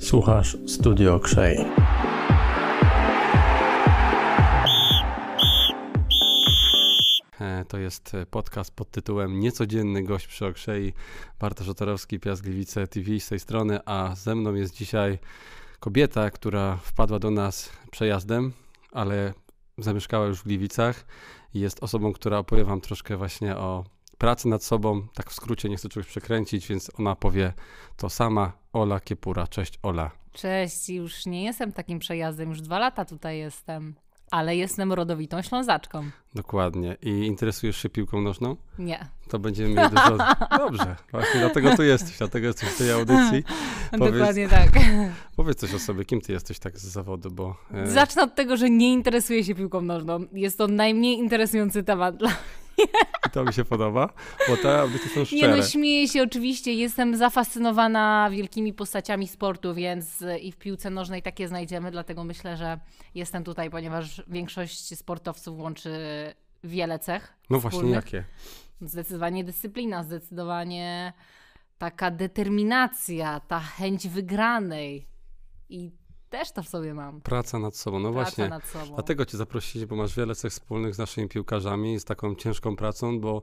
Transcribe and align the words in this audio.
Słuchasz 0.00 0.56
Studio 0.66 1.20
Krzej. 1.20 1.58
E, 7.40 7.64
to 7.68 7.78
jest 7.78 8.12
podcast 8.30 8.74
pod 8.74 8.90
tytułem 8.90 9.40
Niecodzienny 9.40 10.02
gość 10.02 10.26
przy 10.26 10.46
Okrzei. 10.46 10.92
Bartosz 11.40 11.68
Otorowski, 11.68 12.20
Piast 12.20 12.42
Gliwice 12.42 12.86
TV 12.86 13.20
z 13.20 13.28
tej 13.28 13.40
strony, 13.40 13.80
a 13.84 14.14
ze 14.14 14.34
mną 14.34 14.54
jest 14.54 14.74
dzisiaj 14.74 15.18
kobieta, 15.80 16.30
która 16.30 16.76
wpadła 16.76 17.18
do 17.18 17.30
nas 17.30 17.70
przejazdem, 17.90 18.52
ale 18.92 19.34
zamieszkała 19.78 20.26
już 20.26 20.40
w 20.40 20.44
Gliwicach 20.44 21.06
jest 21.54 21.82
osobą, 21.82 22.12
która 22.12 22.38
opowie 22.38 22.64
wam 22.64 22.80
troszkę 22.80 23.16
właśnie 23.16 23.56
o 23.56 23.84
pracy 24.18 24.48
nad 24.48 24.64
sobą. 24.64 25.06
Tak 25.14 25.30
w 25.30 25.34
skrócie, 25.34 25.68
nie 25.68 25.76
chcę 25.76 25.88
czegoś 25.88 26.06
przekręcić, 26.06 26.68
więc 26.68 26.90
ona 26.98 27.16
powie 27.16 27.52
to 27.96 28.10
sama. 28.10 28.52
Ola 28.72 29.00
Kiepura. 29.00 29.46
Cześć 29.46 29.78
Ola. 29.82 30.10
Cześć, 30.32 30.88
już 30.88 31.26
nie 31.26 31.44
jestem 31.44 31.72
takim 31.72 31.98
przejazdem, 31.98 32.48
już 32.48 32.60
dwa 32.60 32.78
lata 32.78 33.04
tutaj 33.04 33.38
jestem, 33.38 33.94
ale 34.30 34.56
jestem 34.56 34.92
rodowitą 34.92 35.42
Ślązaczką. 35.42 36.10
Dokładnie. 36.34 36.96
I 37.02 37.10
interesujesz 37.10 37.76
się 37.76 37.88
piłką 37.88 38.20
nożną? 38.20 38.56
Nie. 38.78 39.06
To 39.28 39.38
będziemy 39.38 39.68
mieli 39.68 39.88
dużo... 39.90 40.18
Dobrze, 40.58 40.96
właśnie 41.10 41.40
dlatego 41.40 41.76
tu 41.76 41.82
jesteś, 41.82 42.18
dlatego 42.18 42.46
jesteś 42.46 42.68
w 42.68 42.78
tej 42.78 42.90
audycji. 42.90 43.44
Powiedz, 43.98 44.14
Dokładnie 44.14 44.48
tak. 44.48 44.70
Powiedz 45.36 45.58
coś 45.58 45.74
o 45.74 45.78
sobie, 45.78 46.04
kim 46.04 46.20
ty 46.20 46.32
jesteś 46.32 46.58
tak 46.58 46.78
z 46.78 46.84
zawodu, 46.84 47.30
bo... 47.30 47.56
E... 47.72 47.90
Zacznę 47.90 48.22
od 48.22 48.34
tego, 48.34 48.56
że 48.56 48.70
nie 48.70 48.92
interesuję 48.92 49.44
się 49.44 49.54
piłką 49.54 49.82
nożną. 49.82 50.26
Jest 50.32 50.58
to 50.58 50.68
najmniej 50.68 51.18
interesujący 51.18 51.82
temat 51.82 52.16
dla 52.16 52.30
i 53.26 53.30
to 53.32 53.44
mi 53.44 53.52
się 53.52 53.64
podoba, 53.64 54.12
bo 54.48 54.56
te 54.56 54.80
audycje 54.80 55.10
są 55.10 55.24
szczere. 55.24 55.42
Nie 55.42 55.56
no, 55.56 55.62
śmieję 55.62 56.08
się 56.08 56.22
oczywiście. 56.22 56.74
Jestem 56.74 57.16
zafascynowana 57.16 58.30
wielkimi 58.32 58.72
postaciami 58.72 59.28
sportu, 59.28 59.74
więc 59.74 60.24
i 60.40 60.52
w 60.52 60.56
piłce 60.56 60.90
nożnej 60.90 61.22
takie 61.22 61.48
znajdziemy, 61.48 61.90
dlatego 61.90 62.24
myślę, 62.24 62.56
że 62.56 62.80
jestem 63.14 63.44
tutaj, 63.44 63.70
ponieważ 63.70 64.22
większość 64.28 64.98
sportowców 64.98 65.58
łączy 65.58 65.90
wiele 66.64 66.98
cech. 66.98 67.32
No 67.50 67.58
właśnie, 67.58 67.90
jakie? 67.90 68.24
Zdecydowanie 68.80 69.44
dyscyplina, 69.44 70.04
zdecydowanie 70.04 71.12
taka 71.78 72.10
determinacja, 72.10 73.40
ta 73.40 73.60
chęć 73.60 74.08
wygranej. 74.08 75.06
I 75.68 75.90
też 76.30 76.52
to 76.52 76.62
w 76.62 76.68
sobie 76.68 76.94
mam. 76.94 77.20
Praca 77.20 77.58
nad 77.58 77.76
sobą, 77.76 77.98
no 78.00 78.12
Praca 78.12 78.22
właśnie. 78.22 78.48
Nad 78.48 78.66
sobą. 78.66 78.94
Dlatego 78.94 79.24
cię 79.24 79.36
zaprosili, 79.36 79.86
bo 79.86 79.96
masz 79.96 80.16
wiele 80.16 80.34
cech 80.34 80.52
wspólnych 80.52 80.94
z 80.94 80.98
naszymi 80.98 81.28
piłkarzami, 81.28 82.00
z 82.00 82.04
taką 82.04 82.34
ciężką 82.34 82.76
pracą, 82.76 83.20
bo 83.20 83.42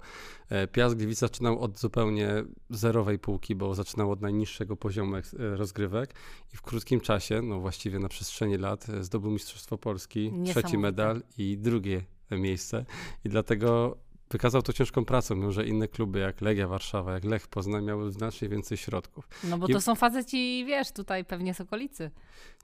e, 0.50 0.67
Piast 0.67 0.95
Gliwice 0.95 1.20
zaczynał 1.20 1.59
od 1.59 1.80
zupełnie 1.80 2.44
zerowej 2.70 3.20
półki, 3.20 3.56
bo 3.56 3.75
zaczynał 3.75 4.12
od 4.12 4.22
najniższego 4.22 4.75
poziomu 4.75 5.16
e, 5.16 5.22
rozgrywek 5.40 6.14
i 6.53 6.58
w 6.58 6.62
krótkim 6.62 7.00
czasie, 7.00 7.42
no 7.42 7.59
właściwie 7.59 8.00
na 8.00 8.09
przestrzeni 8.09 8.58
lat, 8.58 8.90
e, 8.90 9.03
zdobył 9.03 9.31
Mistrzostwo 9.31 9.78
Polski, 9.78 10.34
trzeci 10.45 10.78
medal 10.78 11.22
i 11.38 11.58
drugie 11.58 12.02
miejsce. 12.31 12.86
I 13.25 13.30
dlatego 13.30 13.97
wykazał 14.34 14.62
to 14.62 14.73
ciężką 14.73 15.06
pracą, 15.06 15.36
mimo 15.36 15.52
że 15.52 15.66
inne 15.66 15.88
kluby 15.88 16.20
jak 16.20 16.42
Legia 16.42 16.67
Warszawa, 16.67 17.14
jak 17.14 17.23
Lech 17.23 17.48
Poznań 17.48 17.84
miały 17.84 18.12
znacznie 18.12 18.50
więcej 18.50 18.78
środków. 18.78 19.28
No 19.44 19.58
bo 19.58 19.67
I... 19.67 19.73
to 19.73 19.81
są 19.81 19.95
faceci, 19.95 20.66
wiesz, 20.67 20.92
tutaj 20.92 21.25
pewnie 21.25 21.53
z 21.53 21.62
okolicy. 21.62 22.12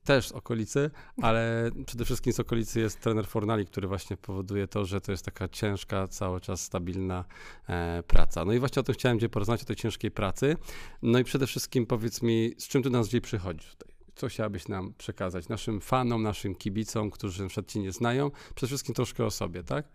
Też 0.04 0.28
z 0.28 0.32
okolicy, 0.32 0.92
ale 1.22 1.72
przede 1.86 2.06
wszystkim 2.06 2.34
z 2.34 2.40
okolicy 2.40 2.80
jest 2.80 3.00
trener 3.00 3.28
Fornali, 3.28 3.66
który 3.66 3.88
właśnie 3.88 4.18
powoduje 4.18 4.68
to, 4.68 4.86
że 4.86 5.02
to 5.02 5.12
jest 5.12 5.26
taka 5.26 5.48
ciężka, 5.48 6.08
cały 6.08 6.42
czas 6.42 6.62
stabilna 6.62 7.26
e, 7.68 8.04
praca. 8.08 8.46
No 8.46 8.54
i 8.54 8.60
właśnie 8.60 8.80
o 8.80 8.84
tym 8.84 8.96
chciałem 8.96 9.20
Cię 9.20 9.30
porozmawiać, 9.30 9.62
o 9.62 9.66
tej 9.66 9.76
ciężkiej 9.76 10.12
pracy. 10.12 10.56
No 11.02 11.20
i 11.20 11.24
przede 11.24 11.48
wszystkim 11.48 11.86
powiedz 11.86 12.22
mi, 12.22 12.54
z 12.58 12.68
czym 12.68 12.84
tu 12.84 12.90
nas 12.90 13.06
dzisiaj 13.06 13.22
przychodzisz 13.22 13.76
tutaj? 13.76 13.96
Co 14.16 14.28
chciałabyś 14.28 14.68
nam 14.68 14.94
przekazać? 14.98 15.50
Naszym 15.50 15.82
fanom, 15.82 16.24
naszym 16.24 16.56
kibicom, 16.56 17.12
którzy 17.12 17.44
na 17.44 17.50
przykład 17.50 17.72
Cię 17.72 17.80
nie 17.80 17.92
znają, 17.92 18.32
przede 18.56 18.68
wszystkim 18.68 18.96
troszkę 18.96 19.26
o 19.26 19.32
sobie, 19.32 19.64
tak? 19.64 19.86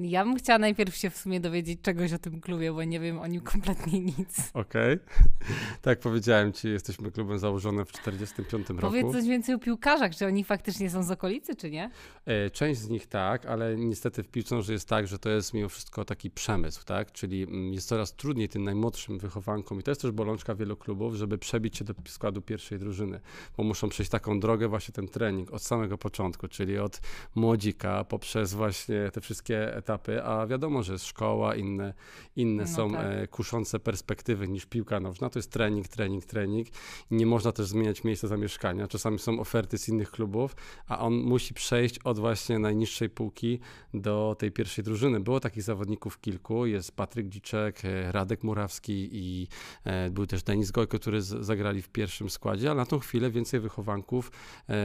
Ja 0.00 0.24
bym 0.24 0.36
chciała 0.36 0.58
najpierw 0.58 0.96
się 0.96 1.10
w 1.10 1.16
sumie 1.16 1.40
dowiedzieć 1.40 1.80
czegoś 1.82 2.12
o 2.12 2.18
tym 2.18 2.40
klubie, 2.40 2.72
bo 2.72 2.84
nie 2.84 3.00
wiem 3.00 3.18
o 3.18 3.26
nim 3.26 3.40
kompletnie 3.40 4.00
nic. 4.00 4.50
Okej. 4.54 4.94
Okay. 4.94 5.26
Tak 5.82 5.98
powiedziałem 5.98 6.52
ci, 6.52 6.68
jesteśmy 6.68 7.10
klubem 7.10 7.38
założonym 7.38 7.84
w 7.84 7.92
1945 7.92 8.68
roku. 8.68 8.80
Powiedz 8.80 9.12
coś 9.12 9.28
więcej 9.28 9.54
o 9.54 9.58
piłkarzach, 9.58 10.16
czy 10.16 10.26
oni 10.26 10.44
faktycznie 10.44 10.90
są 10.90 11.02
z 11.02 11.10
okolicy, 11.10 11.56
czy 11.56 11.70
nie? 11.70 11.90
E, 12.24 12.50
część 12.50 12.80
z 12.80 12.88
nich 12.88 13.06
tak, 13.06 13.46
ale 13.46 13.76
niestety 13.76 14.22
w 14.22 14.28
piłce 14.28 14.56
jest 14.68 14.88
tak, 14.88 15.06
że 15.08 15.18
to 15.18 15.30
jest 15.30 15.54
mimo 15.54 15.68
wszystko 15.68 16.04
taki 16.04 16.30
przemysł, 16.30 16.84
tak? 16.84 17.12
Czyli 17.12 17.42
mm, 17.42 17.72
jest 17.72 17.88
coraz 17.88 18.14
trudniej 18.14 18.48
tym 18.48 18.64
najmłodszym 18.64 19.18
wychowankom 19.18 19.80
i 19.80 19.82
to 19.82 19.90
jest 19.90 20.02
też 20.02 20.10
bolączka 20.10 20.54
wielu 20.54 20.76
klubów, 20.76 21.14
żeby 21.14 21.38
przebić 21.38 21.76
się 21.76 21.84
do 21.84 21.94
składu 22.08 22.42
pierwszej 22.42 22.78
drużyny, 22.78 23.20
bo 23.56 23.64
muszą 23.64 23.88
przejść 23.88 24.10
taką 24.10 24.40
drogę, 24.40 24.68
właśnie 24.68 24.92
ten 24.92 25.08
trening 25.08 25.52
od 25.52 25.62
samego 25.62 25.98
początku, 25.98 26.48
czyli 26.48 26.78
od 26.78 27.00
młodzika 27.34 28.04
poprzez 28.04 28.54
właśnie 28.54 29.10
te 29.12 29.20
wszystkie 29.20 29.82
etapy, 29.86 30.24
a 30.24 30.46
wiadomo, 30.46 30.82
że 30.82 30.92
jest 30.92 31.06
szkoła, 31.06 31.54
inne, 31.54 31.94
inne 32.36 32.62
no 32.62 32.68
są 32.68 32.92
tak. 32.92 33.06
E, 33.06 33.26
kuszące 33.26 33.80
perspektywy 33.80 34.48
niż 34.48 34.66
piłka 34.66 35.00
nożna. 35.00 35.30
To 35.30 35.38
jest 35.38 35.52
trening, 35.52 35.88
trening, 35.88 36.24
trening. 36.24 36.68
Nie 37.10 37.26
można 37.26 37.52
też 37.52 37.66
zmieniać 37.66 38.04
miejsca 38.04 38.28
zamieszkania. 38.28 38.88
Czasami 38.88 39.18
są 39.18 39.40
oferty 39.40 39.78
z 39.78 39.88
innych 39.88 40.10
klubów, 40.10 40.56
a 40.88 40.98
on 40.98 41.14
musi 41.14 41.54
przejść 41.54 41.98
od 41.98 42.18
właśnie 42.18 42.58
najniższej 42.58 43.10
półki 43.10 43.60
do 43.94 44.36
tej 44.38 44.52
pierwszej 44.52 44.84
drużyny. 44.84 45.20
Było 45.20 45.40
takich 45.40 45.62
zawodników 45.62 46.20
kilku. 46.20 46.66
Jest 46.66 46.96
Patryk 46.96 47.28
Dziczek, 47.28 47.84
e, 47.84 48.12
Radek 48.12 48.42
Murawski 48.42 49.08
i 49.12 49.48
e, 49.84 50.10
był 50.10 50.26
też 50.26 50.42
Denis 50.42 50.70
Gojko, 50.70 50.98
który 50.98 51.22
zagrali 51.22 51.82
w 51.82 51.88
pierwszym 51.88 52.30
składzie, 52.30 52.70
ale 52.70 52.76
na 52.76 52.86
tą 52.86 52.98
chwilę 52.98 53.30
więcej 53.30 53.60
wychowanków 53.60 54.30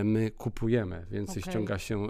my 0.04 0.32
kupujemy. 0.32 1.06
Więcej 1.12 1.44
okay. 1.44 1.54
ściąga 1.54 1.80
się 1.80 2.08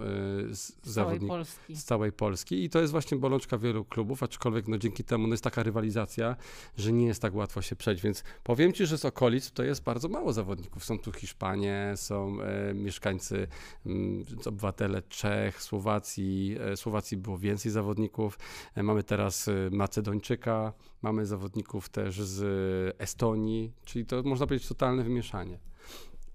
z, 0.49 0.57
z 0.57 0.89
zawodników 0.89 1.59
z 1.69 1.83
całej 1.83 2.11
Polski. 2.11 2.63
I 2.63 2.69
to 2.71 2.79
jest 2.79 2.91
właśnie 2.91 3.17
bolączka 3.17 3.57
wielu 3.57 3.85
klubów, 3.85 4.23
aczkolwiek 4.23 4.67
no, 4.67 4.77
dzięki 4.77 5.03
temu 5.03 5.27
no, 5.27 5.33
jest 5.33 5.43
taka 5.43 5.63
rywalizacja, 5.63 6.35
że 6.77 6.91
nie 6.91 7.05
jest 7.05 7.21
tak 7.21 7.35
łatwo 7.35 7.61
się 7.61 7.75
przejść, 7.75 8.03
więc 8.03 8.23
powiem 8.43 8.73
Ci, 8.73 8.85
że 8.85 8.97
z 8.97 9.05
okolic 9.05 9.51
to 9.51 9.63
jest 9.63 9.83
bardzo 9.83 10.09
mało 10.09 10.33
zawodników. 10.33 10.85
Są 10.85 10.99
tu 10.99 11.11
Hiszpanie, 11.11 11.93
są 11.95 12.41
e, 12.41 12.73
mieszkańcy, 12.73 13.47
m, 13.85 13.91
mm, 13.91 14.25
obywatele 14.45 15.01
Czech, 15.01 15.63
Słowacji. 15.63 16.57
E, 16.71 16.77
Słowacji 16.77 17.17
było 17.17 17.37
więcej 17.37 17.71
zawodników. 17.71 18.39
E, 18.75 18.83
mamy 18.83 19.03
teraz 19.03 19.47
e, 19.47 19.53
Macedończyka, 19.71 20.73
mamy 21.01 21.25
zawodników 21.25 21.89
też 21.89 22.21
z 22.21 22.95
Estonii, 22.99 23.73
czyli 23.85 24.05
to 24.05 24.23
można 24.23 24.47
powiedzieć 24.47 24.67
totalne 24.67 25.03
wymieszanie. 25.03 25.70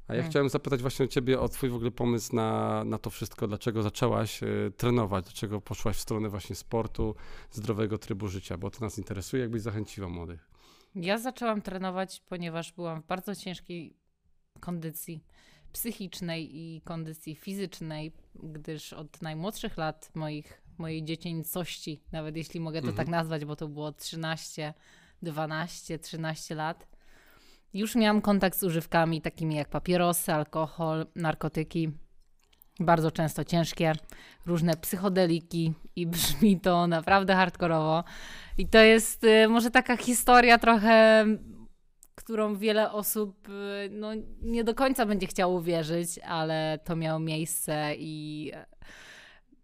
A 0.09 0.15
ja 0.15 0.21
hmm. 0.21 0.31
chciałem 0.31 0.49
zapytać 0.49 0.81
właśnie 0.81 1.05
o 1.05 1.09
ciebie, 1.09 1.41
o 1.41 1.49
twój 1.49 1.71
w 1.71 1.75
ogóle 1.75 1.91
pomysł 1.91 2.37
na, 2.37 2.84
na 2.84 2.99
to 2.99 3.11
wszystko, 3.11 3.49
dlaczego 3.49 3.83
zaczęłaś 3.83 4.43
y, 4.43 4.72
trenować, 4.77 5.25
dlaczego 5.25 5.61
poszłaś 5.61 5.97
w 5.97 6.00
stronę 6.00 6.28
właśnie 6.28 6.56
sportu, 6.56 7.15
zdrowego 7.50 7.99
trybu 7.99 8.28
życia, 8.28 8.56
bo 8.56 8.71
to 8.71 8.81
nas 8.81 8.99
interesuje, 8.99 9.43
jakbyś 9.43 9.62
zachęciła 9.62 10.09
młodych. 10.09 10.50
Ja 10.95 11.19
zaczęłam 11.19 11.62
trenować, 11.62 12.22
ponieważ 12.28 12.72
byłam 12.72 13.03
w 13.03 13.06
bardzo 13.06 13.34
ciężkiej 13.34 13.97
kondycji 14.61 15.25
psychicznej 15.72 16.56
i 16.56 16.81
kondycji 16.81 17.34
fizycznej, 17.34 18.12
gdyż 18.34 18.93
od 18.93 19.22
najmłodszych 19.22 19.77
lat 19.77 20.11
moich, 20.15 20.62
mojej 20.78 21.05
dziecięcości, 21.05 22.03
nawet 22.12 22.37
jeśli 22.37 22.61
mogę 22.61 22.81
to 22.81 22.87
tak 22.87 22.91
mhm. 22.91 23.06
tak 23.06 23.12
nazwać, 23.12 23.45
bo 23.45 23.56
to 23.56 23.69
było 23.69 23.93
13, 23.93 24.75
12, 25.22 25.99
13 25.99 26.55
lat, 26.55 26.89
już 27.77 27.95
miałam 27.95 28.21
kontakt 28.21 28.59
z 28.59 28.63
używkami 28.63 29.21
takimi 29.21 29.55
jak 29.55 29.69
papierosy, 29.69 30.33
alkohol, 30.33 31.07
narkotyki. 31.15 31.91
Bardzo 32.81 33.11
często 33.11 33.45
ciężkie, 33.45 33.93
różne 34.47 34.77
psychodeliki 34.77 35.75
i 35.97 36.07
brzmi 36.17 36.61
to 36.61 36.87
naprawdę 36.87 37.35
hardkorowo. 37.35 38.05
I 38.59 38.69
to 38.69 38.79
jest 38.79 39.25
y, 39.25 39.49
może 39.49 39.71
taka 39.71 39.97
historia 39.97 40.59
trochę, 40.59 41.27
którą 42.15 42.57
wiele 42.57 42.93
osób 42.93 43.49
y, 43.49 43.53
no, 43.91 44.11
nie 44.43 44.65
do 44.65 44.75
końca 44.75 45.07
będzie 45.07 45.27
chciało 45.27 45.59
uwierzyć, 45.59 46.19
ale 46.19 46.79
to 46.84 46.97
miało 46.97 47.19
miejsce 47.19 47.95
i 47.99 48.53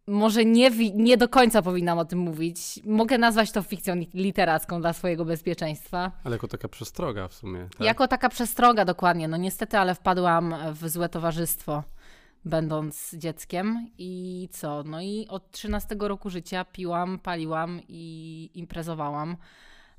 może 0.07 0.45
nie, 0.45 0.71
nie 0.95 1.17
do 1.17 1.29
końca 1.29 1.63
powinnam 1.63 1.99
o 1.99 2.05
tym 2.05 2.19
mówić. 2.19 2.81
Mogę 2.85 3.19
nazwać 3.19 3.53
to 3.53 3.63
fikcją 3.63 3.95
literacką 4.15 4.81
dla 4.81 4.93
swojego 4.93 5.25
bezpieczeństwa. 5.25 6.13
Ale 6.25 6.35
jako 6.35 6.49
taka 6.49 6.69
przestroga 6.69 7.29
w 7.29 7.35
sumie. 7.35 7.69
Tak? 7.79 7.87
Jako 7.87 8.09
taka 8.09 8.29
przestroga, 8.29 8.85
dokładnie. 8.85 9.29
No 9.29 9.37
niestety, 9.37 9.79
ale 9.79 9.95
wpadłam 9.95 10.55
w 10.73 10.89
złe 10.89 11.09
towarzystwo, 11.09 11.83
będąc 12.45 13.15
dzieckiem. 13.15 13.91
I 13.99 14.49
co? 14.53 14.83
No 14.83 15.01
i 15.01 15.27
od 15.29 15.51
13 15.51 15.97
roku 16.01 16.31
życia 16.31 16.65
piłam, 16.65 17.19
paliłam 17.19 17.81
i 17.89 18.51
imprezowałam. 18.55 19.37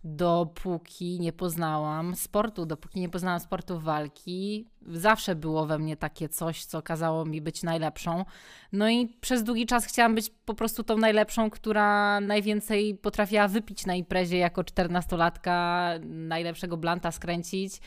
Dopóki 0.03 1.19
nie 1.19 1.33
poznałam 1.33 2.15
sportu, 2.15 2.65
dopóki 2.65 2.99
nie 2.99 3.09
poznałam 3.09 3.39
sportu 3.39 3.79
walki. 3.79 4.67
Zawsze 4.87 5.35
było 5.35 5.65
we 5.65 5.79
mnie 5.79 5.97
takie 5.97 6.29
coś, 6.29 6.65
co 6.65 6.81
kazało 6.81 7.25
mi 7.25 7.41
być 7.41 7.63
najlepszą. 7.63 8.25
No 8.71 8.89
i 8.89 9.07
przez 9.21 9.43
długi 9.43 9.65
czas 9.65 9.85
chciałam 9.85 10.15
być 10.15 10.31
po 10.45 10.53
prostu 10.53 10.83
tą 10.83 10.97
najlepszą, 10.97 11.49
która 11.49 12.19
najwięcej 12.19 12.95
potrafiła 12.95 13.47
wypić 13.47 13.85
na 13.85 13.95
imprezie 13.95 14.37
jako 14.37 14.63
czternastolatka, 14.63 15.89
najlepszego 16.03 16.77
blanta 16.77 17.11
skręcić. 17.11 17.79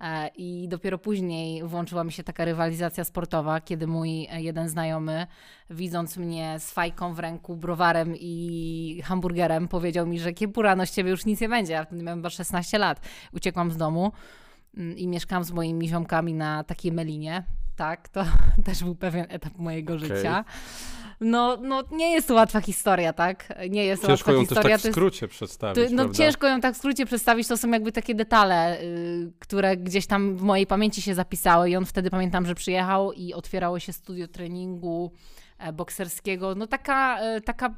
E, 0.00 0.28
I 0.36 0.68
dopiero 0.68 0.98
później 0.98 1.64
włączyła 1.64 2.04
mi 2.04 2.12
się 2.12 2.22
taka 2.22 2.44
rywalizacja 2.44 3.04
sportowa, 3.04 3.60
kiedy 3.60 3.86
mój 3.86 4.28
jeden 4.36 4.68
znajomy, 4.68 5.26
widząc 5.70 6.16
mnie 6.16 6.56
z 6.58 6.70
fajką 6.70 7.14
w 7.14 7.18
ręku, 7.18 7.56
browarem 7.56 8.14
i 8.16 9.00
hamburgerem, 9.04 9.68
powiedział 9.68 10.06
mi, 10.06 10.20
że 10.20 10.32
kiepura, 10.32 10.86
z 10.86 10.90
ciebie 10.90 11.10
już 11.10 11.24
nic 11.24 11.40
nie 11.40 11.48
będzie. 11.48 11.72
Ja 11.72 11.84
wtedy 11.84 12.02
miałem 12.02 12.18
chyba 12.18 12.30
16 12.30 12.78
lat. 12.78 13.00
Uciekłam 13.32 13.70
z 13.70 13.76
domu 13.76 14.12
mm, 14.76 14.98
i 14.98 15.08
mieszkałam 15.08 15.44
z 15.44 15.52
moimi 15.52 15.88
ziomkami 15.88 16.34
na 16.34 16.64
takiej 16.64 16.92
melinie. 16.92 17.44
Tak, 17.76 18.08
to 18.08 18.24
też 18.64 18.84
był 18.84 18.94
pewien 18.94 19.26
etap 19.28 19.58
mojego 19.58 19.94
okay. 19.94 20.08
życia. 20.08 20.44
No, 21.20 21.56
no 21.62 21.82
nie 21.92 22.12
jest 22.12 22.28
to 22.28 22.34
łatwa 22.34 22.60
historia, 22.60 23.12
tak? 23.12 23.48
Nie 23.70 23.84
jest 23.84 24.02
to 24.02 24.08
ciężko 24.08 24.30
łatwa 24.30 24.32
ją 24.32 24.40
historia. 24.40 24.76
Też 24.76 24.82
tak 24.82 24.92
w 24.92 24.94
skrócie 24.94 25.28
przedstawić. 25.28 25.74
To, 25.84 25.90
no 25.90 26.02
prawda? 26.02 26.18
ciężko 26.18 26.48
ją 26.48 26.60
tak 26.60 26.74
w 26.74 26.78
skrócie 26.78 27.06
przedstawić, 27.06 27.48
to 27.48 27.56
są 27.56 27.70
jakby 27.70 27.92
takie 27.92 28.14
detale, 28.14 28.80
y, 28.82 29.32
które 29.38 29.76
gdzieś 29.76 30.06
tam 30.06 30.36
w 30.36 30.42
mojej 30.42 30.66
pamięci 30.66 31.02
się 31.02 31.14
zapisały 31.14 31.70
i 31.70 31.76
on 31.76 31.86
wtedy 31.86 32.10
pamiętam, 32.10 32.46
że 32.46 32.54
przyjechał 32.54 33.12
i 33.12 33.34
otwierało 33.34 33.78
się 33.78 33.92
studio 33.92 34.28
treningu 34.28 35.12
e, 35.58 35.72
bokserskiego. 35.72 36.54
No 36.54 36.66
taka, 36.66 37.18
e, 37.20 37.40
taka 37.40 37.74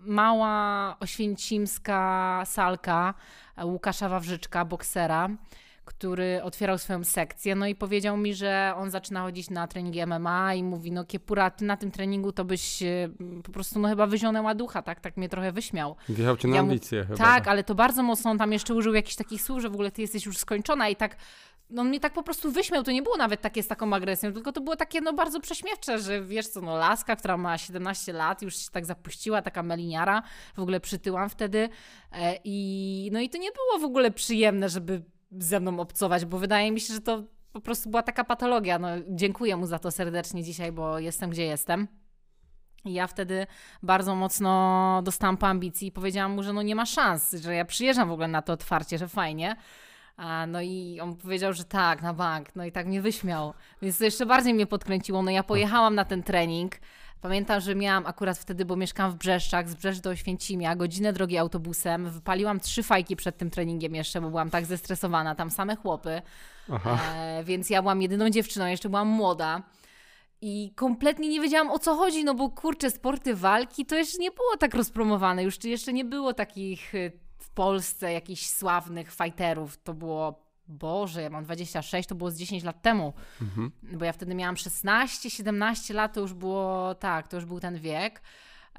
mała 0.00 0.96
oświęcimska 1.00 2.42
salka 2.46 3.14
e, 3.56 3.66
Łukasza 3.66 4.08
Wawrzyczka, 4.08 4.64
boksera 4.64 5.28
który 5.90 6.42
otwierał 6.42 6.78
swoją 6.78 7.04
sekcję, 7.04 7.54
no 7.54 7.66
i 7.66 7.74
powiedział 7.74 8.16
mi, 8.16 8.34
że 8.34 8.72
on 8.76 8.90
zaczyna 8.90 9.22
chodzić 9.22 9.50
na 9.50 9.66
treningi 9.66 10.06
MMA 10.06 10.54
i 10.54 10.62
mówi, 10.62 10.92
no 10.92 11.04
Kiepura, 11.04 11.50
ty 11.50 11.64
na 11.64 11.76
tym 11.76 11.90
treningu 11.90 12.32
to 12.32 12.44
byś 12.44 12.82
po 13.44 13.52
prostu 13.52 13.78
no 13.78 13.88
chyba 13.88 14.06
wyzionęła 14.06 14.54
ducha, 14.54 14.82
tak? 14.82 15.00
Tak 15.00 15.16
mnie 15.16 15.28
trochę 15.28 15.52
wyśmiał. 15.52 15.96
Wjechał 16.08 16.36
cię 16.36 16.48
na 16.48 16.54
ja 16.54 16.60
ambicje 16.60 17.04
chyba. 17.04 17.16
Tak, 17.16 17.48
ale 17.48 17.64
to 17.64 17.74
bardzo 17.74 18.02
mocno, 18.02 18.30
on 18.30 18.38
tam 18.38 18.52
jeszcze 18.52 18.74
użył 18.74 18.94
jakichś 18.94 19.16
takich 19.16 19.42
słów, 19.42 19.60
że 19.62 19.70
w 19.70 19.74
ogóle 19.74 19.90
ty 19.90 20.02
jesteś 20.02 20.26
już 20.26 20.38
skończona 20.38 20.88
i 20.88 20.96
tak 20.96 21.16
no 21.70 21.82
on 21.82 21.88
mnie 21.88 22.00
tak 22.00 22.12
po 22.12 22.22
prostu 22.22 22.52
wyśmiał, 22.52 22.82
to 22.82 22.92
nie 22.92 23.02
było 23.02 23.16
nawet 23.16 23.40
takie 23.40 23.62
z 23.62 23.68
taką 23.68 23.94
agresją, 23.94 24.32
tylko 24.32 24.52
to 24.52 24.60
było 24.60 24.76
takie 24.76 25.00
no 25.00 25.12
bardzo 25.12 25.40
prześmiewcze, 25.40 25.98
że 25.98 26.22
wiesz 26.22 26.48
co, 26.48 26.60
no 26.60 26.76
laska, 26.76 27.16
która 27.16 27.36
ma 27.36 27.58
17 27.58 28.12
lat, 28.12 28.42
już 28.42 28.56
się 28.56 28.70
tak 28.70 28.86
zapuściła, 28.86 29.42
taka 29.42 29.62
meliniara, 29.62 30.22
w 30.56 30.60
ogóle 30.60 30.80
przytyłam 30.80 31.30
wtedy 31.30 31.68
e, 32.12 32.38
i 32.44 33.10
no 33.12 33.20
i 33.20 33.30
to 33.30 33.38
nie 33.38 33.50
było 33.52 33.78
w 33.80 33.84
ogóle 33.84 34.10
przyjemne, 34.10 34.68
żeby 34.68 35.02
ze 35.30 35.60
mną 35.60 35.80
obcować, 35.80 36.24
bo 36.24 36.38
wydaje 36.38 36.72
mi 36.72 36.80
się, 36.80 36.94
że 36.94 37.00
to 37.00 37.24
po 37.52 37.60
prostu 37.60 37.90
była 37.90 38.02
taka 38.02 38.24
patologia. 38.24 38.78
No, 38.78 38.88
dziękuję 39.08 39.56
mu 39.56 39.66
za 39.66 39.78
to 39.78 39.90
serdecznie 39.90 40.42
dzisiaj, 40.42 40.72
bo 40.72 40.98
jestem 40.98 41.30
gdzie 41.30 41.44
jestem. 41.44 41.88
I 42.84 42.92
ja 42.92 43.06
wtedy 43.06 43.46
bardzo 43.82 44.14
mocno 44.14 45.00
dostałam 45.04 45.36
po 45.36 45.46
ambicji 45.46 45.88
i 45.88 45.92
powiedziałam 45.92 46.32
mu, 46.32 46.42
że 46.42 46.52
no 46.52 46.62
nie 46.62 46.74
ma 46.74 46.86
szans, 46.86 47.32
że 47.32 47.54
ja 47.54 47.64
przyjeżdżam 47.64 48.08
w 48.08 48.12
ogóle 48.12 48.28
na 48.28 48.42
to 48.42 48.52
otwarcie, 48.52 48.98
że 48.98 49.08
fajnie. 49.08 49.56
A, 50.20 50.46
no 50.46 50.60
i 50.60 51.00
on 51.02 51.16
powiedział, 51.16 51.52
że 51.52 51.64
tak, 51.64 52.02
na 52.02 52.14
bank. 52.14 52.56
No 52.56 52.64
i 52.64 52.72
tak 52.72 52.86
mnie 52.86 53.02
wyśmiał. 53.02 53.54
Więc 53.82 53.98
to 53.98 54.04
jeszcze 54.04 54.26
bardziej 54.26 54.54
mnie 54.54 54.66
podkręciło. 54.66 55.22
No 55.22 55.30
ja 55.30 55.42
pojechałam 55.42 55.94
na 55.94 56.04
ten 56.04 56.22
trening. 56.22 56.72
Pamiętam, 57.20 57.60
że 57.60 57.74
miałam 57.74 58.06
akurat 58.06 58.38
wtedy, 58.38 58.64
bo 58.64 58.76
mieszkam 58.76 59.10
w 59.10 59.14
Brzeszczach, 59.14 59.68
z 59.68 59.74
Brzesz 59.74 60.00
do 60.00 60.10
Oświęcimia, 60.10 60.76
godzinę 60.76 61.12
drogi 61.12 61.38
autobusem. 61.38 62.10
Wypaliłam 62.10 62.60
trzy 62.60 62.82
fajki 62.82 63.16
przed 63.16 63.36
tym 63.36 63.50
treningiem 63.50 63.94
jeszcze, 63.94 64.20
bo 64.20 64.30
byłam 64.30 64.50
tak 64.50 64.66
zestresowana, 64.66 65.34
tam 65.34 65.50
same 65.50 65.76
chłopy. 65.76 66.22
E, 67.14 67.44
więc 67.44 67.70
ja 67.70 67.82
byłam 67.82 68.02
jedyną 68.02 68.30
dziewczyną, 68.30 68.66
jeszcze 68.66 68.88
byłam 68.88 69.08
młoda. 69.08 69.62
I 70.40 70.72
kompletnie 70.76 71.28
nie 71.28 71.40
wiedziałam 71.40 71.70
o 71.70 71.78
co 71.78 71.94
chodzi, 71.94 72.24
no 72.24 72.34
bo 72.34 72.50
kurczę, 72.50 72.90
sporty 72.90 73.34
walki 73.34 73.86
to 73.86 73.94
jeszcze 73.94 74.18
nie 74.18 74.30
było 74.30 74.56
tak 74.58 74.74
rozpromowane, 74.74 75.42
już 75.42 75.64
jeszcze 75.64 75.92
nie 75.92 76.04
było 76.04 76.34
takich 76.34 76.94
y, 76.94 77.12
Polsce 77.60 78.12
jakichś 78.12 78.46
sławnych 78.46 79.12
fighterów. 79.12 79.78
To 79.82 79.94
było 79.94 80.44
Boże, 80.68 81.22
ja 81.22 81.30
mam 81.30 81.44
26, 81.44 82.08
to 82.08 82.14
było 82.14 82.30
z 82.30 82.36
10 82.36 82.64
lat 82.64 82.82
temu. 82.82 83.12
Mhm. 83.42 83.70
Bo 83.82 84.04
ja 84.04 84.12
wtedy 84.12 84.34
miałam 84.34 84.56
16, 84.56 85.30
17 85.30 85.94
lat, 85.94 86.12
to 86.12 86.20
już 86.20 86.34
było, 86.34 86.94
tak, 86.94 87.28
to 87.28 87.36
już 87.36 87.44
był 87.44 87.60
ten 87.60 87.78
wiek. 87.78 88.22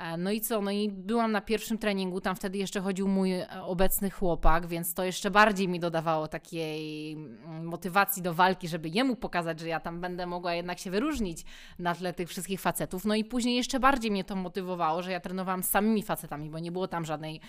E, 0.01 0.17
no 0.17 0.31
i 0.31 0.41
co? 0.41 0.61
No 0.61 0.71
i 0.71 0.89
byłam 0.89 1.31
na 1.31 1.41
pierwszym 1.41 1.77
treningu, 1.77 2.21
tam 2.21 2.35
wtedy 2.35 2.57
jeszcze 2.57 2.81
chodził 2.81 3.07
mój 3.07 3.33
e, 3.33 3.63
obecny 3.63 4.09
chłopak, 4.09 4.67
więc 4.67 4.93
to 4.93 5.03
jeszcze 5.03 5.31
bardziej 5.31 5.67
mi 5.67 5.79
dodawało 5.79 6.27
takiej 6.27 7.13
mm, 7.13 7.65
motywacji 7.65 8.21
do 8.21 8.33
walki, 8.33 8.67
żeby 8.67 8.89
jemu 8.89 9.15
pokazać, 9.15 9.59
że 9.59 9.67
ja 9.67 9.79
tam 9.79 10.01
będę 10.01 10.25
mogła 10.25 10.53
jednak 10.53 10.79
się 10.79 10.91
wyróżnić 10.91 11.45
na 11.79 11.95
tle 11.95 12.13
tych 12.13 12.29
wszystkich 12.29 12.61
facetów. 12.61 13.05
No 13.05 13.15
i 13.15 13.23
później 13.23 13.55
jeszcze 13.55 13.79
bardziej 13.79 14.11
mnie 14.11 14.23
to 14.23 14.35
motywowało, 14.35 15.01
że 15.01 15.11
ja 15.11 15.19
trenowałam 15.19 15.63
z 15.63 15.69
samymi 15.69 16.03
facetami, 16.03 16.49
bo 16.49 16.59
nie 16.59 16.71
było 16.71 16.87
tam 16.87 17.05
żadnej, 17.05 17.41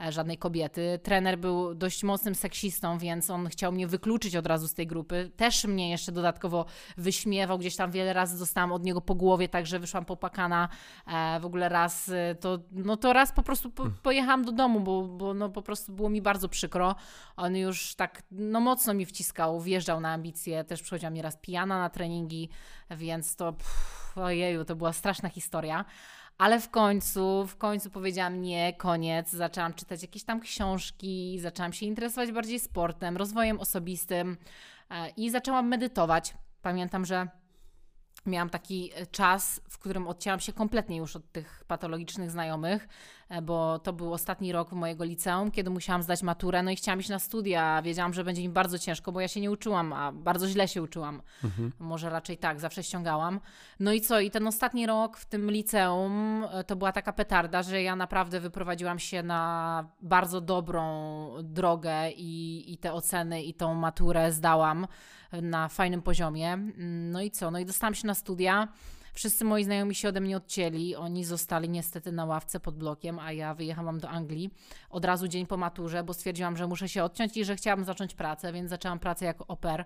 e, 0.00 0.12
żadnej 0.12 0.38
kobiety. 0.38 1.00
Trener 1.02 1.38
był 1.38 1.74
dość 1.74 2.04
mocnym 2.04 2.34
seksistą, 2.34 2.98
więc 2.98 3.30
on 3.30 3.48
chciał 3.48 3.72
mnie 3.72 3.86
wykluczyć 3.86 4.36
od 4.36 4.46
razu 4.46 4.68
z 4.68 4.74
tej 4.74 4.86
grupy. 4.86 5.30
Też 5.36 5.64
mnie 5.64 5.90
jeszcze 5.90 6.12
dodatkowo 6.12 6.64
wyśmiewał, 6.96 7.58
gdzieś 7.58 7.76
tam 7.76 7.90
wiele 7.90 8.12
razy 8.12 8.38
dostałam 8.38 8.72
od 8.72 8.84
niego 8.84 9.00
po 9.00 9.14
głowie, 9.14 9.48
także 9.48 9.78
wyszłam 9.78 10.04
popakana 10.04 10.68
w 11.40 11.46
ogóle 11.46 11.68
raz 11.68 11.97
raz, 11.98 12.08
y, 12.08 12.36
to, 12.40 12.58
no 12.72 12.96
to 12.96 13.12
raz 13.12 13.32
po 13.32 13.42
prostu 13.42 13.70
po, 13.70 13.82
hmm. 13.82 13.98
pojechałam 14.02 14.44
do 14.44 14.52
domu, 14.52 14.80
bo, 14.80 15.02
bo 15.02 15.34
no 15.34 15.48
po 15.48 15.62
prostu 15.62 15.92
było 15.92 16.08
mi 16.08 16.22
bardzo 16.22 16.48
przykro. 16.48 16.94
On 17.36 17.56
już 17.56 17.94
tak 17.94 18.22
no 18.30 18.60
mocno 18.60 18.94
mi 18.94 19.06
wciskał, 19.06 19.60
wjeżdżał 19.60 20.00
na 20.00 20.12
ambicje, 20.12 20.64
też 20.64 20.82
przychodziła 20.82 21.10
mi 21.10 21.22
raz 21.22 21.36
pijana 21.36 21.78
na 21.78 21.90
treningi, 21.90 22.48
więc 22.90 23.36
to 23.36 23.52
pff, 23.52 24.18
ojeju, 24.18 24.64
to 24.64 24.76
była 24.76 24.92
straszna 24.92 25.28
historia. 25.28 25.84
Ale 26.38 26.60
w 26.60 26.70
końcu, 26.70 27.46
w 27.46 27.56
końcu 27.56 27.90
powiedziałam 27.90 28.42
nie, 28.42 28.72
koniec. 28.72 29.30
Zaczęłam 29.30 29.74
czytać 29.74 30.02
jakieś 30.02 30.24
tam 30.24 30.40
książki, 30.40 31.38
zaczęłam 31.40 31.72
się 31.72 31.86
interesować 31.86 32.32
bardziej 32.32 32.60
sportem, 32.60 33.16
rozwojem 33.16 33.60
osobistym 33.60 34.36
e, 34.90 35.08
i 35.16 35.30
zaczęłam 35.30 35.68
medytować. 35.68 36.34
Pamiętam, 36.62 37.04
że 37.04 37.28
miałam 38.26 38.50
taki 38.50 38.90
e, 38.94 39.06
czas, 39.06 39.60
w 39.68 39.78
którym 39.78 40.08
odcięłam 40.08 40.40
się 40.40 40.52
kompletnie 40.52 40.96
już 40.96 41.16
od 41.16 41.32
tych 41.32 41.64
patologicznych 41.66 42.30
znajomych, 42.30 42.88
bo 43.42 43.78
to 43.78 43.92
był 43.92 44.12
ostatni 44.12 44.52
rok 44.52 44.72
mojego 44.72 45.04
liceum, 45.04 45.50
kiedy 45.50 45.70
musiałam 45.70 46.02
zdać 46.02 46.22
maturę, 46.22 46.62
no 46.62 46.70
i 46.70 46.76
chciałam 46.76 47.00
iść 47.00 47.08
na 47.08 47.18
studia. 47.18 47.82
Wiedziałam, 47.82 48.14
że 48.14 48.24
będzie 48.24 48.42
mi 48.42 48.48
bardzo 48.48 48.78
ciężko, 48.78 49.12
bo 49.12 49.20
ja 49.20 49.28
się 49.28 49.40
nie 49.40 49.50
uczyłam, 49.50 49.92
a 49.92 50.12
bardzo 50.12 50.48
źle 50.48 50.68
się 50.68 50.82
uczyłam. 50.82 51.22
Mhm. 51.44 51.72
Może 51.78 52.10
raczej 52.10 52.38
tak, 52.38 52.60
zawsze 52.60 52.82
ściągałam. 52.82 53.40
No 53.80 53.92
i 53.92 54.00
co? 54.00 54.20
I 54.20 54.30
ten 54.30 54.46
ostatni 54.46 54.86
rok 54.86 55.16
w 55.16 55.26
tym 55.26 55.50
liceum 55.50 56.44
e, 56.50 56.64
to 56.64 56.76
była 56.76 56.92
taka 56.92 57.12
petarda, 57.12 57.62
że 57.62 57.82
ja 57.82 57.96
naprawdę 57.96 58.40
wyprowadziłam 58.40 58.98
się 58.98 59.22
na 59.22 59.84
bardzo 60.02 60.40
dobrą 60.40 60.84
drogę 61.42 62.10
i, 62.10 62.64
i 62.72 62.78
te 62.78 62.92
oceny 62.92 63.42
i 63.42 63.54
tą 63.54 63.74
maturę 63.74 64.32
zdałam 64.32 64.86
na 65.32 65.68
fajnym 65.68 66.02
poziomie. 66.02 66.58
No 67.12 67.22
i 67.22 67.30
co? 67.30 67.50
No 67.50 67.58
i 67.58 67.64
dostałam 67.64 67.94
się 67.94 68.06
na 68.06 68.14
studia. 68.14 68.68
Wszyscy 69.18 69.44
moi 69.44 69.64
znajomi 69.64 69.94
się 69.94 70.08
ode 70.08 70.20
mnie 70.20 70.36
odcięli. 70.36 70.96
Oni 70.96 71.24
zostali 71.24 71.68
niestety 71.68 72.12
na 72.12 72.24
ławce 72.24 72.60
pod 72.60 72.76
blokiem, 72.76 73.18
a 73.18 73.32
ja 73.32 73.54
wyjechałam 73.54 74.00
do 74.00 74.08
Anglii 74.08 74.50
od 74.90 75.04
razu 75.04 75.28
dzień 75.28 75.46
po 75.46 75.56
maturze, 75.56 76.04
bo 76.04 76.14
stwierdziłam, 76.14 76.56
że 76.56 76.66
muszę 76.66 76.88
się 76.88 77.04
odciąć 77.04 77.36
i 77.36 77.44
że 77.44 77.56
chciałam 77.56 77.84
zacząć 77.84 78.14
pracę, 78.14 78.52
więc 78.52 78.70
zaczęłam 78.70 78.98
pracę 78.98 79.24
jako 79.24 79.46
oper 79.46 79.84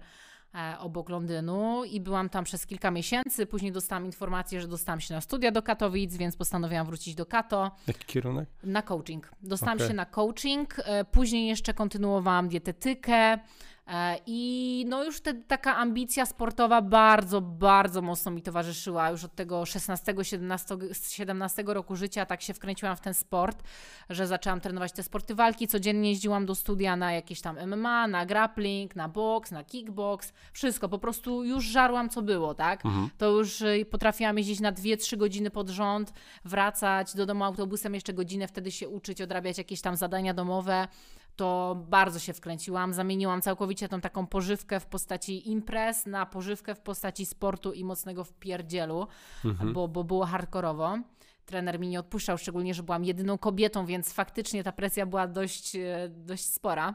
e, 0.54 0.76
obok 0.78 1.08
Londynu 1.08 1.84
i 1.84 2.00
byłam 2.00 2.28
tam 2.28 2.44
przez 2.44 2.66
kilka 2.66 2.90
miesięcy. 2.90 3.46
Później 3.46 3.72
dostałam 3.72 4.06
informację, 4.06 4.60
że 4.60 4.68
dostałam 4.68 5.00
się 5.00 5.14
na 5.14 5.20
studia 5.20 5.50
do 5.50 5.62
Katowic, 5.62 6.16
więc 6.16 6.36
postanowiłam 6.36 6.86
wrócić 6.86 7.14
do 7.14 7.26
Kato. 7.26 7.70
Jaki 7.86 8.04
kierunek? 8.06 8.48
Na 8.64 8.82
coaching. 8.82 9.30
Dostałam 9.42 9.78
okay. 9.78 9.88
się 9.88 9.94
na 9.94 10.06
coaching. 10.06 10.74
E, 10.78 11.04
później 11.04 11.46
jeszcze 11.46 11.74
kontynuowałam 11.74 12.48
dietetykę. 12.48 13.38
E, 13.86 14.18
I 14.26 14.84
no 14.88 15.04
już 15.04 15.20
te, 15.20 15.34
taka 15.34 15.76
ambicja 15.76 16.26
sportowa 16.26 16.82
bardzo, 16.82 17.40
bardzo 17.40 18.02
mocno 18.02 18.30
mi 18.30 18.42
towarzyszyła. 18.42 19.10
Już 19.10 19.24
od 19.24 19.34
tego 19.34 19.62
16-17 19.62 21.08
17 21.08 21.64
roku 21.66 21.96
życia 21.96 22.26
tak 22.26 22.42
się 22.42 22.54
wkręciłam 22.54 22.96
w 22.96 23.00
ten 23.00 23.14
sport, 23.14 23.62
że 24.10 24.26
zaczęłam 24.26 24.60
trenować 24.60 24.92
te 24.92 25.02
sporty 25.02 25.34
walki. 25.34 25.68
Codziennie 25.68 26.10
jeździłam 26.10 26.46
do 26.46 26.54
studia 26.54 26.96
na 26.96 27.12
jakieś 27.12 27.40
tam 27.40 27.56
MMA, 27.66 28.08
na 28.08 28.26
grappling, 28.26 28.96
na 28.96 29.08
boks, 29.08 29.50
na 29.50 29.64
kickbox. 29.64 30.32
Wszystko, 30.52 30.88
po 30.88 30.98
prostu 30.98 31.44
już 31.44 31.64
żarłam 31.64 32.08
co 32.08 32.22
było, 32.22 32.54
tak? 32.54 32.86
Mhm. 32.86 33.10
To 33.18 33.30
już 33.30 33.60
y, 33.60 33.86
potrafiłam 33.90 34.38
jeździć 34.38 34.60
na 34.60 34.72
2-3 34.72 35.16
godziny 35.16 35.50
pod 35.50 35.68
rząd, 35.68 36.12
wracać 36.44 37.14
do 37.14 37.26
domu 37.26 37.44
autobusem 37.44 37.94
jeszcze 37.94 38.12
godzinę, 38.12 38.48
wtedy 38.48 38.70
się 38.70 38.88
uczyć, 38.88 39.22
odrabiać 39.22 39.58
jakieś 39.58 39.80
tam 39.80 39.96
zadania 39.96 40.34
domowe 40.34 40.88
to 41.36 41.76
bardzo 41.88 42.18
się 42.18 42.32
wkręciłam. 42.32 42.92
Zamieniłam 42.92 43.42
całkowicie 43.42 43.88
tą 43.88 44.00
taką 44.00 44.26
pożywkę 44.26 44.80
w 44.80 44.86
postaci 44.86 45.50
imprez 45.50 46.06
na 46.06 46.26
pożywkę 46.26 46.74
w 46.74 46.80
postaci 46.80 47.26
sportu 47.26 47.72
i 47.72 47.84
mocnego 47.84 48.24
wpierdzielu, 48.24 49.06
mhm. 49.44 49.72
bo, 49.72 49.88
bo 49.88 50.04
było 50.04 50.26
hardkorowo. 50.26 50.98
trener 51.46 51.80
mi 51.80 51.88
nie 51.88 52.00
odpuszczał, 52.00 52.38
szczególnie, 52.38 52.74
że 52.74 52.82
byłam 52.82 53.04
jedyną 53.04 53.38
kobietą, 53.38 53.86
więc 53.86 54.12
faktycznie 54.12 54.64
ta 54.64 54.72
presja 54.72 55.06
była 55.06 55.26
dość, 55.26 55.76
e, 55.76 56.08
dość 56.08 56.44
spora. 56.44 56.94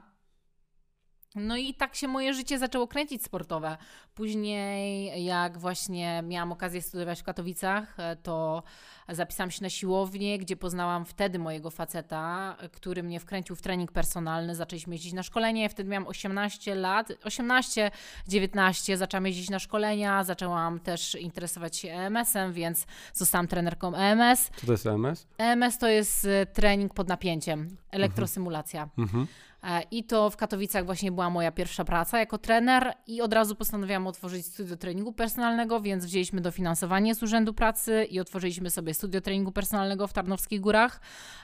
No 1.35 1.57
i 1.57 1.73
tak 1.73 1.95
się 1.95 2.07
moje 2.07 2.33
życie 2.33 2.59
zaczęło 2.59 2.87
kręcić 2.87 3.23
sportowe. 3.23 3.77
Później, 4.15 5.25
jak 5.25 5.57
właśnie 5.57 6.23
miałam 6.23 6.51
okazję 6.51 6.81
studiować 6.81 7.21
w 7.21 7.23
Katowicach, 7.23 7.99
e, 7.99 8.15
to 8.15 8.63
zapisałam 9.09 9.51
się 9.51 9.63
na 9.63 9.69
siłownię, 9.69 10.37
gdzie 10.37 10.55
poznałam 10.55 11.05
wtedy 11.05 11.39
mojego 11.39 11.69
faceta, 11.69 12.55
który 12.71 13.03
mnie 13.03 13.19
wkręcił 13.19 13.55
w 13.55 13.61
trening 13.61 13.91
personalny. 13.91 14.55
Zaczęliśmy 14.55 14.95
jeździć 14.95 15.13
na 15.13 15.23
szkolenie. 15.23 15.69
Wtedy 15.69 15.89
miałam 15.89 16.07
18 16.07 16.75
lat, 16.75 17.11
18, 17.23 17.91
19. 18.27 18.97
Zaczęłam 18.97 19.25
jeździć 19.25 19.49
na 19.49 19.59
szkolenia, 19.59 20.23
zaczęłam 20.23 20.79
też 20.79 21.15
interesować 21.15 21.77
się 21.77 21.91
EMS-em, 21.91 22.53
więc 22.53 22.85
zostałam 23.13 23.47
trenerką 23.47 23.95
EMS. 23.95 24.49
Co 24.55 24.65
to 24.65 24.71
jest 24.71 24.85
EMS? 24.85 25.27
EMS 25.37 25.77
to 25.77 25.87
jest 25.87 26.25
e, 26.25 26.45
trening 26.45 26.93
pod 26.93 27.07
napięciem, 27.07 27.77
elektrosymulacja. 27.91 28.89
Mhm. 28.97 29.27
E, 29.63 29.81
I 29.91 30.03
to 30.03 30.29
w 30.29 30.37
Katowicach 30.37 30.85
właśnie 30.85 31.11
była 31.11 31.29
moja 31.29 31.51
pierwsza 31.51 31.85
praca 31.85 32.19
jako 32.19 32.37
trener 32.37 32.93
i 33.07 33.21
od 33.21 33.33
razu 33.33 33.55
postanowiłam 33.55 34.07
otworzyć 34.07 34.45
studio 34.45 34.77
treningu 34.77 35.13
personalnego, 35.13 35.81
więc 35.81 36.05
wzięliśmy 36.05 36.41
dofinansowanie 36.41 37.15
z 37.15 37.23
Urzędu 37.23 37.53
Pracy 37.53 38.07
i 38.09 38.19
otworzyliśmy 38.19 38.69
sobie 38.69 38.93
studio 38.97 39.21
treningu 39.21 39.51
personalnego 39.51 40.07
w 40.07 40.13
Tarnowskich 40.13 40.61
Górach. 40.61 41.01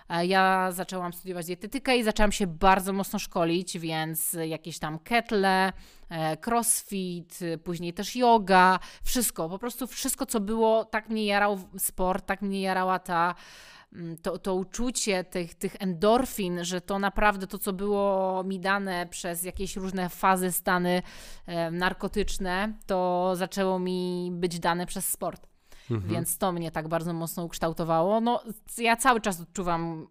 E, 0.10 0.26
Ja 0.26 0.72
zaczęłam 0.72 1.14
studiować 1.14 1.46
dietetykę 1.46 1.98
i 1.98 2.04
zaczęłam 2.04 2.32
się 2.32 2.48
bardzo 2.48 2.94
mocno 2.94 3.20
szkolić, 3.20 3.80
więc 3.80 4.38
jakieś 4.48 4.80
tam 4.80 5.00
ketle, 5.00 5.74
e, 6.10 6.38
crossfit, 6.46 7.40
później 7.64 7.94
też 7.94 8.16
yoga, 8.16 8.80
wszystko, 9.04 9.50
po 9.50 9.60
prostu 9.60 9.88
wszystko, 9.88 10.26
co 10.26 10.40
było, 10.40 10.86
tak 10.86 11.10
mnie 11.10 11.26
jarał 11.26 11.60
sport, 11.78 12.26
tak 12.26 12.42
mnie 12.42 12.62
jarała 12.62 13.00
ta 13.00 13.36
mm, 13.94 14.18
to, 14.18 14.38
to 14.38 14.56
uczucie 14.56 15.24
tych, 15.24 15.56
tych 15.56 15.76
endorfin, 15.80 16.64
że 16.64 16.82
to 16.82 17.00
naprawdę 17.00 17.48
to, 17.48 17.60
co 17.60 17.74
było 17.74 18.44
mi 18.44 18.60
dane 18.60 19.08
przez 19.08 19.44
jakieś 19.44 19.76
różne 19.76 20.10
fazy, 20.10 20.52
stany 20.52 21.02
e, 21.46 21.72
narkotyczne, 21.72 22.74
to 22.86 23.32
zaczęło 23.36 23.80
mi 23.80 24.30
być 24.32 24.60
dane 24.60 24.86
przez 24.86 25.08
sport. 25.08 25.53
Mhm. 25.92 26.14
Więc 26.14 26.38
to 26.38 26.52
mnie 26.52 26.72
tak 26.72 26.88
bardzo 26.88 27.14
mocno 27.14 27.44
ukształtowało. 27.44 28.22
No, 28.22 28.44
ja 28.78 28.96
cały 28.96 29.22
czas 29.22 29.42
odczuwam 29.42 30.08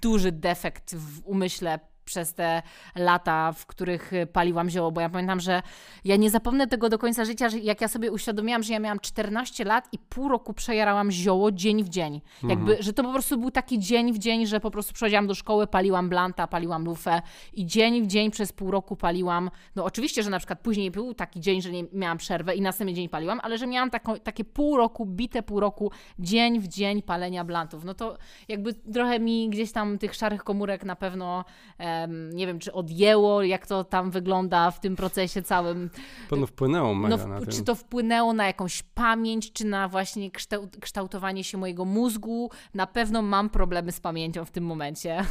duży 0.00 0.32
defekt 0.32 0.94
w 0.94 1.26
umyśle 1.26 1.80
przez 2.04 2.34
te 2.34 2.62
lata, 2.96 3.52
w 3.52 3.66
których 3.66 4.12
y, 4.12 4.26
paliłam 4.26 4.70
zioło, 4.70 4.92
bo 4.92 5.00
ja 5.00 5.08
pamiętam, 5.08 5.40
że 5.40 5.62
ja 6.04 6.16
nie 6.16 6.30
zapomnę 6.30 6.66
tego 6.66 6.88
do 6.88 6.98
końca 6.98 7.24
życia, 7.24 7.48
że 7.48 7.58
jak 7.58 7.80
ja 7.80 7.88
sobie 7.88 8.12
uświadomiłam, 8.12 8.62
że 8.62 8.72
ja 8.72 8.78
miałam 8.78 9.00
14 9.00 9.64
lat 9.64 9.88
i 9.92 9.98
pół 9.98 10.28
roku 10.28 10.54
przejarałam 10.54 11.10
zioło 11.10 11.52
dzień 11.52 11.84
w 11.84 11.88
dzień. 11.88 12.20
Jakby, 12.48 12.76
że 12.80 12.92
to 12.92 13.02
po 13.02 13.12
prostu 13.12 13.38
był 13.38 13.50
taki 13.50 13.78
dzień 13.78 14.12
w 14.12 14.18
dzień, 14.18 14.46
że 14.46 14.60
po 14.60 14.70
prostu 14.70 14.92
przychodziłam 14.92 15.26
do 15.26 15.34
szkoły, 15.34 15.66
paliłam 15.66 16.08
blanta, 16.08 16.46
paliłam 16.46 16.84
lufę 16.84 17.22
i 17.52 17.66
dzień 17.66 18.02
w 18.02 18.06
dzień 18.06 18.30
przez 18.30 18.52
pół 18.52 18.70
roku 18.70 18.96
paliłam. 18.96 19.50
No 19.76 19.84
oczywiście, 19.84 20.22
że 20.22 20.30
na 20.30 20.38
przykład 20.38 20.60
później 20.60 20.90
był 20.90 21.14
taki 21.14 21.40
dzień, 21.40 21.62
że 21.62 21.70
nie 21.70 21.84
miałam 21.92 22.18
przerwę 22.18 22.54
i 22.54 22.60
następny 22.60 22.94
dzień 22.94 23.08
paliłam, 23.08 23.40
ale 23.42 23.58
że 23.58 23.66
miałam 23.66 23.90
taką, 23.90 24.18
takie 24.18 24.44
pół 24.44 24.76
roku, 24.76 25.06
bite 25.06 25.42
pół 25.42 25.60
roku, 25.60 25.90
dzień 26.18 26.60
w 26.60 26.68
dzień 26.68 27.02
palenia 27.02 27.44
blantów. 27.44 27.84
No 27.84 27.94
to 27.94 28.16
jakby 28.48 28.74
trochę 28.74 29.20
mi 29.20 29.48
gdzieś 29.50 29.72
tam 29.72 29.98
tych 29.98 30.14
szarych 30.14 30.44
komórek 30.44 30.84
na 30.84 30.96
pewno 30.96 31.44
em, 31.78 31.91
nie 32.32 32.46
wiem, 32.46 32.58
czy 32.58 32.72
odjęło, 32.72 33.42
jak 33.42 33.66
to 33.66 33.84
tam 33.84 34.10
wygląda 34.10 34.70
w 34.70 34.80
tym 34.80 34.96
procesie 34.96 35.42
całym. 35.42 35.90
Pewno 36.30 36.46
wpłynęło 36.46 36.94
mega 36.94 37.16
No, 37.16 37.28
na 37.28 37.40
w, 37.40 37.44
tym. 37.44 37.52
czy 37.52 37.62
to 37.64 37.74
wpłynęło 37.74 38.32
na 38.32 38.46
jakąś 38.46 38.82
pamięć, 38.82 39.52
czy 39.52 39.66
na 39.66 39.88
właśnie 39.88 40.30
kształt, 40.30 40.76
kształtowanie 40.80 41.44
się 41.44 41.58
mojego 41.58 41.84
mózgu? 41.84 42.50
Na 42.74 42.86
pewno 42.86 43.22
mam 43.22 43.50
problemy 43.50 43.92
z 43.92 44.00
pamięcią 44.00 44.44
w 44.44 44.50
tym 44.50 44.64
momencie. 44.64 45.24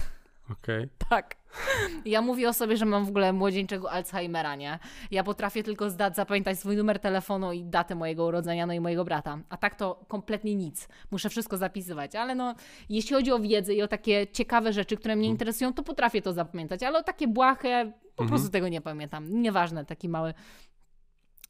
Okej. 0.52 0.90
Tak. 1.10 1.36
Ja 2.06 2.22
mówię 2.22 2.50
o 2.50 2.54
sobie, 2.54 2.78
że 2.78 2.86
mam 2.86 3.06
w 3.06 3.10
ogóle 3.10 3.34
młodzieńczego 3.34 3.92
Alzheimera, 3.92 4.56
nie? 4.56 4.80
Ja 5.12 5.24
potrafię 5.24 5.64
tylko 5.64 5.90
zdać, 5.90 6.16
zapamiętać 6.16 6.60
swój 6.60 6.78
numer 6.78 7.00
telefonu 7.00 7.52
i 7.52 7.64
datę 7.64 7.96
mojego 7.96 8.26
urodzenia, 8.26 8.66
no 8.66 8.74
i 8.74 8.80
mojego 8.80 9.06
brata. 9.06 9.40
A 9.50 9.58
tak 9.58 9.76
to 9.76 10.06
kompletnie 10.08 10.56
nic. 10.56 10.88
Muszę 11.12 11.30
wszystko 11.30 11.58
zapisywać. 11.58 12.16
Ale 12.16 12.36
no, 12.36 12.56
jeśli 12.90 13.16
chodzi 13.16 13.32
o 13.32 13.40
wiedzę 13.40 13.74
i 13.74 13.82
o 13.82 13.88
takie 13.88 14.28
ciekawe 14.28 14.74
rzeczy, 14.74 14.98
które 14.98 15.16
mnie 15.16 15.28
interesują, 15.28 15.74
to 15.74 15.84
potrafię 15.84 16.22
to 16.22 16.34
zapamiętać. 16.34 16.84
Ale 16.84 17.00
o 17.00 17.04
takie 17.04 17.28
błahe, 17.28 17.92
po 18.16 18.26
prostu 18.26 18.50
tego 18.50 18.68
nie 18.68 18.82
pamiętam. 18.82 19.42
Nieważne, 19.42 19.86
taki 19.86 20.10
mały, 20.10 20.34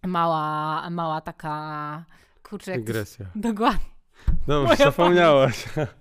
mała, 0.04 0.90
mała 0.90 1.22
taka, 1.22 2.06
kurczę, 2.44 2.72
Dygresja. 2.72 3.26
Dokładnie. 3.36 3.86
Dobrze, 4.48 4.76
zapomniałaś. 4.76 5.66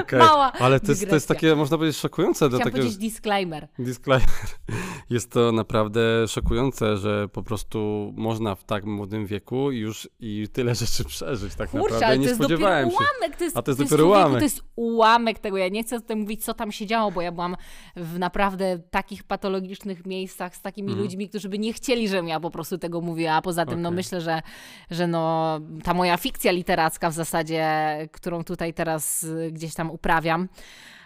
Okej. 0.00 0.18
Mała 0.18 0.52
Ale 0.52 0.80
to 0.80 0.92
jest, 0.92 1.08
to 1.08 1.14
jest 1.14 1.28
takie, 1.28 1.56
można 1.56 1.76
powiedzieć, 1.78 2.00
szokujące 2.00 2.44
do 2.48 2.48
Chciałam 2.56 2.64
takiego 2.72 2.78
powiedzieć 2.88 3.12
disclaimer. 3.12 3.68
disclaimer. 3.78 4.28
Jest 5.10 5.30
to 5.32 5.52
naprawdę 5.52 6.00
szokujące, 6.28 6.96
że 6.96 7.28
po 7.28 7.42
prostu 7.42 8.12
można 8.16 8.54
w 8.54 8.64
tak 8.64 8.84
młodym 8.84 9.26
wieku 9.26 9.70
już 9.70 10.08
i 10.20 10.48
tyle 10.52 10.74
rzeczy 10.74 11.04
przeżyć 11.04 11.54
tak 11.54 11.70
Kurczę, 11.70 11.94
naprawdę. 11.94 12.18
Nie 12.18 12.24
to 12.24 12.28
jest 12.30 12.40
spodziewałem 12.40 12.90
się. 12.90 12.96
ułamek. 12.96 13.36
To 13.38 13.44
jest, 13.44 13.56
A 13.56 13.62
to 13.62 13.70
jest 13.70 13.78
to 13.78 13.84
dopiero 13.84 14.06
ułamek. 14.06 14.38
To 14.38 14.44
jest 14.44 14.62
ułamek 14.76 15.38
tego. 15.38 15.56
Ja 15.56 15.68
nie 15.68 15.82
chcę 15.82 16.00
tutaj 16.00 16.16
mówić, 16.16 16.44
co 16.44 16.54
tam 16.54 16.72
się 16.72 16.86
działo, 16.86 17.10
bo 17.10 17.22
ja 17.22 17.32
byłam 17.32 17.56
w 17.96 18.18
naprawdę 18.18 18.78
takich 18.90 19.22
patologicznych 19.24 20.06
miejscach 20.06 20.56
z 20.56 20.60
takimi 20.60 20.88
Mhm. 20.88 21.04
ludźmi, 21.04 21.28
którzy 21.28 21.48
by 21.48 21.58
nie 21.58 21.72
chcieli, 21.72 22.08
żebym 22.08 22.28
ja 22.28 22.40
po 22.40 22.50
prostu 22.50 22.78
tego 22.78 23.00
mówiła. 23.00 23.32
A 23.32 23.42
poza 23.42 23.66
tym, 23.66 23.82
no 23.82 23.88
Okej. 23.88 23.96
myślę, 23.96 24.20
że, 24.20 24.42
że 24.90 25.06
no, 25.06 25.58
ta 25.84 25.94
moja 25.94 26.16
fikcja 26.16 26.52
literacka 26.52 27.10
w 27.10 27.14
zasadzie, 27.14 27.64
którą 28.12 28.44
tutaj 28.44 28.74
teraz 28.74 29.26
gdzieś 29.52 29.73
tam 29.74 29.90
uprawiam, 29.90 30.48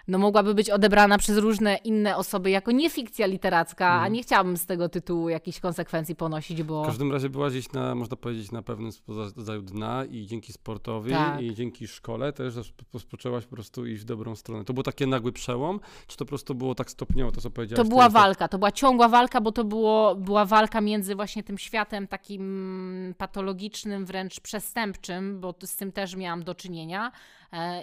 no 0.09 0.19
mogłaby 0.19 0.55
być 0.55 0.71
odebrana 0.71 1.19
przez 1.19 1.39
różne 1.39 1.77
inne 1.77 2.17
osoby 2.17 2.51
jako 2.51 2.73
nie 2.73 2.91
fikcja 2.91 3.27
literacka, 3.27 3.85
Mhm. 3.87 4.05
a 4.05 4.09
nie 4.09 4.23
chciałabym 4.23 4.57
z 4.57 4.67
tego 4.67 4.89
tytułu 4.89 5.29
jakichś 5.29 5.61
konsekwencji 5.61 6.15
ponosić, 6.17 6.63
bo... 6.63 6.83
W 6.83 6.87
każdym 6.87 7.13
razie 7.13 7.29
była 7.29 7.51
gdzieś 7.51 7.73
na, 7.73 7.95
można 7.95 8.17
powiedzieć, 8.17 8.53
na 8.53 8.63
pewnym 8.63 8.91
rodzaju 9.09 9.63
dna 9.63 10.05
i 10.05 10.27
dzięki 10.27 10.53
sportowi 10.53 11.11
Tak. 11.11 11.41
i 11.43 11.55
dzięki 11.55 11.89
szkole 11.89 12.33
też 12.33 12.55
rozpoczęłaś 12.93 13.45
po 13.47 13.55
prostu 13.55 13.87
iść 13.87 14.03
w 14.03 14.05
dobrą 14.05 14.37
stronę. 14.37 14.65
To 14.65 14.73
był 14.73 14.83
taki 14.83 15.07
nagły 15.07 15.33
przełom, 15.33 15.81
czy 16.07 16.17
to 16.17 16.25
po 16.25 16.29
prostu 16.29 16.55
było 16.55 16.75
tak 16.75 16.91
stopniowo, 16.91 17.33
to 17.33 17.41
co 17.41 17.51
powiedziałaś? 17.51 17.85
To 17.85 17.89
była 17.91 18.05
tak- 18.05 18.13
walka, 18.13 18.49
to 18.49 18.59
była 18.59 18.73
ciągła 18.73 19.09
walka, 19.09 19.41
bo 19.41 19.53
to 19.53 19.65
było, 19.65 20.15
była 20.15 20.45
walka 20.45 20.81
między 20.81 21.15
właśnie 21.15 21.43
tym 21.43 21.59
światem 21.59 22.07
takim 22.09 23.15
patologicznym, 23.19 24.07
wręcz 24.07 24.41
przestępczym, 24.41 25.41
bo 25.41 25.55
z 25.65 25.77
tym 25.77 25.93
też 25.93 26.17
miałam 26.17 26.45
do 26.45 26.55
czynienia, 26.55 27.13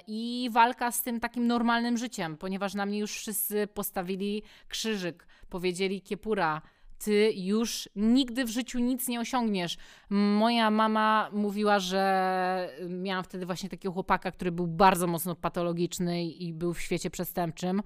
i 0.08 0.50
walka 0.52 0.92
z 0.92 1.04
tym 1.04 1.20
takim 1.20 1.48
normalnym 1.48 1.98
życiem, 1.98 2.38
ponieważ 2.38 2.74
na 2.74 2.86
mnie 2.86 3.00
już 3.00 3.12
wszyscy 3.12 3.68
postawili 3.68 4.44
krzyżyk, 4.68 5.28
powiedzieli 5.50 6.02
kiepura. 6.02 6.62
Ty 6.98 7.32
już 7.36 7.90
nigdy 7.96 8.46
w 8.46 8.50
życiu 8.50 8.80
nic 8.80 9.08
nie 9.08 9.20
osiągniesz. 9.20 9.78
Moja 10.10 10.70
mama 10.70 11.30
mówiła, 11.34 11.80
że 11.80 12.70
miałam 12.90 13.24
wtedy 13.24 13.46
właśnie 13.46 13.70
takiego 13.70 13.94
chłopaka, 13.94 14.32
który 14.32 14.52
był 14.52 14.68
bardzo 14.68 15.08
mocno 15.08 15.36
patologiczny 15.36 16.26
i 16.26 16.54
był 16.54 16.74
w 16.74 16.82
świecie 16.82 17.10
przestępczym. 17.10 17.82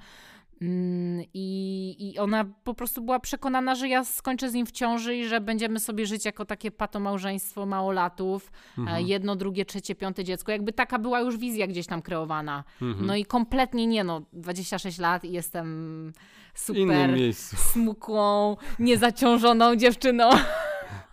Mm, 0.62 1.24
I, 1.34 1.96
I 2.00 2.20
ona 2.20 2.46
po 2.64 2.74
prostu 2.74 3.02
była 3.02 3.20
przekonana, 3.20 3.76
że 3.76 3.88
ja 3.88 4.04
skończę 4.04 4.50
z 4.50 4.54
nim 4.54 4.66
w 4.66 4.72
ciąży 4.72 5.16
i 5.16 5.28
że 5.28 5.42
będziemy 5.42 5.80
sobie 5.80 6.06
żyć 6.06 6.26
jako 6.26 6.46
takie 6.46 6.72
patomałżeństwo 6.72 7.66
małolatów. 7.66 8.52
Mhm. 8.78 8.98
e, 8.98 9.02
Jedno, 9.02 9.36
drugie, 9.36 9.66
trzecie, 9.66 9.96
piąte 9.96 10.24
dziecko. 10.24 10.52
Jakby 10.52 10.74
taka 10.74 11.00
była 11.00 11.20
już 11.20 11.38
wizja 11.38 11.68
gdzieś 11.68 11.88
tam 11.88 12.02
kreowana. 12.02 12.64
Mhm. 12.82 13.06
No 13.06 13.16
i 13.16 13.26
kompletnie 13.26 13.88
nie, 13.88 14.04
no 14.04 14.22
26 14.34 14.98
lat 15.00 15.24
i 15.24 15.32
jestem 15.32 16.14
super 16.56 17.10
miejscu. 17.14 17.56
smukłą, 17.58 18.58
niezaciążoną 18.80 19.76
dziewczyną. 19.76 20.30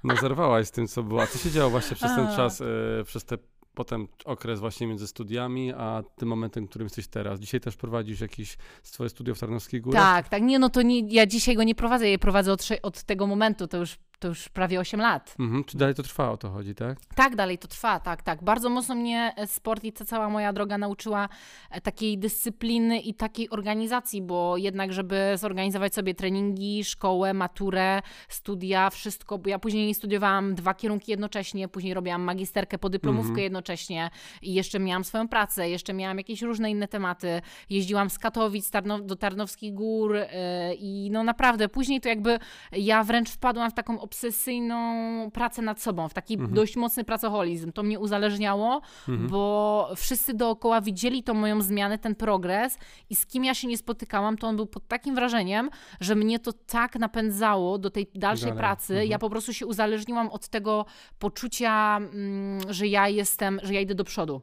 No 0.05 0.17
zerwałaś 0.17 0.67
z 0.67 0.71
tym, 0.71 0.87
co 0.87 1.03
było. 1.03 1.23
A 1.23 1.27
co 1.27 1.39
się 1.39 1.51
działo 1.51 1.71
właśnie 1.71 1.97
przez 1.97 2.17
ten 2.17 2.37
czas, 2.37 2.61
e, 2.61 2.65
przez 3.05 3.25
ten 3.25 3.39
potem 3.77 4.09
okres 4.25 4.61
właśnie 4.61 4.87
między 4.87 5.07
studiami, 5.07 5.73
a 5.73 6.03
tym 6.17 6.29
momentem, 6.29 6.69
którym 6.69 6.87
jesteś 6.87 7.09
teraz? 7.09 7.41
Dzisiaj 7.41 7.61
też 7.61 7.77
prowadzisz 7.77 8.21
jakieś 8.21 8.57
swoje 8.83 9.11
studio 9.11 9.35
w 9.35 9.39
Tarnowskich 9.39 9.81
Górach? 9.81 10.03
Tak, 10.03 10.29
tak. 10.29 10.43
Nie, 10.43 10.59
no 10.59 10.69
to 10.69 10.83
nie, 10.83 11.01
ja 11.01 11.27
dzisiaj 11.27 11.57
go 11.57 11.63
nie 11.63 11.75
prowadzę, 11.75 12.05
ja 12.05 12.11
je 12.11 12.19
prowadzę 12.19 12.53
od, 12.53 12.69
od 12.83 13.03
tego 13.03 13.27
momentu, 13.27 13.67
to 13.67 13.77
już, 13.77 13.97
to 14.19 14.29
już 14.29 14.49
prawie 14.49 14.81
8 14.81 15.01
lat. 15.01 15.35
Mhm. 15.39 15.65
Czy 15.65 15.79
dalej 15.79 15.95
to 15.95 16.03
trwa, 16.03 16.31
o 16.31 16.37
to 16.37 16.51
chodzi, 16.51 16.75
tak? 16.75 16.99
Tak, 17.15 17.37
dalej 17.37 17.59
to 17.59 17.69
trwa, 17.69 18.01
tak, 18.01 18.23
tak. 18.23 18.45
Bardzo 18.45 18.71
mocno 18.71 18.95
mnie 18.95 19.33
e, 19.37 19.47
sport 19.47 19.85
i 19.85 19.93
ta 19.93 20.05
cała 20.05 20.29
moja 20.29 20.53
droga 20.53 20.79
nauczyła 20.79 21.29
e, 21.71 21.81
takiej 21.81 22.19
dyscypliny 22.19 23.01
i 23.01 23.15
takiej 23.15 23.51
organizacji, 23.51 24.23
bo 24.23 24.57
jednak, 24.57 24.93
żeby 24.93 25.33
zorganizować 25.37 25.95
sobie 25.95 26.15
treningi, 26.15 26.85
szkołę, 26.85 27.35
maturę, 27.35 28.03
studia, 28.29 28.91
wszystko, 28.91 29.39
bo 29.39 29.49
ja 29.49 29.59
później 29.59 29.95
studiowałam 29.95 30.55
dwa 30.55 30.75
kierunki 30.75 31.11
jednocześnie, 31.11 31.69
później 31.69 31.95
robiłam 31.95 32.23
magisterkę, 32.23 32.79
podyplomówkę 32.79 33.27
Mhm. 33.27 33.43
jednocześnie 33.45 34.11
i 34.43 34.55
jeszcze 34.55 34.79
miałam 34.79 35.05
swoją 35.05 35.29
pracę, 35.29 35.71
jeszcze 35.71 35.95
miałam 35.95 36.19
jakieś 36.19 36.43
różne 36.43 36.71
inne 36.71 36.89
tematy. 36.89 37.41
Jeździłam 37.71 38.11
z 38.11 38.19
Katowic 38.19 38.71
do 39.03 39.17
Tarnowskich 39.17 39.75
Gór 39.75 40.17
e, 40.17 40.75
i 40.75 41.11
no 41.11 41.25
naprawdę 41.25 41.69
później 41.69 42.01
to 42.01 42.09
jakby 42.09 42.39
ja 42.73 43.05
wręcz 43.05 43.31
wpadłam 43.31 43.71
w 43.71 43.75
taką 43.75 44.01
obsesyjną 44.07 45.31
pracę 45.31 45.63
nad 45.63 45.81
sobą, 45.83 46.09
w 46.09 46.15
taki 46.15 46.35
mhm. 46.35 46.55
dość 46.55 46.77
mocny 46.77 47.05
pracoholizm. 47.05 47.73
To 47.73 47.83
mnie 47.83 47.99
uzależniało, 47.99 48.81
mhm. 49.09 49.29
bo 49.29 49.91
wszyscy 49.97 50.35
dookoła 50.35 50.81
widzieli 50.81 51.23
tą 51.23 51.35
moją 51.35 51.61
zmianę, 51.61 51.99
ten 51.99 52.15
progres 52.15 52.79
i 53.11 53.17
z 53.17 53.27
kim 53.27 53.45
ja 53.45 53.55
się 53.55 53.69
nie 53.69 53.79
spotykałam, 53.79 54.39
to 54.39 54.47
on 54.47 54.57
był 54.57 54.67
pod 54.67 54.89
takim 54.89 55.15
wrażeniem, 55.15 55.71
że 56.01 56.15
mnie 56.15 56.39
to 56.39 56.53
tak 56.53 56.97
napędzało 56.97 57.79
do 57.79 57.91
tej 57.91 58.07
dalszej 58.15 58.49
Dalej. 58.49 58.59
pracy. 58.59 58.93
Mhm. 58.93 59.11
Ja 59.11 59.19
po 59.19 59.31
prostu 59.31 59.53
się 59.53 59.67
uzależniłam 59.67 60.29
od 60.29 60.49
tego 60.49 60.87
poczucia, 61.19 61.97
mm, 61.97 62.61
że 62.69 62.87
ja 62.87 63.09
jestem, 63.09 63.61
że 63.63 63.75
ja 63.75 63.81
idę 63.81 63.95
do 63.95 64.05
przodu. 64.05 64.43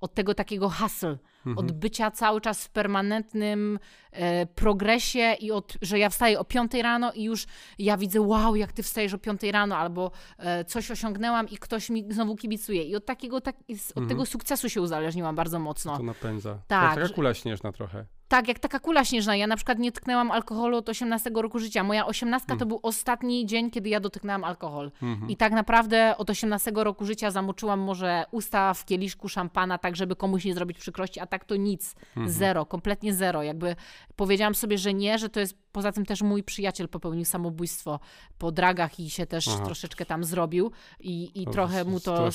Od 0.00 0.14
tego 0.14 0.34
takiego 0.34 0.70
hustle 0.70 1.18
mhm. 1.46 1.58
od 1.58 1.72
bycia 1.72 2.10
cały 2.10 2.40
czas 2.40 2.64
w 2.64 2.70
permanentnym 2.70 3.78
e, 4.12 4.46
progresie 4.46 5.36
i 5.40 5.52
od, 5.52 5.76
że 5.82 5.98
ja 5.98 6.10
wstaję 6.10 6.40
o 6.40 6.44
5 6.44 6.74
rano 6.74 7.12
i 7.12 7.24
już 7.24 7.46
ja 7.78 7.96
widzę, 7.96 8.20
wow, 8.20 8.56
jak 8.56 8.72
ty 8.72 8.82
wstajesz 8.82 9.14
o 9.14 9.18
5 9.18 9.42
rano, 9.42 9.76
albo 9.76 10.10
e, 10.38 10.64
coś 10.64 10.90
osiągnęłam 10.90 11.48
i 11.48 11.56
ktoś 11.58 11.90
mi 11.90 12.12
znowu 12.12 12.36
kibicuje. 12.36 12.82
I 12.82 12.96
od 12.96 13.06
takiego, 13.06 13.40
tak, 13.40 13.56
od 13.56 13.70
mhm. 13.70 14.08
tego 14.08 14.26
sukcesu 14.26 14.68
się 14.68 14.80
uzależniłam 14.80 15.36
bardzo 15.36 15.58
mocno. 15.58 15.96
To 15.96 16.02
napędza. 16.02 16.58
Tak. 16.66 16.94
To 16.94 17.00
taka 17.00 17.14
kula 17.14 17.34
śnieżna 17.34 17.72
trochę. 17.72 18.06
Tak, 18.30 18.48
jak 18.48 18.58
taka 18.58 18.78
kula 18.78 19.04
śnieżna. 19.04 19.36
Ja 19.36 19.46
na 19.46 19.56
przykład 19.56 19.78
nie 19.78 19.92
tknęłam 19.92 20.30
alkoholu 20.30 20.76
od 20.76 20.88
18 20.88 21.30
roku 21.34 21.58
życia. 21.58 21.84
Moja 21.84 22.06
18 22.06 22.46
to 22.46 22.54
mm. 22.54 22.68
był 22.68 22.80
ostatni 22.82 23.46
dzień, 23.46 23.70
kiedy 23.70 23.88
ja 23.88 24.00
dotyknęłam 24.00 24.44
alkohol. 24.44 24.90
Mm 25.02 25.20
-hmm. 25.20 25.30
I 25.30 25.36
tak 25.36 25.52
naprawdę 25.52 26.14
od 26.18 26.30
18 26.30 26.72
roku 26.74 27.04
życia 27.04 27.30
zamoczyłam 27.30 27.80
może 27.80 28.24
usta 28.30 28.74
w 28.74 28.84
kieliszku 28.84 29.28
szampana, 29.28 29.78
tak 29.78 29.96
żeby 29.96 30.16
komuś 30.16 30.44
nie 30.44 30.54
zrobić 30.54 30.78
przykrości, 30.78 31.20
a 31.20 31.26
tak 31.26 31.44
to 31.44 31.56
nic. 31.56 31.94
Mm 32.16 32.28
-hmm. 32.28 32.32
Zero, 32.32 32.66
kompletnie 32.66 33.14
zero. 33.14 33.42
Jakby 33.42 33.76
powiedziałam 34.16 34.54
sobie, 34.54 34.78
że 34.78 34.94
nie, 34.94 35.18
że 35.18 35.28
to 35.28 35.40
jest 35.40 35.69
Poza 35.72 35.92
tym 35.92 36.06
też 36.06 36.22
mój 36.22 36.42
przyjaciel 36.42 36.88
popełnił 36.88 37.24
samobójstwo 37.24 38.00
po 38.38 38.52
dragach 38.52 39.00
i 39.00 39.10
się 39.10 39.26
też 39.26 39.48
Aha. 39.48 39.64
troszeczkę 39.64 40.06
tam 40.06 40.24
zrobił 40.24 40.70
i, 41.00 41.42
i 41.42 41.44
no, 41.46 41.52
trochę 41.52 41.84
mu 41.84 42.00
to... 42.00 42.28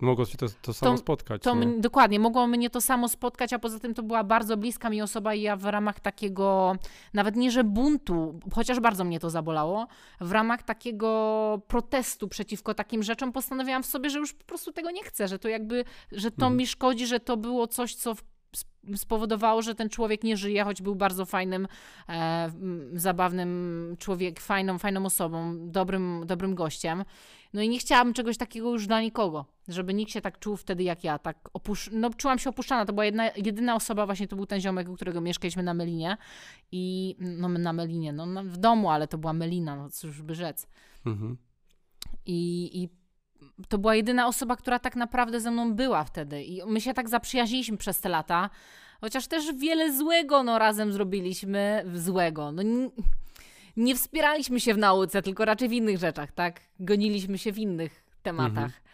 Mogło 0.00 0.26
się 0.26 0.38
to, 0.38 0.46
to 0.62 0.74
samo 0.74 0.92
to, 0.92 0.98
spotkać. 0.98 1.42
To 1.42 1.54
dokładnie, 1.78 2.20
mogło 2.20 2.46
mnie 2.46 2.70
to 2.70 2.80
samo 2.80 3.08
spotkać, 3.08 3.52
a 3.52 3.58
poza 3.58 3.78
tym 3.78 3.94
to 3.94 4.02
była 4.02 4.24
bardzo 4.24 4.56
bliska 4.56 4.90
mi 4.90 5.02
osoba 5.02 5.34
i 5.34 5.42
ja 5.42 5.56
w 5.56 5.64
ramach 5.64 6.00
takiego, 6.00 6.76
nawet 7.14 7.36
nie 7.36 7.50
że 7.50 7.64
buntu, 7.64 8.40
chociaż 8.54 8.80
bardzo 8.80 9.04
mnie 9.04 9.20
to 9.20 9.30
zabolało, 9.30 9.86
w 10.20 10.32
ramach 10.32 10.62
takiego 10.62 11.62
protestu 11.68 12.28
przeciwko 12.28 12.74
takim 12.74 13.02
rzeczom 13.02 13.32
postanowiłam 13.32 13.82
w 13.82 13.86
sobie, 13.86 14.10
że 14.10 14.18
już 14.18 14.32
po 14.32 14.44
prostu 14.44 14.72
tego 14.72 14.90
nie 14.90 15.04
chcę, 15.04 15.28
że 15.28 15.38
to 15.38 15.48
jakby, 15.48 15.84
że 16.12 16.30
to 16.30 16.46
mhm. 16.46 16.56
mi 16.56 16.66
szkodzi, 16.66 17.06
że 17.06 17.20
to 17.20 17.36
było 17.36 17.66
coś, 17.66 17.94
co 17.94 18.14
spowodowało, 18.96 19.62
że 19.62 19.74
ten 19.74 19.88
człowiek 19.88 20.24
nie 20.24 20.36
żyje, 20.36 20.64
choć 20.64 20.82
był 20.82 20.94
bardzo 20.94 21.26
fajnym, 21.26 21.68
e, 22.08 22.50
zabawnym 22.92 23.96
człowiekiem, 23.98 24.42
fajną, 24.44 24.78
fajną 24.78 25.06
osobą, 25.06 25.56
dobrym, 25.70 26.22
dobrym 26.26 26.54
gościem. 26.54 27.04
No 27.52 27.62
i 27.62 27.68
nie 27.68 27.78
chciałabym 27.78 28.14
czegoś 28.14 28.36
takiego 28.36 28.72
już 28.72 28.86
dla 28.86 29.00
nikogo, 29.00 29.44
żeby 29.68 29.94
nikt 29.94 30.12
się 30.12 30.20
tak 30.20 30.38
czuł 30.38 30.56
wtedy 30.56 30.82
jak 30.82 31.04
ja, 31.04 31.18
tak 31.18 31.48
opusz... 31.52 31.90
no 31.92 32.10
czułam 32.10 32.38
się 32.38 32.50
opuszczana, 32.50 32.84
to 32.84 32.92
była 32.92 33.04
jedna, 33.04 33.30
jedyna 33.36 33.74
osoba, 33.74 34.06
właśnie 34.06 34.28
to 34.28 34.36
był 34.36 34.46
ten 34.46 34.60
ziomek, 34.60 34.88
u 34.88 34.94
którego 34.94 35.20
mieszkaliśmy 35.20 35.62
na 35.62 35.74
Melinie 35.74 36.16
i, 36.72 37.16
no 37.18 37.48
na 37.48 37.72
Melinie, 37.72 38.12
no 38.12 38.44
w 38.44 38.56
domu, 38.56 38.90
ale 38.90 39.08
to 39.08 39.18
była 39.18 39.32
Melina, 39.32 39.76
no 39.76 39.90
cóż 39.90 40.22
by 40.22 40.34
rzec. 40.34 40.66
Mhm. 41.06 41.36
I, 42.26 42.70
I 42.82 42.88
to 43.68 43.78
była 43.78 43.94
jedyna 43.94 44.26
osoba, 44.26 44.56
która 44.56 44.78
tak 44.78 44.96
naprawdę 44.96 45.40
ze 45.40 45.50
mną 45.50 45.74
była 45.74 46.04
wtedy. 46.04 46.42
I 46.42 46.62
my 46.66 46.80
się 46.80 46.94
tak 46.94 47.08
zaprzyjaźniliśmy 47.08 47.76
przez 47.76 48.00
te 48.00 48.08
lata. 48.08 48.50
Chociaż 49.00 49.26
też 49.26 49.54
wiele 49.54 49.92
złego 49.92 50.42
no, 50.42 50.58
razem 50.58 50.92
zrobiliśmy. 50.92 51.84
Złego. 51.94 52.52
No, 52.52 52.62
nie, 52.62 52.88
nie 53.76 53.94
wspieraliśmy 53.94 54.60
się 54.60 54.74
w 54.74 54.78
nauce, 54.78 55.22
tylko 55.22 55.44
raczej 55.44 55.68
w 55.68 55.72
innych 55.72 55.98
rzeczach, 55.98 56.32
tak? 56.32 56.60
Goniliśmy 56.80 57.38
się 57.38 57.52
w 57.52 57.58
innych 57.58 58.04
tematach. 58.22 58.64
Mhm. 58.64 58.86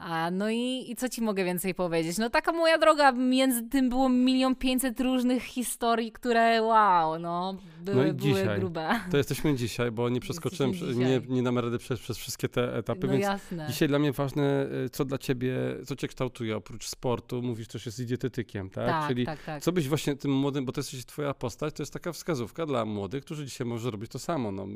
A, 0.00 0.30
no 0.30 0.50
i, 0.50 0.90
i 0.90 0.96
co 0.96 1.08
ci 1.08 1.22
mogę 1.22 1.44
więcej 1.44 1.74
powiedzieć? 1.74 2.18
No 2.18 2.30
taka 2.30 2.52
moja 2.52 2.78
droga, 2.78 3.12
między 3.12 3.62
tym 3.62 3.88
było 3.88 4.08
milion 4.08 4.56
pięćset 4.56 5.00
różnych 5.00 5.42
historii, 5.42 6.12
które 6.12 6.62
wow, 6.62 7.18
no, 7.18 7.56
były, 7.80 8.06
no 8.06 8.14
były 8.14 8.34
dzisiaj, 8.34 8.58
grube. 8.58 9.00
To 9.10 9.16
jesteśmy 9.16 9.54
dzisiaj, 9.54 9.90
bo 9.90 10.08
nie 10.08 10.20
przeskoczyłem, 10.20 10.72
nie, 10.94 11.20
nie 11.28 11.42
damy 11.42 11.60
rady 11.60 11.78
przejść 11.78 12.02
przez 12.02 12.18
wszystkie 12.18 12.48
te 12.48 12.76
etapy, 12.76 13.06
no 13.06 13.12
więc 13.12 13.22
jasne. 13.22 13.66
dzisiaj 13.68 13.88
dla 13.88 13.98
mnie 13.98 14.12
ważne, 14.12 14.66
y, 14.86 14.90
co 14.90 15.04
dla 15.04 15.18
ciebie, 15.18 15.56
co 15.86 15.96
cię 15.96 16.08
kształtuje 16.08 16.56
oprócz 16.56 16.86
sportu, 16.86 17.42
mówisz 17.42 17.68
też 17.68 17.86
jest 17.86 18.04
dietetykiem, 18.04 18.70
tak? 18.70 18.86
tak 18.86 19.08
Czyli 19.08 19.26
tak, 19.26 19.44
tak. 19.44 19.62
co 19.62 19.72
byś 19.72 19.88
właśnie 19.88 20.16
tym 20.16 20.32
młodym, 20.32 20.64
bo 20.64 20.72
to 20.72 20.80
jest 20.80 21.06
twoja 21.06 21.34
postać, 21.34 21.74
to 21.74 21.82
jest 21.82 21.92
taka 21.92 22.12
wskazówka 22.12 22.66
dla 22.66 22.84
młodych, 22.84 23.24
którzy 23.24 23.44
dzisiaj 23.44 23.66
może 23.66 23.90
robić 23.90 24.10
to 24.10 24.18
samo, 24.18 24.52
no, 24.52 24.66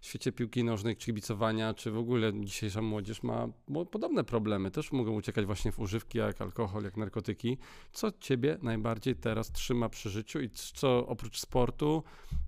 w 0.00 0.06
świecie 0.06 0.32
piłki 0.32 0.64
nożnej, 0.64 0.96
czy 0.96 1.06
kibicowania, 1.06 1.74
czy 1.74 1.90
w 1.90 1.98
ogóle 1.98 2.32
dzisiejsza 2.40 2.82
młodzież 2.82 3.22
ma 3.22 3.48
podobne 3.90 4.24
problemy 4.24 4.55
problemy 4.56 4.70
też 4.70 4.92
mogą 4.92 5.12
uciekać 5.12 5.46
właśnie 5.46 5.72
w 5.72 5.78
używki, 5.78 6.18
jak 6.18 6.40
alkohol, 6.40 6.84
jak 6.84 6.96
narkotyki. 6.96 7.58
Co 7.92 8.12
ciebie 8.12 8.58
najbardziej 8.62 9.16
teraz 9.16 9.52
trzyma 9.52 9.88
przy 9.88 10.10
życiu 10.10 10.40
i 10.40 10.50
co 10.50 11.06
oprócz 11.06 11.40
sportu, 11.40 12.02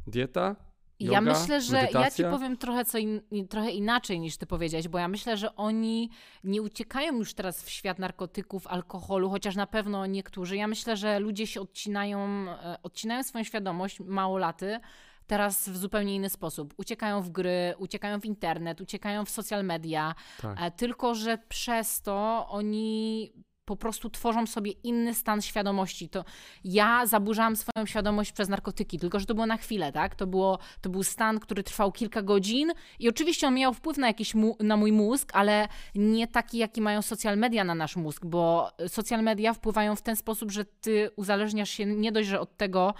dieta, 0.06 0.56
Yoga, 1.00 1.12
ja 1.12 1.20
myślę, 1.20 1.60
że 1.60 1.72
medytacja? 1.72 2.00
ja 2.00 2.10
ci 2.10 2.36
powiem 2.36 2.56
trochę, 2.56 2.84
co 2.84 2.98
in, 2.98 3.20
trochę 3.48 3.70
inaczej 3.70 4.20
niż 4.20 4.36
ty 4.36 4.46
powiedziałeś, 4.46 4.88
bo 4.88 4.98
ja 4.98 5.08
myślę, 5.08 5.36
że 5.36 5.56
oni 5.56 6.10
nie 6.44 6.62
uciekają 6.62 7.16
już 7.16 7.34
teraz 7.34 7.62
w 7.62 7.70
świat 7.70 7.98
narkotyków, 7.98 8.66
alkoholu, 8.66 9.30
chociaż 9.30 9.56
na 9.56 9.66
pewno 9.66 10.06
niektórzy. 10.06 10.56
Ja 10.56 10.66
myślę, 10.66 10.96
że 10.96 11.20
ludzie 11.20 11.46
się 11.46 11.60
odcinają, 11.60 12.18
e, 12.48 12.78
odcinają 12.82 13.22
swoją 13.22 13.44
świadomość, 13.44 14.00
małolaty, 14.00 14.80
teraz 15.28 15.68
w 15.68 15.76
zupełnie 15.76 16.14
inny 16.14 16.30
sposób. 16.30 16.74
Uciekają 16.76 17.22
w 17.22 17.30
gry, 17.30 17.74
uciekają 17.78 18.20
w 18.20 18.24
internet, 18.24 18.80
uciekają 18.80 19.24
w 19.24 19.30
social 19.30 19.64
media, 19.64 20.14
tak. 20.42 20.58
E, 20.60 20.70
tylko 20.70 21.14
że 21.14 21.38
przez 21.48 22.02
to 22.02 22.46
oni 22.48 23.32
po 23.68 23.76
prostu 23.76 24.10
tworzą 24.10 24.46
sobie 24.46 24.72
inny 24.72 25.14
stan 25.14 25.42
świadomości. 25.42 26.08
To 26.08 26.24
ja 26.64 27.06
zaburzałam 27.06 27.56
swoją 27.56 27.86
świadomość 27.86 28.32
przez 28.32 28.48
narkotyki, 28.48 28.98
tylko 28.98 29.20
że 29.20 29.26
to 29.26 29.34
było 29.34 29.46
na 29.46 29.56
chwilę, 29.56 29.92
tak? 29.92 30.14
To, 30.14 30.26
było, 30.26 30.58
to 30.80 30.90
był 30.90 31.02
stan, 31.02 31.40
który 31.40 31.62
trwał 31.62 31.92
kilka 31.92 32.22
godzin 32.22 32.72
i 32.98 33.08
oczywiście 33.08 33.46
on 33.46 33.54
miał 33.54 33.74
wpływ 33.74 33.98
na, 33.98 34.06
jakiś 34.06 34.32
na 34.60 34.76
mój 34.76 34.92
mózg, 34.92 35.30
ale 35.34 35.68
nie 35.94 36.26
taki, 36.26 36.58
jaki 36.58 36.80
mają 36.80 37.02
social 37.02 37.38
media 37.38 37.64
na 37.64 37.74
nasz 37.74 37.96
mózg, 37.96 38.24
bo 38.24 38.70
social 38.88 39.22
media 39.22 39.54
wpływają 39.54 39.96
w 39.96 40.02
ten 40.02 40.16
sposób, 40.16 40.50
że 40.50 40.64
ty 40.64 41.10
uzależniasz 41.16 41.70
się 41.70 41.86
nie 41.86 42.12
dość, 42.12 42.28
że 42.28 42.40
od 42.40 42.56
tego, 42.56 42.94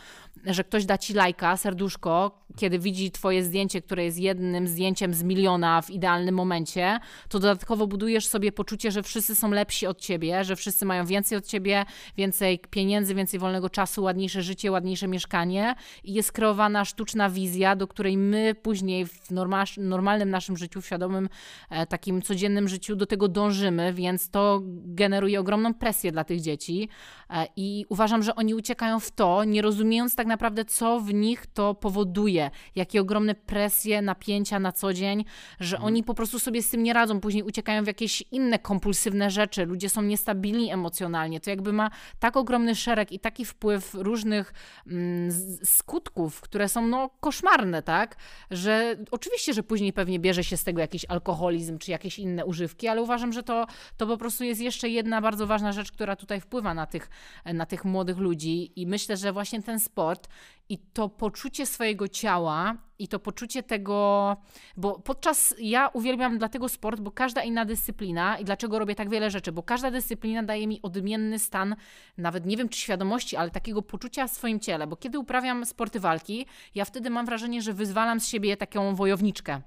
że 0.46 0.64
ktoś 0.64 0.85
da 0.85 0.98
ci 0.98 1.14
lajka, 1.14 1.57
serduszko, 1.57 2.44
kiedy 2.57 2.78
widzi 2.78 3.11
twoje 3.11 3.44
zdjęcie, 3.44 3.83
które 3.83 4.04
jest 4.04 4.18
jednym 4.18 4.68
zdjęciem 4.68 5.14
z 5.14 5.22
miliona 5.22 5.83
w 5.83 5.90
idealnym 5.90 6.35
momencie, 6.35 6.98
to 7.28 7.38
dodatkowo 7.38 7.87
budujesz 7.87 8.26
sobie 8.26 8.52
poczucie, 8.52 8.90
że 8.90 9.02
wszyscy 9.02 9.35
są 9.35 9.50
lepsi 9.50 9.87
od 9.87 10.00
ciebie, 10.00 10.44
że 10.44 10.57
wszyscy 10.59 10.87
mają 10.87 11.07
więcej 11.07 11.38
od 11.38 11.47
ciebie, 11.47 11.85
więcej 12.16 12.59
pieniędzy, 12.71 13.14
więcej 13.14 13.40
wolnego 13.40 13.71
czasu, 13.71 14.03
ładniejsze 14.03 14.42
życie, 14.42 14.71
ładniejsze 14.71 15.09
mieszkanie. 15.09 15.75
I 16.05 16.12
jest 16.12 16.33
kreowana 16.33 16.85
sztuczna 16.85 17.31
wizja, 17.31 17.77
do 17.77 17.87
której 17.87 18.16
my 18.16 18.55
później 18.55 19.07
w 19.07 19.31
normalnym 19.79 20.31
naszym 20.31 20.57
życiu, 20.57 20.81
w 20.81 20.87
świadomym, 20.87 21.29
e, 21.71 21.87
takim 21.87 22.23
codziennym 22.23 22.68
życiu 22.68 22.97
do 22.97 23.07
tego 23.07 23.29
dążymy, 23.29 23.92
więc 23.92 24.31
to 24.31 24.61
generuje 24.85 25.40
ogromną 25.40 25.75
presję 25.75 26.12
dla 26.12 26.25
tych 26.25 26.40
dzieci. 26.40 26.88
E, 27.31 27.47
i 27.57 27.87
uważam, 27.88 28.23
że 28.23 28.35
oni 28.35 28.55
uciekają 28.55 29.01
w 29.01 29.11
to, 29.11 29.44
nie 29.44 29.62
rozumiejąc 29.62 30.14
tak 30.14 30.27
naprawdę, 30.27 30.64
co 30.64 31.01
w 31.01 31.14
nich 31.14 31.47
to 31.47 31.75
powoduje, 31.75 32.51
jakie 32.77 33.01
ogromne 33.01 33.35
presje, 33.35 34.03
napięcia 34.03 34.59
na 34.61 34.73
co 34.73 34.92
dzień, 34.94 35.25
że 35.61 35.77
mhm. 35.77 35.87
oni 35.87 36.05
po 36.05 36.14
prostu 36.14 36.38
sobie 36.38 36.62
z 36.62 36.71
tym 36.71 36.83
nie 36.83 36.92
radzą, 36.92 37.21
później 37.21 37.42
uciekają 37.42 37.85
w 37.85 37.87
jakieś 37.87 38.23
inne 38.31 38.59
kompulsywne 38.59 39.31
rzeczy, 39.31 39.66
ludzie 39.66 39.88
są 39.88 40.03
niestabilni, 40.03 40.47
stabilni 40.48 40.72
emocjonalnie, 40.72 41.40
to 41.40 41.50
jakby 41.50 41.72
ma 41.72 41.90
tak 42.18 42.37
ogromny 42.37 42.74
szereg 42.74 43.12
i 43.12 43.20
taki 43.20 43.44
wpływ 43.44 43.94
różnych 43.94 44.52
mm, 44.87 45.30
skutków, 45.64 46.40
które 46.40 46.68
są 46.68 46.87
no 46.87 47.11
koszmarne, 47.20 47.82
tak? 47.82 48.16
Że 48.50 48.96
oczywiście, 49.11 49.54
że 49.54 49.62
później 49.62 49.92
pewnie 49.92 50.18
bierze 50.18 50.44
się 50.44 50.56
z 50.56 50.64
tego 50.64 50.80
jakiś 50.80 51.04
alkoholizm 51.08 51.78
czy 51.78 51.90
jakieś 51.90 52.18
inne 52.18 52.44
używki, 52.44 52.88
ale 52.88 53.02
uważam, 53.02 53.32
że 53.32 53.42
to, 53.42 53.66
to 53.96 54.06
po 54.06 54.16
prostu 54.16 54.44
jest 54.44 54.61
jeszcze 54.61 54.88
jedna 54.88 55.20
bardzo 55.20 55.46
ważna 55.46 55.72
rzecz, 55.72 55.92
która 55.92 56.16
tutaj 56.16 56.40
wpływa 56.40 56.74
na 56.74 56.87
tych, 56.87 57.11
na 57.44 57.66
tych 57.66 57.84
młodych 57.84 58.18
ludzi 58.18 58.72
i 58.76 58.87
myślę, 58.87 59.16
że 59.16 59.32
właśnie 59.32 59.62
ten 59.62 59.80
sport 59.80 60.28
i 60.68 60.78
to 60.78 61.09
poczucie 61.09 61.66
swojego 61.66 62.09
ciała 62.09 62.76
i 62.98 63.09
to 63.09 63.18
poczucie 63.18 63.62
tego, 63.62 64.37
bo 64.76 64.98
podczas, 64.98 65.54
ja 65.61 65.88
uwielbiam 65.88 66.38
dlatego 66.38 66.68
sport, 66.68 67.00
bo 67.00 67.11
każda 67.11 67.42
inna 67.42 67.64
dyscyplina 67.64 68.38
i 68.38 68.44
dlaczego 68.44 68.78
robię 68.78 68.94
tak 68.94 69.11
wiele 69.11 69.31
rzeczy, 69.31 69.52
bo 69.52 69.62
każda 69.62 69.90
dyscyplina 69.90 70.42
daje 70.42 70.66
mi 70.66 70.83
odmienny 70.83 71.38
stan, 71.38 71.76
nawet 72.18 72.46
nie 72.46 72.57
wiem 72.57 72.68
czy 72.68 72.81
świadomości, 72.81 73.37
ale 73.37 73.50
takiego 73.50 73.83
poczucia 73.83 74.26
w 74.26 74.31
swoim 74.31 74.61
ciele, 74.61 74.87
bo 74.87 74.96
kiedy 74.96 75.18
uprawiam 75.18 75.66
sporty 75.66 76.00
walki, 76.00 76.46
ja 76.74 76.85
wtedy 76.85 77.11
mam 77.11 77.26
wrażenie, 77.26 77.62
że 77.62 77.72
wyzwalam 77.72 78.20
z 78.20 78.28
siebie 78.28 78.57
taką 78.57 78.94
wojowniczkę. 78.94 79.62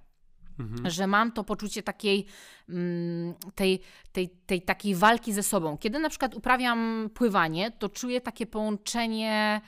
Mhm. 0.59 0.89
Że 0.89 1.07
mam 1.07 1.31
to 1.31 1.43
poczucie 1.43 1.83
takiej, 1.83 2.25
mm, 2.69 3.33
tej, 3.55 3.79
tej, 4.11 4.29
tej 4.29 4.61
takiej 4.61 4.95
walki 4.95 5.33
ze 5.33 5.43
sobą. 5.43 5.77
Kiedy 5.77 5.99
na 5.99 6.09
przykład 6.09 6.35
uprawiam 6.35 7.09
pływanie, 7.13 7.71
to 7.71 7.89
czuję 7.89 8.21
takie 8.21 8.45
połączenie 8.45 9.61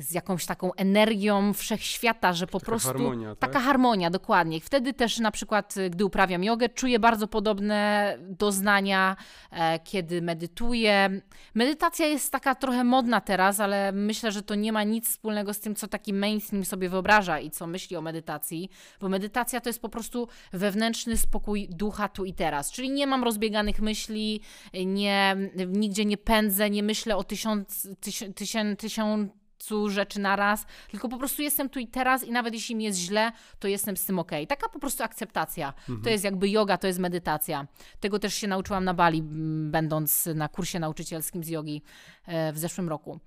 z 0.00 0.12
jakąś 0.12 0.46
taką 0.46 0.74
energią 0.74 1.52
wszechświata, 1.52 2.32
że 2.32 2.46
po 2.46 2.60
Taka 2.60 2.66
prostu 2.66 2.88
harmonia, 2.88 3.36
tak? 3.36 3.52
taka 3.52 3.60
harmonia, 3.60 4.10
dokładnie. 4.10 4.60
Wtedy 4.60 4.92
też 4.92 5.18
na 5.18 5.30
przykład, 5.30 5.76
y, 5.76 5.90
gdy 5.90 6.04
uprawiam 6.04 6.44
jogę, 6.44 6.68
czuję 6.68 6.98
bardzo 6.98 7.28
podobne 7.28 8.18
doznania, 8.20 9.16
e, 9.50 9.78
kiedy 9.78 10.22
medytuję. 10.22 11.20
Medytacja 11.54 12.06
jest 12.06 12.32
taka 12.32 12.54
trochę 12.54 12.84
modna 12.84 13.20
teraz, 13.20 13.60
ale 13.60 13.92
myślę, 13.92 14.32
że 14.32 14.42
to 14.42 14.54
nie 14.54 14.72
ma 14.72 14.82
nic 14.82 15.08
wspólnego 15.08 15.54
z 15.54 15.60
tym, 15.60 15.74
co 15.74 15.88
taki 15.88 16.12
mainstream 16.12 16.64
sobie 16.64 16.88
wyobraża 16.88 17.40
i 17.40 17.50
co 17.50 17.66
myśli 17.66 17.96
o 17.96 18.02
medytacji, 18.02 18.70
bo 19.00 19.08
medytacja 19.08 19.60
to 19.60 19.68
jest 19.68 19.82
po 19.82 19.88
prostu 19.88 20.28
wewnętrzny 20.52 21.16
spokój 21.16 21.68
ducha 21.68 22.08
tu 22.08 22.24
i 22.24 22.34
teraz. 22.34 22.72
Czyli 22.72 22.90
nie 22.90 23.06
mam 23.06 23.24
rozbieganych 23.24 23.80
myśli, 23.80 24.40
nie, 24.86 25.36
nigdzie 25.66 26.04
nie 26.04 26.16
pędzę, 26.16 26.70
nie 26.70 26.82
myślę 26.82 27.16
o 27.16 27.24
tysiąc, 27.24 27.88
tysiąc, 28.00 28.36
tysiąc, 28.36 28.80
tysiąc 28.80 29.39
rzeczy 29.88 30.20
na 30.20 30.36
raz, 30.36 30.66
tylko 30.90 31.08
po 31.08 31.18
prostu 31.18 31.42
jestem 31.42 31.68
tu 31.68 31.78
i 31.78 31.86
teraz 31.86 32.24
i 32.24 32.32
nawet 32.32 32.54
jeśli 32.54 32.76
mi 32.76 32.84
jest 32.84 32.98
źle, 32.98 33.32
to 33.58 33.68
jestem 33.68 33.96
z 33.96 34.04
tym 34.06 34.18
ok. 34.18 34.30
Taka 34.48 34.68
po 34.68 34.78
prostu 34.78 35.02
akceptacja. 35.02 35.72
To 36.04 36.10
jest 36.10 36.24
jakby 36.24 36.48
yoga, 36.48 36.78
to 36.78 36.86
jest 36.86 36.98
medytacja. 36.98 37.66
Tego 38.00 38.18
też 38.18 38.34
się 38.34 38.48
nauczyłam 38.48 38.84
na 38.84 38.94
Bali, 38.94 39.18
m, 39.18 39.70
będąc 39.70 40.28
na 40.34 40.48
kursie 40.48 40.78
nauczycielskim 40.78 41.44
z 41.44 41.48
jogi 41.48 41.82
e, 42.26 42.52
w 42.52 42.58
zeszłym 42.58 42.88
roku. 42.88 43.20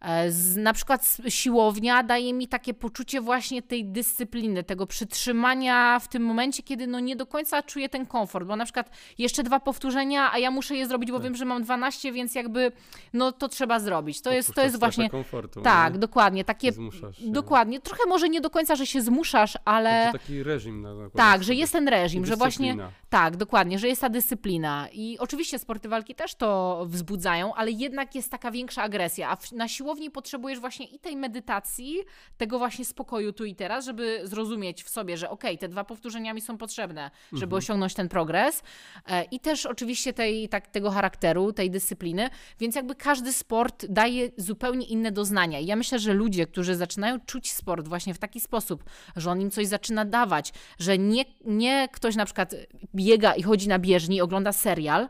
E, 0.00 0.32
Z, 0.32 0.56
na 0.56 0.72
przykład 0.72 1.16
siłownia 1.28 2.02
daje 2.02 2.32
mi 2.32 2.48
takie 2.48 2.74
poczucie 2.74 3.20
właśnie 3.20 3.62
tej 3.62 3.84
dyscypliny, 3.84 4.64
tego 4.64 4.86
przytrzymania 4.86 5.98
w 5.98 6.08
tym 6.08 6.22
momencie, 6.22 6.62
kiedy 6.62 6.86
no 6.86 7.00
nie 7.00 7.16
do 7.16 7.26
końca 7.26 7.62
czuję 7.62 7.88
ten 7.88 8.06
komfort, 8.06 8.46
bo 8.46 8.56
na 8.56 8.64
przykład 8.64 8.90
jeszcze 9.18 9.42
dwa 9.42 9.60
powtórzenia, 9.60 10.32
a 10.32 10.38
ja 10.38 10.50
muszę 10.50 10.76
je 10.76 10.86
zrobić, 10.86 11.10
bo 11.12 11.20
wiem, 11.20 11.36
że 11.36 11.44
mam 11.44 11.62
12, 11.62 12.12
więc 12.12 12.34
jakby 12.34 12.72
no 13.12 13.32
to 13.32 13.48
trzeba 13.48 13.80
zrobić. 13.80 14.20
To 14.20 14.32
jest, 14.32 14.54
to 14.54 14.62
jest 14.62 14.78
właśnie... 14.78 15.10
komfortu, 15.10 15.60
Tak, 15.60 15.92
nie? 15.92 15.98
dokładnie, 15.98 16.44
takie... 16.44 16.72
Dokładnie, 17.20 17.80
trochę 17.80 18.02
może 18.08 18.28
nie 18.28 18.40
do 18.40 18.50
końca, 18.50 18.76
że 18.76 18.86
się 18.86 19.02
zmuszasz, 19.02 19.58
ale 19.64 20.06
To 20.12 20.18
taki 20.18 20.42
reżim 20.42 20.82
na 20.82 20.90
tak, 21.16 21.44
że 21.44 21.54
jest 21.54 21.72
ten 21.72 21.88
reżim, 21.88 22.26
że 22.26 22.36
właśnie 22.36 22.76
tak, 23.08 23.36
dokładnie, 23.36 23.78
że 23.78 23.88
jest 23.88 24.00
ta 24.00 24.08
dyscyplina. 24.08 24.88
I 24.92 25.18
oczywiście 25.18 25.58
sporty 25.58 25.88
walki 25.88 26.14
też 26.14 26.34
to 26.34 26.82
wzbudzają, 26.88 27.54
ale 27.54 27.70
jednak 27.70 28.14
jest 28.14 28.30
taka 28.30 28.50
większa 28.50 28.82
agresja. 28.82 29.30
A 29.30 29.36
w, 29.36 29.52
na 29.52 29.68
siłowni 29.68 29.87
potrzebujesz 30.12 30.60
właśnie 30.60 30.86
i 30.86 30.98
tej 30.98 31.16
medytacji, 31.16 31.98
tego 32.36 32.58
właśnie 32.58 32.84
spokoju 32.84 33.32
tu 33.32 33.44
i 33.44 33.54
teraz, 33.54 33.84
żeby 33.84 34.20
zrozumieć 34.24 34.82
w 34.84 34.88
sobie, 34.88 35.16
że 35.16 35.30
okej, 35.30 35.58
te 35.58 35.68
dwa 35.68 35.84
powtórzenia 35.84 36.34
mi 36.34 36.40
są 36.40 36.58
potrzebne, 36.58 37.10
żeby 37.32 37.44
Mhm. 37.44 37.58
osiągnąć 37.58 37.94
ten 37.94 38.08
progres. 38.08 38.62
E, 39.08 39.24
I 39.24 39.40
też 39.40 39.66
oczywiście 39.66 40.12
tej, 40.12 40.48
tak, 40.48 40.66
tego 40.66 40.90
charakteru, 40.90 41.52
tej 41.52 41.70
dyscypliny. 41.70 42.30
Więc 42.60 42.74
jakby 42.76 42.94
każdy 42.94 43.32
sport 43.32 43.86
daje 43.86 44.30
zupełnie 44.36 44.86
inne 44.86 45.12
doznania. 45.12 45.58
I 45.60 45.66
ja 45.66 45.76
myślę, 45.76 45.98
że 45.98 46.12
ludzie, 46.14 46.46
którzy 46.46 46.74
zaczynają 46.76 47.20
czuć 47.20 47.52
sport 47.52 47.88
właśnie 47.88 48.14
w 48.14 48.18
taki 48.18 48.40
sposób, 48.40 48.84
że 49.16 49.30
on 49.30 49.40
im 49.40 49.50
coś 49.50 49.66
zaczyna 49.66 50.04
dawać, 50.04 50.52
że 50.78 50.98
nie, 50.98 51.24
nie 51.44 51.88
ktoś 51.92 52.16
na 52.16 52.24
przykład 52.24 52.54
biega 52.94 53.34
i 53.34 53.42
chodzi 53.42 53.68
na 53.68 53.78
bieżni 53.78 54.20
ogląda 54.20 54.52
serial, 54.52 55.08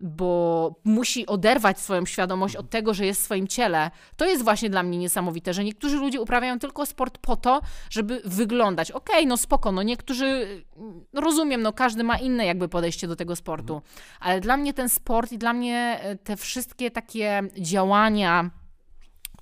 bo 0.00 0.74
musi 0.84 1.26
oderwać 1.26 1.80
swoją 1.80 2.06
świadomość 2.06 2.56
od 2.56 2.70
tego, 2.70 2.94
że 2.94 3.06
jest 3.06 3.20
w 3.20 3.24
swoim 3.24 3.48
ciele. 3.48 3.90
To 4.16 4.24
jest 4.24 4.44
właśnie 4.44 4.70
dla 4.70 4.82
mnie 4.82 4.98
niesamowite, 4.98 5.54
że 5.54 5.64
niektórzy 5.64 5.96
ludzie 5.96 6.20
uprawiają 6.20 6.58
tylko 6.58 6.86
sport 6.86 7.18
po 7.18 7.36
to, 7.36 7.60
żeby 7.90 8.22
wyglądać. 8.24 8.90
Okej, 8.90 9.26
no 9.26 9.36
spoko, 9.36 9.72
no 9.72 9.82
niektórzy, 9.82 10.46
no 11.12 11.20
rozumiem, 11.20 11.62
no 11.62 11.72
każdy 11.72 12.04
ma 12.04 12.18
inne 12.18 12.46
jakby 12.46 12.68
podejście 12.68 13.08
do 13.08 13.16
tego 13.16 13.36
sportu, 13.36 13.82
ale 14.20 14.40
dla 14.40 14.56
mnie 14.56 14.74
ten 14.74 14.88
sport 14.88 15.32
i 15.32 15.38
dla 15.38 15.52
mnie 15.52 15.98
e, 16.02 16.16
te 16.16 16.36
wszystkie 16.36 16.90
takie 16.90 17.42
działania, 17.58 18.50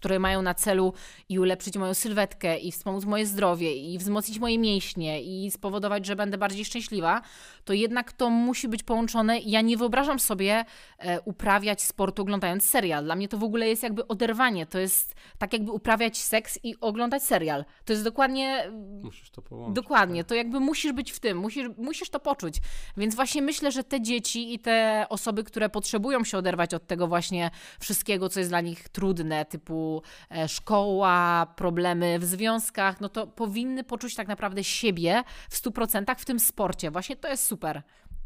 które 0.05 0.19
mają 0.19 0.43
na 0.43 0.55
celu 0.55 0.93
i 1.29 1.39
ulepszyć 1.39 1.77
moją 1.77 1.95
sylwetkę, 1.95 2.59
i 2.59 2.73
wspomóc 2.73 3.05
moje 3.05 3.27
zdrowie, 3.27 3.77
i 3.77 3.99
wzmocnić 3.99 4.39
moje 4.39 4.59
mięśnie, 4.59 5.23
i 5.23 5.51
spowodować, 5.51 6.07
że 6.07 6.17
będę 6.17 6.39
bardziej 6.39 6.65
szczęśliwa, 6.65 7.23
to 7.65 7.73
jednak 7.73 8.13
to 8.13 8.31
musi 8.31 8.69
być 8.69 8.83
połączone. 8.83 9.39
Ja 9.39 9.61
nie 9.61 9.77
wyobrażam 9.77 10.19
sobie 10.19 10.65
e, 10.99 11.21
uprawiać 11.21 11.83
sportu 11.83 12.23
oglądając 12.23 12.65
serial. 12.65 13.05
Dla 13.05 13.17
mnie 13.17 13.29
to 13.29 13.39
w 13.39 13.45
ogóle 13.45 13.69
jest 13.69 13.83
jakby 13.83 14.09
oderwanie. 14.09 14.67
To 14.67 14.79
jest 14.79 15.15
tak 15.39 15.53
jakby 15.53 15.73
uprawiać 15.73 16.19
seks 16.19 16.59
i 16.63 16.81
oglądać 16.81 17.23
serial. 17.23 17.65
To 17.85 17.93
jest 17.93 18.05
dokładnie 18.05 18.71
Musisz 19.03 19.31
to 19.31 19.43
połączyć. 19.43 19.75
Dokładnie, 19.75 20.25
to 20.25 20.35
jakby 20.35 20.61
musisz 20.61 20.93
być 20.93 21.13
w 21.13 21.21
tym, 21.21 21.39
musisz, 21.39 21.69
musisz 21.77 22.11
to 22.11 22.21
poczuć. 22.21 22.57
Więc 22.97 23.15
właśnie 23.15 23.43
myślę, 23.43 23.73
że 23.73 23.85
te 23.85 24.01
dzieci 24.01 24.55
i 24.55 24.59
te 24.59 25.07
osoby, 25.09 25.45
które 25.45 25.69
potrzebują 25.69 26.25
się 26.25 26.39
oderwać 26.39 26.75
od 26.75 26.87
tego 26.87 27.07
właśnie 27.07 27.51
wszystkiego, 27.81 28.29
co 28.29 28.41
jest 28.41 28.51
dla 28.51 28.61
nich 28.61 28.89
trudne, 28.89 29.45
typu 29.45 30.03
e, 30.31 30.49
szkoła, 30.49 31.47
problemy 31.57 32.19
w 32.19 32.25
związkach, 32.25 33.01
no 33.01 33.09
to 33.09 33.27
powinny 33.27 33.85
poczuć 33.85 34.15
tak 34.15 34.29
naprawdę 34.29 34.65
siebie 34.65 35.23
w 35.51 35.63
100% 35.63 36.15
w 36.19 36.25
tym 36.25 36.41
sporcie. 36.41 36.91
Właśnie 36.91 37.17
to 37.17 37.29
jest 37.29 37.47
super. 37.47 37.54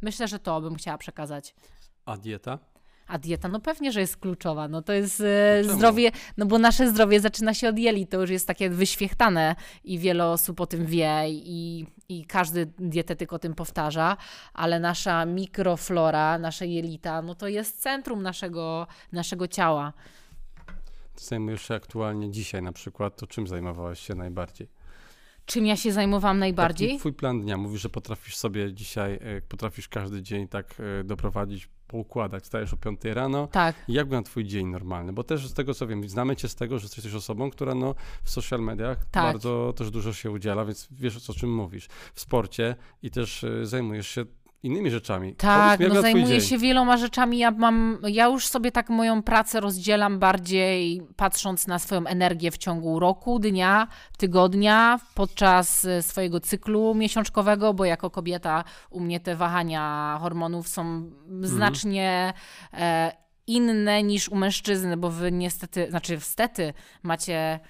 Myślę, 0.03 0.29
że 0.29 0.39
to 0.39 0.61
bym 0.61 0.75
chciała 0.75 0.99
przekazać. 0.99 1.55
A 2.07 2.17
dieta? 2.17 2.59
A 3.07 3.19
dieta, 3.19 3.49
no 3.49 3.61
pewnie, 3.61 3.93
że 3.93 4.01
jest 4.01 4.17
kluczowa. 4.17 4.69
No 4.69 4.83
to 4.83 4.93
jest 4.93 5.21
e, 5.21 5.63
Czemu? 5.63 5.75
zdrowie, 5.79 6.11
no 6.37 6.47
bo 6.47 6.59
nasze 6.59 6.91
zdrowie 6.91 7.21
zaczyna 7.21 7.55
się 7.55 7.69
od 7.69 7.79
jeli. 7.79 8.07
To 8.07 8.21
już 8.21 8.31
jest 8.31 8.47
takie 8.47 8.71
wyświechtane 8.71 9.57
i 9.85 9.99
wiele 9.99 10.27
osób 10.27 10.61
o 10.61 10.67
tym 10.67 10.87
wie 10.87 11.25
i, 11.29 11.87
i 12.09 12.27
każdy 12.27 12.67
dietetyk 12.79 13.33
o 13.33 13.39
tym 13.39 13.55
powtarza, 13.55 14.17
ale 14.55 14.81
nasza 14.81 15.25
mikroflora, 15.27 16.39
nasze 16.39 16.67
jelita, 16.67 17.23
no 17.23 17.35
to 17.35 17.49
jest 17.49 17.81
centrum 17.83 18.23
naszego, 18.23 18.87
naszego 19.13 19.49
ciała. 19.49 19.93
Ty 21.15 21.25
zajmujesz 21.25 21.63
się 21.69 21.75
aktualnie 21.75 22.31
dzisiaj 22.31 22.63
na 22.63 22.73
przykład, 22.73 23.17
to 23.17 23.27
czym 23.27 23.47
zajmowałaś 23.47 24.01
się 24.01 24.15
najbardziej? 24.15 24.69
Czym 25.49 25.67
ja 25.67 25.77
się 25.77 25.93
zajmowałam 25.93 26.39
najbardziej? 26.39 26.89
Taki 26.89 26.99
twój 26.99 27.13
plan 27.13 27.41
dnia. 27.41 27.57
Mówisz, 27.57 27.81
że 27.81 27.89
potrafisz 27.89 28.37
sobie 28.37 28.75
dzisiaj, 28.75 29.15
e, 29.15 29.41
potrafisz 29.49 29.89
każdy 29.89 30.23
dzień 30.23 30.49
tak 30.49 30.75
e, 31.01 31.05
doprowadzić, 31.05 31.69
poukładać. 31.87 32.47
Stajesz 32.47 32.73
o 32.73 32.77
5 32.77 33.01
rano. 33.05 33.47
Tak. 33.47 33.77
Jak 33.89 34.07
wygląda 34.07 34.31
twój 34.31 34.45
dzień 34.45 34.67
normalny? 34.67 35.13
Bo 35.13 35.25
też 35.25 35.49
z 35.49 35.55
tego 35.55 35.75
co 35.75 35.87
wiem, 35.87 36.09
znamy 36.09 36.37
cię 36.37 36.49
z 36.49 36.55
tego, 36.55 36.79
że 36.79 36.85
jesteś 36.85 37.15
osobą, 37.15 37.51
która 37.51 37.75
no, 37.75 37.95
w 38.23 38.31
social 38.31 38.61
mediach 38.61 39.07
Tak. 39.11 39.25
bardzo 39.25 39.75
też 39.77 39.91
dużo 39.91 40.13
się 40.13 40.31
udziela, 40.31 40.65
więc 40.65 40.89
wiesz 40.91 41.31
o 41.31 41.35
czym 41.35 41.55
mówisz. 41.55 41.89
W 42.15 42.21
sporcie 42.21 42.77
i 43.03 43.11
też 43.11 43.45
e, 43.45 43.67
zajmujesz 43.67 44.09
się 44.09 44.25
innymi 44.63 44.91
rzeczami. 44.91 45.35
Tak, 45.35 45.81
mi, 45.81 45.89
no 45.89 46.03
zajmuję 46.03 46.41
się 46.41 46.59
wieloma 46.59 46.97
rzeczami. 46.97 47.39
Ja 47.39 47.51
mam, 47.51 47.99
ja 48.09 48.27
już 48.27 48.47
sobie 48.47 48.73
tak 48.73 48.91
moją 48.91 49.23
pracę 49.23 49.61
rozdzielam 49.61 50.19
bardziej 50.19 51.03
patrząc 51.17 51.67
na 51.67 51.79
swoją 51.79 52.07
energię 52.07 52.51
w 52.51 52.59
ciągu 52.59 52.99
roku, 52.99 53.39
dnia, 53.39 53.87
tygodnia, 54.19 55.01
podczas 55.15 55.85
e, 55.85 56.03
swojego 56.03 56.41
cyklu 56.41 56.95
miesiączkowego, 56.95 57.75
bo 57.75 57.85
jako 57.85 58.11
kobieta 58.11 58.65
u 58.91 59.01
mnie 59.01 59.21
te 59.21 59.37
wahania 59.37 60.17
hormonów 60.21 60.69
są 60.69 60.83
Mhm. 60.83 61.47
znacznie 61.47 62.33
e, 62.73 63.13
inne 63.47 64.03
niż 64.03 64.29
u 64.29 64.37
mężczyzny, 64.37 64.97
bo 64.97 65.11
wy 65.11 65.33
niestety, 65.33 65.87
znaczy 65.91 66.13
niestety 66.15 66.73
macie 67.03 67.61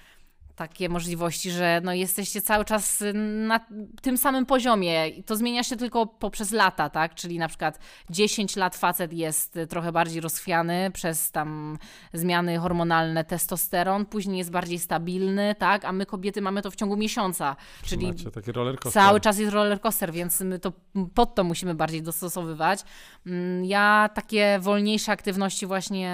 takie 0.59 0.89
możliwości, 0.89 1.51
że 1.51 1.81
no 1.83 1.93
jesteście 1.93 2.41
cały 2.41 2.65
czas 2.65 3.03
na 3.47 3.59
tym 4.01 4.17
samym 4.17 4.45
poziomie 4.45 5.07
i 5.07 5.23
to 5.23 5.35
zmienia 5.35 5.63
się 5.63 5.75
tylko 5.75 6.05
poprzez 6.05 6.51
lata, 6.51 6.89
tak? 6.89 7.15
Czyli 7.15 7.39
na 7.39 7.47
przykład 7.47 7.79
10 8.09 8.55
lat 8.55 8.75
facet 8.75 9.13
jest 9.13 9.59
trochę 9.69 9.91
bardziej 9.91 10.21
rozchwiany 10.21 10.91
przez 10.93 11.31
tam 11.31 11.77
zmiany 12.13 12.57
hormonalne, 12.57 13.23
testosteron, 13.23 14.05
później 14.05 14.37
jest 14.37 14.51
bardziej 14.51 14.79
stabilny, 14.79 15.55
tak? 15.59 15.85
A 15.85 15.91
my 15.91 16.05
kobiety 16.05 16.41
mamy 16.41 16.61
to 16.61 16.71
w 16.71 16.75
ciągu 16.75 16.97
miesiąca, 16.97 17.55
czyli 17.83 18.07
Macie 18.07 18.31
taki. 18.31 18.51
Cały 18.93 19.19
czas 19.19 19.39
jest 19.39 19.51
roller 19.53 19.81
coaster, 19.81 20.11
więc 20.11 20.41
my 20.41 20.59
to 20.59 20.71
pod 21.13 21.35
to 21.35 21.43
musimy 21.43 21.75
bardziej 21.75 22.01
dostosowywać. 22.03 22.79
Mm, 23.25 23.65
Ja 23.65 24.09
takie 24.13 24.59
wolniejsze 24.61 25.11
aktywności 25.11 25.65
właśnie 25.65 26.09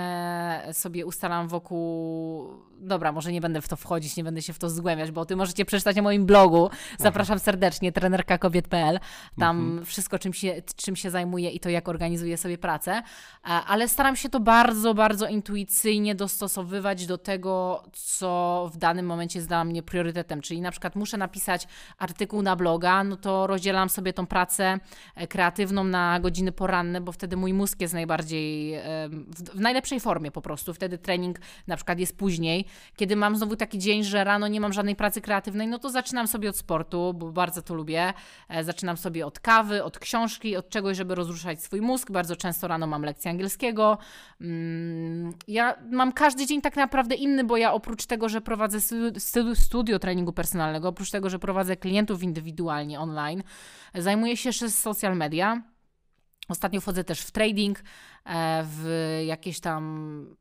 sobie 0.74 1.06
ustalam 1.06 1.48
wokół. 1.48 2.66
Dobra, 2.80 3.12
może 3.12 3.32
nie 3.32 3.42
będę 3.42 3.62
w 3.62 3.68
to 3.68 3.76
wchodzić, 3.76 4.16
nie 4.18 4.24
będę 4.24 4.35
się 4.42 4.54
w 4.54 4.60
to 4.60 4.70
zgłębiać, 4.70 5.12
bo 5.12 5.22
o 5.22 5.26
tym 5.26 5.38
możecie 5.38 5.66
przeczytać 5.66 5.96
na 5.96 6.02
moim 6.02 6.26
blogu. 6.26 6.70
Zapraszam 7.00 7.40
serdecznie, 7.40 7.92
trenerkakobiet.pl. 7.92 9.00
Tam 9.40 9.82
wszystko, 9.86 10.20
czym 10.20 10.34
się, 10.34 10.62
czym 10.76 10.96
się 10.96 11.10
zajmuję 11.10 11.50
i 11.50 11.60
to, 11.60 11.70
jak 11.70 11.90
organizuję 11.90 12.38
sobie 12.38 12.58
pracę. 12.58 13.02
Ale 13.44 13.88
staram 13.88 14.16
się 14.16 14.30
to 14.30 14.40
bardzo, 14.40 14.94
bardzo 14.94 15.28
intuicyjnie 15.28 16.16
dostosowywać 16.16 17.06
do 17.06 17.18
tego, 17.18 17.84
co 17.94 18.70
w 18.74 18.78
danym 18.78 19.06
momencie 19.06 19.40
jest 19.40 19.48
dla 19.48 19.64
mnie 19.64 19.84
priorytetem. 19.84 20.42
Czyli 20.42 20.62
na 20.62 20.72
przykład 20.72 20.96
muszę 20.96 21.18
napisać 21.18 21.68
artykuł 21.98 22.42
na 22.42 22.56
bloga, 22.56 23.04
no 23.04 23.18
to 23.18 23.48
rozdzielam 23.48 23.90
sobie 23.90 24.14
tą 24.14 24.28
pracę 24.28 24.80
e, 25.16 25.28
kreatywną 25.28 25.84
na 25.84 26.20
godziny 26.20 26.52
poranne, 26.52 27.02
bo 27.02 27.12
wtedy 27.12 27.38
mój 27.38 27.54
mózg 27.54 27.82
jest 27.82 27.94
najbardziej 27.94 28.76
w 29.54 29.60
najlepszej 29.60 30.00
formie 30.00 30.32
po 30.32 30.42
prostu. 30.42 30.74
Wtedy 30.74 30.98
trening 30.98 31.40
na 31.68 31.76
przykład 31.76 32.00
jest 32.00 32.18
później, 32.18 32.66
kiedy 32.96 33.16
mam 33.16 33.38
znowu 33.38 33.56
taki 33.56 33.80
dzień, 33.80 34.04
że 34.04 34.15
że 34.16 34.24
rano 34.24 34.48
nie 34.48 34.62
mam 34.62 34.74
żadnej 34.74 34.96
pracy 34.96 35.22
kreatywnej, 35.22 35.68
no 35.68 35.80
to 35.80 35.90
zaczynam 35.90 36.28
sobie 36.28 36.50
od 36.50 36.58
sportu, 36.58 37.14
bo 37.14 37.32
bardzo 37.32 37.62
to 37.62 37.74
lubię. 37.74 38.14
E, 38.50 38.64
zaczynam 38.64 38.98
sobie 38.98 39.26
od 39.26 39.40
kawy, 39.40 39.84
od 39.84 40.00
książki, 40.00 40.56
od 40.56 40.70
czegoś, 40.70 40.98
żeby 40.98 41.16
rozruszać 41.16 41.64
swój 41.64 41.82
mózg. 41.82 42.12
Bardzo 42.12 42.36
często 42.36 42.68
rano 42.68 42.88
mam 42.88 43.04
lekcję 43.04 43.32
angielskiego. 43.32 43.98
Mm, 44.42 45.34
ja 45.48 45.76
mam 45.92 46.12
każdy 46.12 46.46
dzień 46.46 46.62
tak 46.62 46.76
naprawdę 46.76 47.16
inny, 47.16 47.44
bo 47.44 47.58
ja 47.58 47.74
oprócz 47.74 48.06
tego, 48.06 48.30
że 48.30 48.42
prowadzę 48.42 48.80
studio, 49.54 50.00
treningu 50.00 50.34
personalnego, 50.34 50.88
oprócz 50.88 51.12
tego, 51.12 51.30
że 51.30 51.40
prowadzę 51.40 51.78
klientów 51.78 52.24
indywidualnie 52.24 53.00
online, 53.00 53.44
zajmuję 53.96 54.38
się 54.38 54.50
jeszcze 54.50 54.70
social 54.70 55.18
media. 55.18 55.62
Ostatnio 56.50 56.82
wchodzę 56.82 57.04
też 57.04 57.22
w 57.22 57.32
trading, 57.32 57.80
e, 58.26 58.64
w 58.64 59.22
jakieś 59.26 59.60
tam 59.60 60.36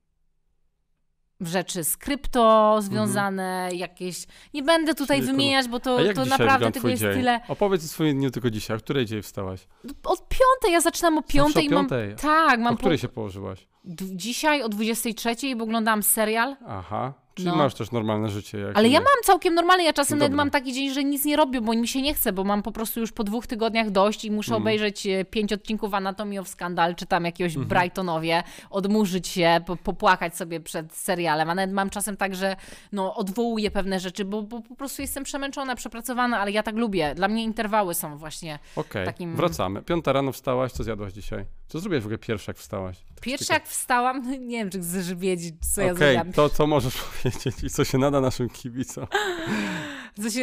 rzeczy 1.47 1.85
z 1.85 1.97
krypto 1.97 2.77
związane, 2.83 3.63
mhm. 3.63 3.79
jakieś. 3.79 4.27
Nie 4.55 4.63
będę 4.63 4.95
tutaj 4.95 5.19
Czyli 5.19 5.33
wymieniać, 5.33 5.69
bo 5.69 5.81
to, 5.81 5.99
to 6.15 6.25
naprawdę 6.25 6.73
tego 6.73 6.89
jest 6.89 7.03
dzień? 7.03 7.15
tyle. 7.15 7.41
Opowiedz 7.49 7.85
o 7.85 7.89
swoim 7.89 8.19
dniu 8.19 8.31
tylko 8.31 8.51
dzisiaj. 8.51 8.77
O 8.77 8.81
której 8.81 9.07
dzień 9.07 9.23
wstałaś? 9.23 9.67
Od 10.05 10.29
piątej, 10.29 10.73
ja 10.73 10.81
zaczynam 10.81 11.19
o 11.19 11.23
piątej. 11.23 11.67
O 11.67 11.71
piątej? 11.71 12.09
Mam, 12.09 12.17
tak, 12.17 12.61
mam. 12.61 12.75
O 12.75 12.77
której 12.77 12.99
po... 12.99 13.03
się 13.03 13.09
położyłaś? 13.09 13.67
Dzisiaj 14.13 14.63
o 14.63 14.69
23, 14.69 15.35
bo 15.57 15.65
oglądam 15.65 16.03
serial. 16.03 16.57
Aha. 16.67 17.24
Czyli 17.35 17.49
no. 17.49 17.57
masz 17.57 17.75
też 17.75 17.91
normalne 17.91 18.29
życie. 18.29 18.73
Ale 18.75 18.89
ja 18.89 19.01
mam 19.01 19.23
całkiem 19.25 19.55
normalne. 19.55 19.85
Ja 19.85 19.93
czasem 19.93 20.19
nawet 20.19 20.35
mam 20.35 20.51
taki 20.51 20.73
dzień, 20.73 20.95
że 20.95 21.05
nic 21.05 21.25
nie 21.25 21.37
robię, 21.37 21.61
bo 21.61 21.73
mi 21.73 21.89
się 21.89 22.03
nie 22.03 22.15
chce, 22.15 22.33
bo 22.33 22.45
mam 22.45 22.63
po 22.63 22.73
prostu 22.73 23.01
już 23.01 23.13
po 23.13 23.25
dwóch 23.25 23.47
tygodniach 23.47 23.91
dość 23.91 24.25
i 24.25 24.31
muszę 24.31 24.53
mm. 24.53 24.63
obejrzeć 24.63 25.07
e, 25.07 25.25
pięć 25.25 25.53
odcinków 25.53 25.95
Anatomii 25.95 26.39
of 26.39 26.49
Skandal, 26.49 26.95
czy 26.95 27.07
tam 27.07 27.25
jakiegoś 27.25 27.57
mm 27.57 27.69
-hmm. 27.69 27.71
Brightonowie, 27.71 28.43
odmurzyć 28.71 29.29
się, 29.29 29.61
popłakać 29.85 30.37
sobie 30.37 30.61
przed 30.61 30.93
serialem. 30.93 31.51
A 31.51 31.55
nawet 31.55 31.73
mam 31.75 31.91
czasem 31.91 32.17
tak, 32.17 32.35
że 32.35 32.57
no, 32.93 33.15
odwołuję 33.15 33.71
pewne 33.71 34.01
rzeczy, 34.01 34.25
bo, 34.25 34.43
bo 34.43 34.61
po 34.61 34.75
prostu 34.75 35.03
jestem 35.03 35.25
przemęczona, 35.25 35.75
przepracowana, 35.75 36.41
ale 36.41 36.51
ja 36.51 36.63
tak 36.63 36.77
lubię. 36.77 37.15
Dla 37.15 37.29
mnie 37.29 37.45
interwały 37.45 37.95
są 37.95 38.17
właśnie 38.17 38.59
okay. 38.77 39.05
takim... 39.05 39.37
wracamy. 39.37 39.83
Piąta 39.83 40.13
rano 40.13 40.33
wstałaś, 40.33 40.73
co 40.73 40.85
zjadłaś 40.85 41.13
dzisiaj? 41.13 41.45
Co 41.69 41.81
zrobiłeś 41.81 42.03
w 42.03 42.07
ogóle 42.07 42.19
pierwszy, 42.19 42.51
jak 42.51 42.59
wstałaś? 42.59 42.97
Tak 43.15 43.25
pierwszy, 43.25 43.53
jak 43.53 43.69
wstałam, 43.69 44.31
nie 44.49 44.59
wiem, 44.59 44.71
czy 44.71 44.81
chcesz 44.81 45.15
wiedzieć, 45.15 45.55
co 45.75 45.83
okay, 45.83 45.87
ja 45.87 45.95
zrobiłam. 45.95 46.33
to 46.33 46.49
co 46.49 46.67
możesz 46.67 46.97
powiedzieć 46.97 47.24
i 47.63 47.71
co 47.71 47.85
się 47.85 47.99
nada 47.99 48.21
naszym 48.21 48.49
kibicom. 48.49 49.07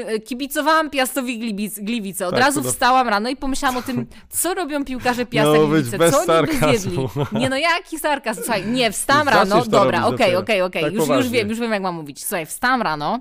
E, 0.06 0.20
kibicowałam 0.20 0.90
Piastowi 0.90 1.40
Gliwic, 1.40 1.80
Gliwice. 1.80 2.28
Od 2.28 2.34
tak, 2.34 2.44
razu 2.44 2.64
wstałam 2.64 3.10
rano 3.10 3.30
i 3.30 3.36
pomyślałam 3.36 3.78
o 3.78 3.82
tym, 3.82 4.06
co 4.30 4.54
robią 4.54 4.86
piłkarze 4.86 5.26
Piasta 5.26 5.58
no, 5.58 5.68
Gliwice, 5.68 6.12
co 6.12 6.38
oni 6.38 6.48
by 6.48 6.58
zjedli. 6.58 6.98
Nie 7.32 7.50
no, 7.50 7.58
jaki 7.58 8.00
sarkazm? 8.00 8.42
Słuchaj, 8.44 8.68
nie, 8.68 8.92
wstałam 8.92 9.30
rano, 9.30 9.66
dobra, 9.66 10.06
okej, 10.06 10.36
okej, 10.36 10.62
okej, 10.62 10.84
tak 10.84 10.94
już, 10.94 11.08
już 11.08 11.30
wiem, 11.30 11.50
już 11.50 11.60
wiem 11.60 11.72
jak 11.72 11.82
mam 11.82 11.96
mówić. 11.96 12.26
Słuchaj, 12.26 12.46
wstałam 12.46 12.82
rano, 12.82 13.20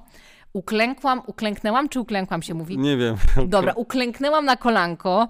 uklękłam, 0.53 1.23
uklęknęłam 1.27 1.89
czy 1.89 2.01
uklękłam 2.01 2.43
się 2.43 2.55
mówi? 2.55 2.79
Nie 2.79 2.97
wiem. 2.97 3.17
Dobra, 3.47 3.73
uklęknęłam 3.73 4.45
na 4.45 4.57
kolanko, 4.57 5.29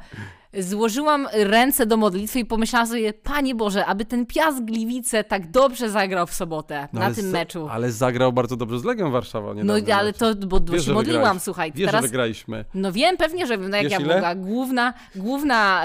złożyłam 0.58 1.28
ręce 1.32 1.86
do 1.86 1.96
modlitwy 1.96 2.38
i 2.38 2.44
pomyślałam 2.44 2.88
sobie, 2.88 3.12
Panie 3.12 3.54
Boże, 3.54 3.86
aby 3.86 4.04
ten 4.04 4.26
Piast 4.26 4.64
Gliwice 4.64 5.24
tak 5.24 5.50
dobrze 5.50 5.90
zagrał 5.90 6.26
w 6.26 6.34
sobotę 6.34 6.88
no 6.92 7.00
na 7.00 7.14
tym 7.14 7.30
meczu. 7.30 7.68
Ale 7.70 7.92
zagrał 7.92 8.32
bardzo 8.32 8.56
dobrze 8.56 8.78
z 8.78 8.84
Legią 8.84 9.10
Warszawa. 9.10 9.54
No 9.64 9.74
ale 9.94 10.12
to, 10.12 10.34
bo 10.34 10.60
Wiesz, 10.60 10.86
się 10.86 10.92
modliłam, 10.92 11.40
słuchaj. 11.40 11.72
Wiesz, 11.72 11.86
teraz... 11.86 12.02
że 12.02 12.08
wygraliśmy. 12.08 12.64
No 12.74 12.92
wiem, 12.92 13.16
pewnie, 13.16 13.46
że 13.46 13.56
no 13.56 13.76
jak 13.76 13.82
Wiesz 13.82 13.92
ja 13.92 13.98
ile? 13.98 14.14
mogła. 14.14 14.34
Główna, 14.34 14.94
główna 15.16 15.82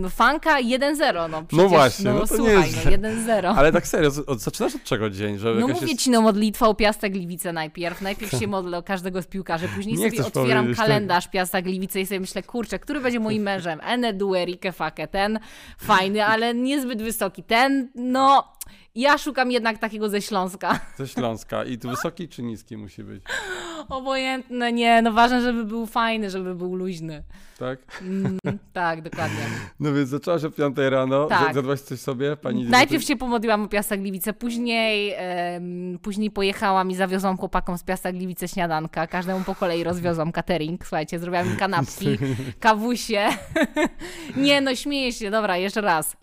yy, 0.00 0.10
fanka 0.10 0.62
1-0, 0.62 1.30
no 1.30 1.42
przecież, 1.42 1.64
No 1.64 1.68
właśnie, 1.68 2.04
no, 2.04 2.14
no 2.14 2.20
to 2.20 2.36
słuchaj, 2.36 2.56
nie 2.56 2.90
jest... 2.90 3.02
no 3.02 3.08
1-0. 3.08 3.54
Ale 3.56 3.72
tak 3.72 3.86
serio, 3.86 4.10
od, 4.26 4.40
zaczynasz 4.40 4.74
od 4.74 4.82
czego 4.84 5.10
dzień? 5.10 5.38
Że 5.38 5.54
no 5.54 5.68
mówię 5.68 5.86
jest... 5.86 6.02
ci, 6.02 6.10
no 6.10 6.22
modlitwa 6.22 6.68
o 6.68 6.74
Piasta 6.74 7.08
Gliwice 7.08 7.52
najpierw. 7.52 8.02
Najpierw 8.02 8.38
się 8.38 8.46
modlę 8.56 8.78
o 8.78 8.82
każdego 8.82 9.22
z 9.22 9.26
piłkarzy, 9.26 9.68
później 9.68 9.96
nie 9.96 10.10
sobie 10.10 10.26
otwieram 10.26 10.74
kalendarz 10.74 11.24
tak. 11.24 11.32
Piasta 11.32 11.62
Gliwice 11.62 12.00
i 12.00 12.06
sobie 12.06 12.20
myślę, 12.20 12.42
kurczę, 12.42 12.78
który 12.78 13.00
będzie 13.00 13.20
moim 13.20 13.42
mężem? 13.52 13.71
Ene 13.80 14.12
Dueri 14.12 14.52
Rikę 14.52 14.72
Fakę. 14.72 15.06
Ten 15.08 15.38
fajny, 15.78 16.24
ale 16.26 16.54
niezbyt 16.54 17.02
wysoki. 17.02 17.42
Ten, 17.42 17.90
no, 17.94 18.52
ja 18.94 19.18
szukam 19.18 19.50
jednak 19.50 19.78
takiego 19.78 20.08
ze 20.08 20.22
Śląska. 20.22 20.80
Ze 20.98 21.08
Śląska. 21.08 21.64
I 21.64 21.78
tu 21.78 21.90
wysoki 21.90 22.28
czy 22.28 22.42
niski 22.42 22.76
musi 22.76 23.04
być? 23.04 23.22
Obojętne, 23.88 24.72
nie. 24.72 25.02
No 25.02 25.12
ważne, 25.12 25.42
żeby 25.42 25.64
był 25.64 25.86
fajny, 25.86 26.30
żeby 26.30 26.54
był 26.54 26.74
luźny. 26.74 27.22
Tak? 27.58 27.78
Mm, 28.02 28.38
tak, 28.72 29.02
dokładnie. 29.02 29.44
No 29.80 29.92
więc 29.92 30.08
zaczęłaś 30.08 30.44
o 30.44 30.50
5 30.50 30.76
rano. 30.76 31.26
Tak. 31.26 31.52
Zjadłaś 31.52 31.80
coś 31.80 32.00
sobie? 32.00 32.36
Pani 32.36 32.64
Najpierw 32.64 33.04
się 33.04 33.16
pomodliłam 33.16 33.62
o 33.62 33.68
Piasta 33.68 33.96
Gliwice, 33.96 34.32
później, 34.32 35.14
um, 35.54 35.98
później 35.98 36.30
pojechałam 36.30 36.90
i 36.90 36.94
zawiozłam 36.94 37.36
chłopakom 37.36 37.78
z 37.78 37.82
Piasta 37.82 38.12
Gliwice 38.12 38.48
śniadanka. 38.48 39.06
Każdemu 39.06 39.44
po 39.44 39.54
kolei 39.54 39.84
rozwiozłam 39.84 40.32
catering. 40.32 40.86
Słuchajcie, 40.86 41.18
zrobiłam 41.18 41.46
im 41.46 41.56
kanapki, 41.56 42.18
kawusie. 42.60 43.28
nie, 44.36 44.60
no 44.60 44.74
śmieję 44.74 45.12
się. 45.12 45.30
Dobra, 45.30 45.56
jeszcze 45.56 45.80
raz. 45.80 46.16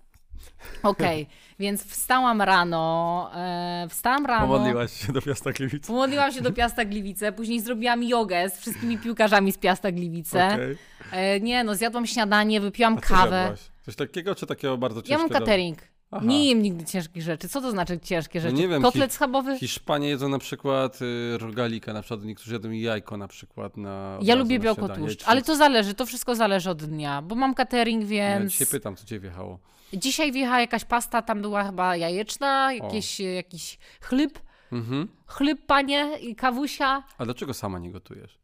Okej. 0.84 1.24
Okay. 1.24 1.49
Więc 1.60 1.86
wstałam 1.86 2.42
rano, 2.42 3.32
e, 3.36 3.88
wstałam 3.90 4.26
rano. 4.26 4.48
Pomodliłaś 4.48 5.06
się 5.06 5.14
do 5.14 5.22
Piasta 5.22 5.52
Gliwice. 5.52 5.88
Pomodliłam 5.88 6.32
się 6.32 6.42
do 6.42 6.52
Piasta 6.52 6.86
Gliwice, 6.86 7.32
później 7.32 7.60
zrobiłam 7.62 8.04
jogę 8.04 8.50
z 8.50 8.60
wszystkimi 8.60 8.98
piłkarzami 8.98 9.52
z 9.52 9.58
Piasta 9.58 9.92
Gliwice. 9.92 10.48
Okay. 10.48 10.78
E, 11.12 11.40
nie 11.40 11.64
no, 11.64 11.76
zjadłam 11.76 12.08
śniadanie, 12.08 12.62
wypiłam 12.62 12.98
A 12.98 13.02
kawę. 13.02 13.56
Coś 13.86 13.96
takiego, 13.96 14.36
czy 14.36 14.46
takiego 14.46 14.78
bardzo 14.78 15.02
ciężkiego? 15.02 15.22
Ja 15.22 15.28
mam 15.28 15.40
catering. 15.40 15.78
Aha. 16.12 16.26
Nie 16.26 16.50
jem 16.50 16.62
nigdy 16.62 16.86
ciężkich 16.86 17.24
rzeczy. 17.24 17.50
Co 17.50 17.62
to 17.62 17.72
znaczy 17.72 18.00
ciężkie 18.00 18.40
no 18.40 18.44
rzeczy? 18.44 18.54
No 18.54 18.62
nie 18.62 18.68
wiem, 18.68 18.82
Kotlet 18.82 19.14
schabowy? 19.14 19.60
Hiszpanie 19.60 20.10
jedzą 20.10 20.30
na 20.30 20.40
przykład 20.40 21.00
y, 21.02 21.38
rogalika, 21.38 21.94
na 21.94 22.02
przykład 22.02 22.26
niektórzy 22.26 22.54
jedzą 22.54 22.72
jajko 22.72 23.18
na 23.18 23.28
przykład 23.28 23.78
na 23.78 24.20
Ja 24.22 24.36
lubię 24.36 24.60
białkotłuszcz, 24.60 25.24
ale 25.28 25.42
to 25.42 25.56
zależy, 25.56 25.94
to 25.94 26.06
wszystko 26.06 26.36
zależy 26.36 26.70
od 26.70 26.84
dnia, 26.84 27.22
bo 27.22 27.36
mam 27.36 27.54
catering, 27.54 28.06
więc... 28.06 28.44
Ja 28.44 28.50
dzisiaj 28.50 28.68
pytam, 28.68 28.96
co 28.96 29.06
cię 29.06 29.20
wjechało. 29.20 29.60
Dzisiaj 29.94 30.32
wjechała 30.32 30.60
jakaś 30.60 30.86
pasta, 30.86 31.22
tam 31.22 31.42
była 31.42 31.64
chyba 31.64 31.96
jajeczna, 31.96 32.74
jakieś, 32.74 33.20
jakiś 33.20 33.78
chleb. 34.02 34.40
Mhm. 34.72 35.08
Chleb, 35.28 35.66
panie, 35.66 36.18
i 36.22 36.36
kawusia. 36.36 37.04
A 37.18 37.26
dlaczego 37.26 37.54
sama 37.54 37.80
nie 37.80 37.92
gotujesz? 37.92 38.40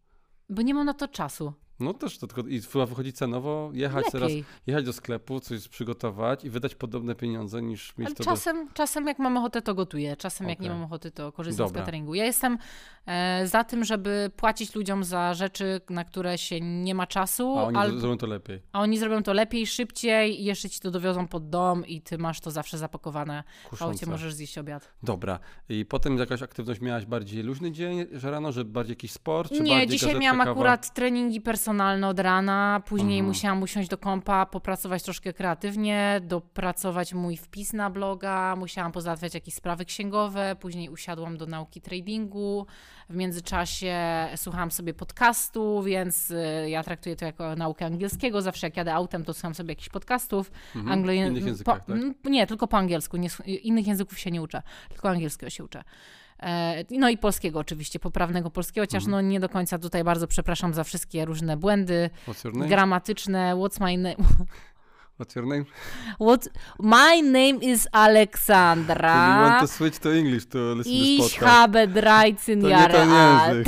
Bo 0.49 0.62
nie 0.62 0.73
mam 0.73 0.86
na 0.86 0.93
to 0.93 1.08
czasu. 1.08 1.53
No 1.79 1.93
też 1.93 2.17
to 2.17 2.27
tylko 2.27 2.49
i 2.49 2.59
wychodzi 2.59 3.13
cenowo 3.13 3.69
jechać 3.73 4.05
teraz, 4.11 4.31
jechać 4.67 4.85
do 4.85 4.93
sklepu, 4.93 5.39
coś 5.39 5.67
przygotować 5.67 6.45
i 6.45 6.49
wydać 6.49 6.75
podobne 6.75 7.15
pieniądze 7.15 7.61
niż 7.61 7.97
mieć 7.97 8.07
Ale 8.07 8.15
to 8.15 8.23
czasem, 8.23 8.67
do... 8.67 8.73
czasem 8.73 9.07
jak 9.07 9.19
mam 9.19 9.38
ochotę, 9.38 9.61
to 9.61 9.75
gotuję. 9.75 10.15
Czasem 10.15 10.45
okay. 10.45 10.51
jak 10.51 10.59
nie 10.59 10.69
mam 10.69 10.83
ochoty, 10.83 11.11
to 11.11 11.31
korzystam 11.31 11.67
Dobra. 11.67 11.81
z 11.81 11.85
cateringu. 11.85 12.15
Ja 12.15 12.25
jestem 12.25 12.57
e, 13.05 13.47
za 13.47 13.63
tym, 13.63 13.83
żeby 13.83 14.31
płacić 14.35 14.75
ludziom 14.75 15.03
za 15.03 15.33
rzeczy, 15.33 15.81
na 15.89 16.03
które 16.03 16.38
się 16.38 16.61
nie 16.61 16.95
ma 16.95 17.07
czasu. 17.07 17.59
A 17.59 17.63
oni 17.63 17.99
zrobią 17.99 18.17
to 18.17 18.27
lepiej. 18.27 18.61
A 18.71 18.81
oni 18.81 18.97
zrobią 18.97 19.23
to 19.23 19.33
lepiej, 19.33 19.67
szybciej 19.67 20.41
i 20.41 20.45
jeszcze 20.45 20.69
ci 20.69 20.79
to 20.79 20.91
dowiozą 20.91 21.27
pod 21.27 21.49
dom 21.49 21.85
i 21.85 22.01
ty 22.01 22.17
masz 22.17 22.39
to 22.39 22.51
zawsze 22.51 22.77
zapakowane. 22.77 23.43
Kuszące. 23.69 24.05
możesz 24.05 24.33
zjeść 24.33 24.57
obiad. 24.57 24.93
Dobra. 25.03 25.39
I 25.69 25.85
potem 25.85 26.17
jakaś 26.17 26.41
aktywność 26.41 26.81
miałaś 26.81 27.05
bardziej 27.05 27.43
luźny 27.43 27.71
dzień, 27.71 28.05
że 28.11 28.31
rano, 28.31 28.51
że 28.51 28.65
bardziej 28.65 28.91
jakiś 28.91 29.11
sport? 29.11 29.51
Czy 29.51 29.61
nie, 29.61 29.88
dzisiaj 29.88 30.19
miałam 30.19 30.39
kawa? 30.39 30.51
akurat 30.51 30.93
treningi 30.93 31.41
personalne 31.41 31.64
personalne 31.65 32.08
od 32.08 32.19
rana, 32.19 32.82
później 32.86 33.19
mhm. 33.19 33.28
musiałam 33.28 33.63
usiąść 33.63 33.89
do 33.89 33.97
kompa, 33.97 34.45
popracować 34.45 35.04
troszkę 35.04 35.34
kreatywnie, 35.34 36.21
dopracować 36.23 37.13
mój 37.13 37.38
wpis 37.38 37.73
na 37.73 37.89
bloga, 37.89 38.56
musiałam 38.56 38.91
pozałatwiać 38.91 39.34
jakieś 39.34 39.54
sprawy 39.54 39.86
księgowe, 39.86 40.56
później 40.60 40.89
usiadłam 40.89 41.38
do 41.38 41.45
nauki 41.45 41.82
tradingu, 41.82 42.65
w 43.10 43.15
międzyczasie 43.15 43.97
słuchałam 44.36 44.71
sobie 44.71 44.93
podcastu, 44.93 45.84
więc 45.84 46.32
y, 46.32 46.69
ja 46.69 46.84
traktuję 46.84 47.15
to 47.15 47.25
jako 47.25 47.56
naukę 47.56 47.86
angielskiego, 47.86 48.41
zawsze 48.41 48.67
jak 48.67 48.78
jadę 48.78 48.93
autem, 48.93 49.23
to 49.23 49.34
słucham 49.34 49.56
sobie 49.56 49.71
jakichś 49.71 49.89
podcastów. 49.89 50.51
Mhm. 50.75 50.93
Anglo... 50.93 51.12
Innych 51.12 51.45
językach, 51.45 51.86
po... 51.86 51.93
tak? 51.93 52.01
Nie, 52.23 52.47
tylko 52.47 52.67
po 52.67 52.78
angielsku, 52.78 53.17
nie... 53.17 53.30
innych 53.45 53.88
języków 53.88 54.19
się 54.19 54.32
nie 54.32 54.41
uczę, 54.41 54.62
tylko 54.89 55.10
angielskiego 55.10 55.49
się 55.49 55.63
uczę. 55.63 55.84
E, 56.39 56.84
no 56.91 57.10
i 57.10 57.17
polskiego 57.17 57.60
oczywiście, 57.60 58.00
poprawnego 58.00 58.50
polskiego, 58.50 58.84
chociaż 58.84 59.04
mhm. 59.04 59.12
no 59.12 59.32
nie 59.32 59.39
do 59.39 59.50
końca 59.50 59.80
tutaj 59.80 60.04
bardzo 60.04 60.28
przepraszam 60.28 60.74
za 60.74 60.84
wszystkie 60.84 61.26
różne 61.26 61.58
błędy 61.58 62.10
gramatyczne. 62.67 63.54
What's 63.56 63.82
my 63.82 63.98
name? 63.98 64.15
What's 65.19 65.36
your 65.36 65.48
name? 65.48 65.65
What? 66.19 66.50
My 66.80 67.21
name 67.21 67.62
is 67.62 67.88
Alexandra. 67.91 69.13
So 69.13 69.43
you 69.43 69.50
want 69.50 69.62
to 69.62 69.67
switch 69.67 70.00
to 70.00 70.13
English 70.13 70.45
to 70.45 70.76
listen 70.76 70.93
ich 70.93 71.17
to 71.17 71.24
this 71.24 71.34
podcast? 71.34 71.54
habe 71.54 71.88
13 71.88 72.62
to 72.62 72.67
Jahre 72.67 73.04
alt. 73.04 73.67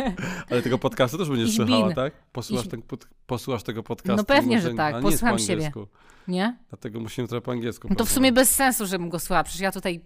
Ale 0.50 0.62
tego 0.62 0.78
podcastu 0.78 1.18
też 1.18 1.28
będziesz 1.28 1.56
słuchała, 1.56 1.94
tak? 1.94 2.12
Posłuchasz, 2.32 2.64
ich... 2.64 2.70
ten, 2.70 2.82
posłuchasz 3.26 3.62
tego 3.62 3.82
podcastu? 3.82 4.16
No 4.16 4.24
pewnie, 4.24 4.56
może, 4.56 4.70
że 4.70 4.76
tak. 4.76 5.00
Posłucham 5.00 5.38
siebie. 5.38 5.72
Nie? 6.28 6.56
Dlatego 6.68 7.00
musimy 7.00 7.28
trochę 7.28 7.40
po 7.40 7.52
angielsku. 7.52 7.88
No 7.90 7.96
to 7.96 8.04
w 8.04 8.10
sumie 8.10 8.32
bez 8.32 8.54
sensu, 8.54 8.86
żebym 8.86 9.08
go 9.08 9.18
słuchała. 9.18 9.44
Przecież 9.44 9.60
ja 9.60 9.72
tutaj 9.72 10.00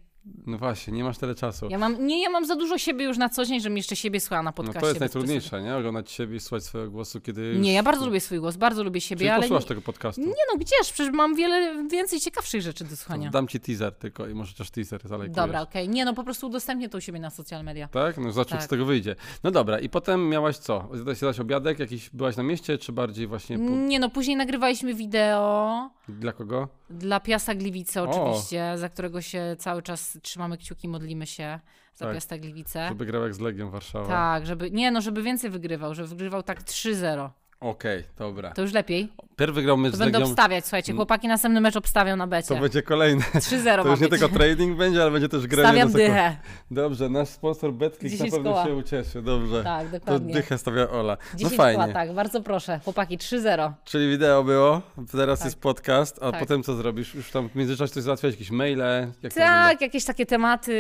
No 0.47 0.59
właśnie, 0.59 0.93
nie 0.93 1.05
masz 1.05 1.19
tyle 1.19 1.35
czasu. 1.35 1.67
Ja 1.71 1.79
mam, 1.79 2.07
nie, 2.07 2.23
ja 2.23 2.31
mam 2.31 2.47
za 2.47 2.57
dużo 2.57 2.79
siebie 2.79 3.05
już 3.05 3.19
na 3.19 3.29
co 3.29 3.45
dzień, 3.45 3.61
żebym 3.61 3.77
jeszcze 3.77 3.97
siebie 3.97 4.21
słuchała 4.21 4.43
na 4.43 4.51
No 4.51 4.53
podcaście. 4.53 4.81
to 4.81 4.87
jest 4.87 5.01
najtrudniejsze, 5.01 5.63
nie? 5.63 5.77
Oglądać 5.77 6.11
siebie 6.11 6.37
i 6.37 6.41
słuchać 6.41 6.65
swojego 6.65 6.91
głosu, 6.91 7.21
kiedy 7.21 7.43
już... 7.43 7.59
Nie, 7.59 7.73
ja 7.73 7.83
bardzo 7.83 8.07
lubię 8.07 8.21
swój 8.21 8.39
głos, 8.41 8.57
bardzo 8.57 8.85
lubię 8.85 9.01
siebie, 9.01 9.19
Czyli 9.19 9.31
ale 9.31 9.43
posłuchasz 9.43 9.65
nie, 9.65 9.69
tego 9.69 9.81
podcastu. 9.81 10.21
nie 10.21 10.27
no, 10.53 10.59
gdzież, 10.59 10.93
przecież 10.93 11.13
mam 11.13 11.35
wiele 11.35 11.89
więcej 11.89 12.21
ciekawszych 12.21 12.63
rzeczy 12.63 12.85
do 12.85 12.97
słuchania. 12.97 13.31
Dam 13.31 13.49
ci 13.49 13.61
teaser 13.61 13.93
tylko 13.95 14.29
i 14.29 14.35
może 14.35 14.55
też 14.55 14.71
teaser 14.71 15.01
zalejkujesz. 15.05 15.37
Dobra, 15.37 15.63
okej. 15.63 15.89
Nie 15.89 16.05
no, 16.05 16.15
po 16.15 16.25
prostu 16.25 16.47
udostępnię 16.47 16.89
to 16.89 16.99
u 16.99 17.01
siebie 17.01 17.21
na 17.21 17.31
social 17.31 17.65
media. 17.65 17.89
Tak? 17.89 18.17
No 18.19 18.33
zobaczymy, 18.33 18.59
Tak. 18.59 18.67
z 18.67 18.71
tego 18.71 18.85
wyjdzie. 18.85 19.17
No 19.45 19.51
dobra, 19.51 19.79
i 19.79 19.89
potem 19.89 20.29
miałaś 20.29 20.57
co? 20.57 20.89
Zjadłaś 20.93 21.41
obiadek? 21.41 21.79
Jakiś, 21.79 22.11
byłaś 22.11 22.37
na 22.37 22.43
mieście, 22.43 22.79
czy 22.79 22.93
bardziej 22.93 23.27
właśnie... 23.27 23.59
Po... 23.59 23.65
Nie 23.65 23.99
no, 23.99 24.11
później 24.11 24.37
nagrywaliśmy 24.37 24.95
wideo 24.95 25.91
Dla 26.19 26.33
kogo? 26.33 26.69
dla 26.91 27.21
Piasta 27.21 27.55
Gliwice 27.55 28.03
O. 28.03 28.11
oczywiście, 28.11 28.73
za 28.79 28.89
którego 28.89 29.23
się 29.23 29.57
cały 29.59 29.83
czas 29.83 30.19
trzymamy 30.23 30.59
kciuki, 30.59 30.89
modlimy 30.89 31.27
się 31.27 31.61
za 31.95 32.05
Tak. 32.05 32.15
Piasta 32.15 32.39
Gliwice. 32.39 32.89
Żeby 32.89 33.07
grał 33.07 33.23
jak 33.23 33.35
z 33.35 33.41
Legią 33.41 33.71
Warszawa. 33.71 34.07
Tak, 34.07 34.47
żeby, 34.47 34.71
nie 34.71 34.91
no, 34.91 35.01
żeby 35.01 35.23
więcej 35.23 35.51
wygrywał, 35.51 35.95
żeby 35.95 36.09
wygrywał 36.09 36.43
tak 36.43 36.63
3-0. 36.63 37.31
Okej, 37.63 38.05
dobra. 38.19 38.51
To 38.51 38.63
już 38.63 38.73
lepiej. 38.73 39.09
Pierw 39.37 39.55
wygrał 39.55 39.77
mecz 39.77 39.91
To 39.91 39.97
z 39.97 40.01
będę 40.01 40.19
Legią. 40.19 40.31
obstawiać, 40.31 40.65
słuchajcie, 40.65 40.93
chłopaki 40.93 41.29
następny 41.29 41.61
mecz 41.61 41.77
obstawią 41.77 42.17
na 42.17 42.27
becie. 42.27 42.55
To 42.55 42.61
będzie 42.61 42.83
kolejne. 42.83 43.23
3-0 43.35 43.77
To 43.77 43.85
ma 43.85 43.91
już 43.91 44.01
nie 44.01 44.09
być. 44.09 44.21
tylko 44.21 44.37
trading 44.37 44.77
będzie, 44.79 45.03
ale 45.03 45.11
będzie 45.11 45.29
też 45.29 45.47
granie 45.47 45.69
Stawiam 45.69 45.93
dychę. 45.93 46.37
Dobrze, 46.71 47.09
nasz 47.09 47.29
sponsor 47.29 47.73
BetClick 47.73 48.13
na 48.13 48.25
10 48.27 48.31
pewno 48.35 48.51
koła. 48.53 48.65
się 48.65 48.75
ucieszy. 48.75 49.23
Dobrze. 49.23 49.65
Tak, 49.65 49.87
to 49.87 49.93
dokładnie. 49.99 50.35
dychę 50.35 50.59
stawia 50.59 50.89
Ola. 50.91 51.17
No 51.33 51.39
10 51.39 51.57
fajnie. 51.57 51.81
koła, 51.83 51.93
tak, 51.93 52.15
bardzo 52.15 52.41
proszę. 52.43 52.81
Chłopaki, 52.85 53.19
3-0. 53.19 53.73
Czyli 53.85 54.09
wideo 54.11 54.45
było, 54.45 54.83
teraz 55.13 55.39
Tak. 55.39 55.47
jest 55.47 55.61
podcast, 55.61 56.19
a 56.23 56.31
Tak. 56.31 56.41
potem 56.41 56.63
co 56.63 56.75
zrobisz? 56.75 57.15
Już 57.15 57.31
tam 57.31 57.49
w 57.49 57.55
międzyczasie 57.55 57.93
coś 57.95 58.03
załatwiać, 58.03 58.33
jakieś 58.33 58.51
maile? 58.51 58.79
Jak 59.23 59.33
to 59.35 59.41
Tak, 59.41 59.81
jakieś 59.81 60.05
takie 60.05 60.27
tematy 60.27 60.73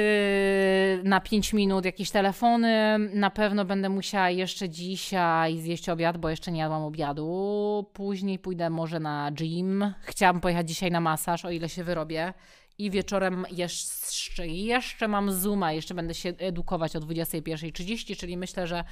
na 1.05 1.21
5 1.21 1.53
minut, 1.53 1.85
jakieś 1.85 2.11
telefony. 2.11 2.99
Na 3.14 3.31
pewno 3.31 3.64
będę 3.64 3.88
musiała 3.88 4.31
jeszcze 4.31 4.68
dzisiaj 4.68 5.59
zjeść 5.59 5.88
obiad, 5.88 6.18
bo 6.18 6.29
jeszcze 6.31 6.53
nie 6.53 6.61
jadłam 6.61 6.71
obiadu. 6.80 7.90
Później 7.92 8.38
pójdę 8.38 8.70
może 8.70 9.00
na 9.00 9.30
gym. 9.32 9.94
Chciałam 10.02 10.40
pojechać 10.40 10.68
dzisiaj 10.68 10.90
na 10.90 11.00
masaż, 11.00 11.44
o 11.44 11.50
ile 11.50 11.68
się 11.68 11.85
wyrobię. 11.85 12.35
I 12.78 12.90
wieczorem 12.90 13.46
jeszcze, 13.50 14.48
jeszcze 14.48 15.08
mam 15.08 15.32
Zooma, 15.32 15.72
jeszcze 15.72 15.94
będę 15.94 16.14
się 16.14 16.28
edukować 16.28 16.96
o 16.96 17.00
21.30, 17.00 18.16
czyli 18.16 18.37
myślę, 18.37 18.66
że 18.66 18.85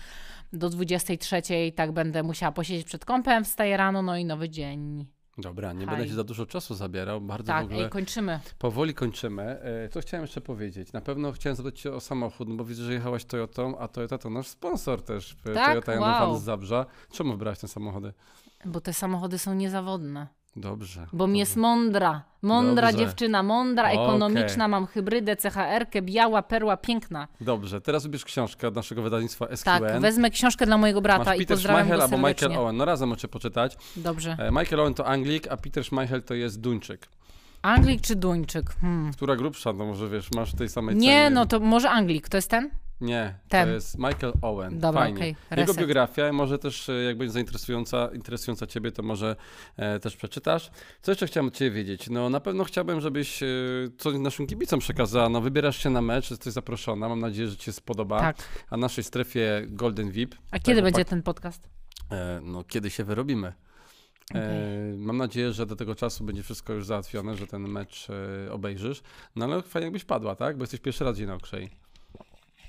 do 0.52 0.70
23.00 0.70 1.74
tak 1.74 1.92
będę 1.92 2.22
musiała 2.22 2.52
posiedzieć 2.52 2.86
przed 2.86 3.04
kąpem, 3.04 3.44
wstaję 3.44 3.76
rano, 3.76 4.02
no 4.02 4.16
i 4.16 4.24
nowy 4.24 4.48
dzień. 4.48 5.06
Dobra, 5.40 5.72
nie 5.72 5.86
Haj. 5.86 5.96
będę 5.96 6.08
ci 6.10 6.14
za 6.16 6.24
dużo 6.24 6.46
czasu 6.46 6.74
zabierał, 6.74 7.20
bardzo 7.20 7.44
w 7.44 7.46
Tak, 7.46 7.64
ogóle... 7.64 7.84
ej, 7.84 7.90
kończymy. 7.90 8.40
Powoli 8.58 8.94
kończymy. 8.94 9.42
E, 9.42 9.88
Co 9.88 10.00
chciałem 10.00 10.24
jeszcze 10.24 10.40
powiedzieć? 10.40 10.92
Na 10.92 11.00
pewno 11.00 11.32
chciałem 11.32 11.56
zapytać 11.56 11.80
cię 11.80 11.92
o 11.92 12.00
samochód, 12.00 12.48
no 12.48 12.54
bo 12.54 12.64
widzę, 12.64 12.82
że 12.82 12.92
jechałaś 12.92 13.24
Toyotą, 13.24 13.78
a 13.78 13.88
Toyota 13.88 14.18
to 14.18 14.30
nasz 14.30 14.46
sponsor 14.46 15.02
też. 15.02 15.36
e, 15.46 15.54
Tak? 15.54 15.84
Toyota 15.84 16.00
Wow. 16.26 16.38
z 16.38 16.42
Zabrza. 16.42 16.86
Czemu 17.12 17.30
wybrałaś 17.32 17.58
te 17.58 17.68
samochody? 17.68 18.12
Bo 18.64 18.80
te 18.80 18.92
samochody 18.92 19.38
są 19.38 19.54
niezawodne. 19.54 20.26
Dobrze. 20.56 21.06
Bo 21.12 21.26
mi 21.26 21.32
dobrze. 21.32 21.38
jest 21.38 21.56
mądra. 21.56 22.22
Mądra 22.42 22.92
Dobrze. 22.92 23.06
dziewczyna, 23.06 23.42
mądra, 23.42 23.90
ekonomiczna, 23.90 24.68
mam 24.68 24.86
hybrydę, 24.86 25.36
CHR-kę, 25.36 26.02
biała, 26.02 26.42
perła, 26.42 26.76
piękna. 26.76 27.28
Dobrze, 27.40 27.80
teraz 27.80 28.02
wybierz 28.02 28.24
książkę 28.24 28.68
od 28.68 28.74
naszego 28.74 29.02
wydawnictwa 29.02 29.56
SQN. 29.56 29.64
Tak, 29.64 30.00
wezmę 30.00 30.30
książkę 30.30 30.66
dla 30.66 30.78
mojego 30.78 31.00
brata 31.00 31.24
Masz 31.24 31.36
i 31.36 31.38
Peter 31.38 31.56
pozdrawiam 31.56 31.86
Schmeichel 31.86 32.08
go 32.08 32.16
albo. 32.16 32.28
Michael 32.28 32.52
Owen. 32.58 32.76
No 32.76 32.84
razem 32.84 33.08
możecie 33.08 33.28
poczytać. 33.28 33.76
Dobrze. 33.96 34.36
E, 34.38 34.50
Michael 34.50 34.80
Owen 34.80 34.94
to 34.94 35.06
Anglik, 35.06 35.48
a 35.48 35.56
Peter 35.56 35.84
Schmeichel 35.84 36.22
to 36.22 36.34
jest 36.34 36.60
Duńczyk. 36.60 37.08
Anglik 37.62 38.00
czy 38.00 38.16
Duńczyk? 38.16 38.70
Hmm. 38.80 39.12
Która 39.12 39.36
grubsza, 39.36 39.72
no 39.72 39.84
może 39.86 40.08
wiesz, 40.08 40.30
masz 40.32 40.54
tej 40.54 40.68
samej 40.68 40.96
Nie, 40.96 41.06
cenie. 41.24 41.30
no 41.30 41.46
to 41.46 41.60
może 41.60 41.90
Anglik, 41.90 42.28
to 42.28 42.36
jest 42.36 42.50
ten? 42.50 42.70
Nie, 43.00 43.38
Ten. 43.48 43.68
to 43.68 43.74
jest 43.74 43.98
Michael 43.98 44.32
Owen. 44.42 44.78
Dobra, 44.78 45.00
Fajnie. 45.00 45.18
okej, 45.18 45.36
Jego 45.56 45.74
biografia, 45.74 46.32
może 46.32 46.58
też 46.58 46.88
e, 46.88 46.92
jak 46.92 47.18
będzie 47.18 47.32
zainteresująca 47.32 48.08
interesująca 48.14 48.66
ciebie, 48.66 48.92
to 48.92 49.02
może 49.02 49.36
e, 49.76 49.98
też 50.00 50.16
przeczytasz. 50.16 50.70
Co 51.02 51.12
jeszcze 51.12 51.26
chciałem 51.26 51.48
od 51.48 51.54
ciebie 51.56 51.70
wiedzieć? 51.70 52.10
No 52.10 52.30
na 52.30 52.40
pewno 52.40 52.64
chciałbym, 52.64 53.00
żebyś 53.00 53.42
e, 53.42 53.46
coś 53.98 54.14
naszym 54.18 54.46
kibicom 54.46 54.80
przekazała. 54.80 55.28
No 55.28 55.40
wybierasz 55.40 55.82
się 55.82 55.90
na 55.90 56.02
mecz, 56.02 56.30
jesteś 56.30 56.52
zaproszona, 56.52 57.08
mam 57.08 57.20
nadzieję, 57.20 57.48
że 57.48 57.56
ci 57.56 57.64
się 57.64 57.72
spodoba. 57.72 58.20
Tak. 58.20 58.36
A 58.70 58.76
naszej 58.76 59.04
strefie 59.04 59.62
Golden 59.68 60.10
VIP. 60.10 60.34
A 60.50 60.58
kiedy 60.58 60.76
tak, 60.76 60.84
będzie 60.84 61.00
chłopak- 61.04 61.10
ten 61.10 61.22
podcast? 61.22 61.68
E, 62.12 62.40
no 62.44 62.64
kiedy 62.64 62.90
się 62.90 63.04
wyrobimy. 63.04 63.48
E, 63.48 63.52
Okej. 64.30 64.98
mam 64.98 65.16
nadzieję, 65.16 65.52
że 65.52 65.66
do 65.66 65.76
tego 65.76 65.94
czasu 65.94 66.24
będzie 66.24 66.42
wszystko 66.42 66.72
już 66.72 66.86
załatwione, 66.86 67.36
że 67.36 67.46
ten 67.46 67.68
mecz 67.68 68.08
e, 68.48 68.52
obejrzysz. 68.52 69.02
No 69.36 69.44
ale 69.44 69.62
fajnie 69.62 69.84
jakbyś 69.86 70.04
padła, 70.04 70.34
tak? 70.36 70.56
Bo 70.56 70.62
jesteś 70.62 70.80
pierwszy 70.80 71.04
raz 71.04 71.16
dzień 71.16 71.26
na 71.26 71.34
Okrzei. 71.34 71.70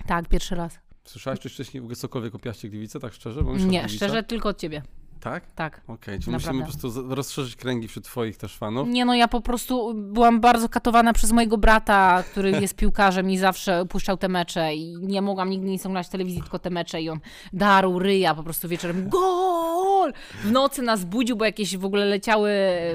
Tak, 0.08 0.28
pierwszy 0.30 0.56
raz. 0.56 0.80
Słyszałaś 1.04 1.40
czy 1.40 1.50
wcześniej 1.50 1.82
w 1.82 1.84
ogóle 1.84 1.96
cokolwiek 1.96 2.36
o 2.36 2.40
Piaście 2.40 2.70
Gliwice, 2.70 3.00
tak 3.00 3.14
szczerze? 3.14 3.44
Bo 3.44 3.58
Nie, 3.58 3.90
szczerze, 3.90 4.24
tylko 4.24 4.50
od 4.50 4.58
ciebie. 4.60 4.82
Tak? 5.22 5.52
Tak. 5.52 5.82
Okej, 5.88 6.20
czyli 6.20 6.32
Naprawdę. 6.32 6.60
musimy 6.60 6.74
po 6.74 6.80
prostu 6.80 7.16
rozszerzyć 7.16 7.56
kręgi 7.56 7.88
wśród 7.88 8.06
twoich 8.06 8.38
też 8.38 8.58
fanów. 8.58 8.88
Nie 8.88 9.06
no, 9.06 9.16
ja 9.16 9.28
po 9.28 9.42
prostu 9.42 9.94
byłam 9.94 10.40
bardzo 10.40 10.70
katowana 10.70 11.14
przez 11.14 11.32
mojego 11.32 11.58
brata, 11.58 12.24
który 12.32 12.52
jest 12.62 12.76
piłkarzem 12.76 13.30
i 13.30 13.38
zawsze 13.38 13.86
puszczał 13.86 14.18
te 14.18 14.28
mecze 14.28 14.76
i 14.76 14.98
nie 15.02 15.22
mogłam 15.22 15.50
nigdy 15.50 15.68
nie 15.70 15.78
oglądać 15.78 16.10
telewizji, 16.10 16.42
tylko 16.42 16.60
te 16.60 16.70
mecze 16.70 17.02
i 17.02 17.10
on 17.10 17.20
darł 17.54 18.00
ryja 18.00 18.36
po 18.36 18.44
prostu 18.44 18.68
wieczorem 18.68 19.10
gol! 19.10 20.14
W 20.44 20.52
nocy 20.52 20.82
nas 20.82 21.06
budził, 21.06 21.36
bo 21.36 21.46
jakieś 21.46 21.78
w 21.78 21.86
ogóle 21.86 22.06
leciały 22.06 22.52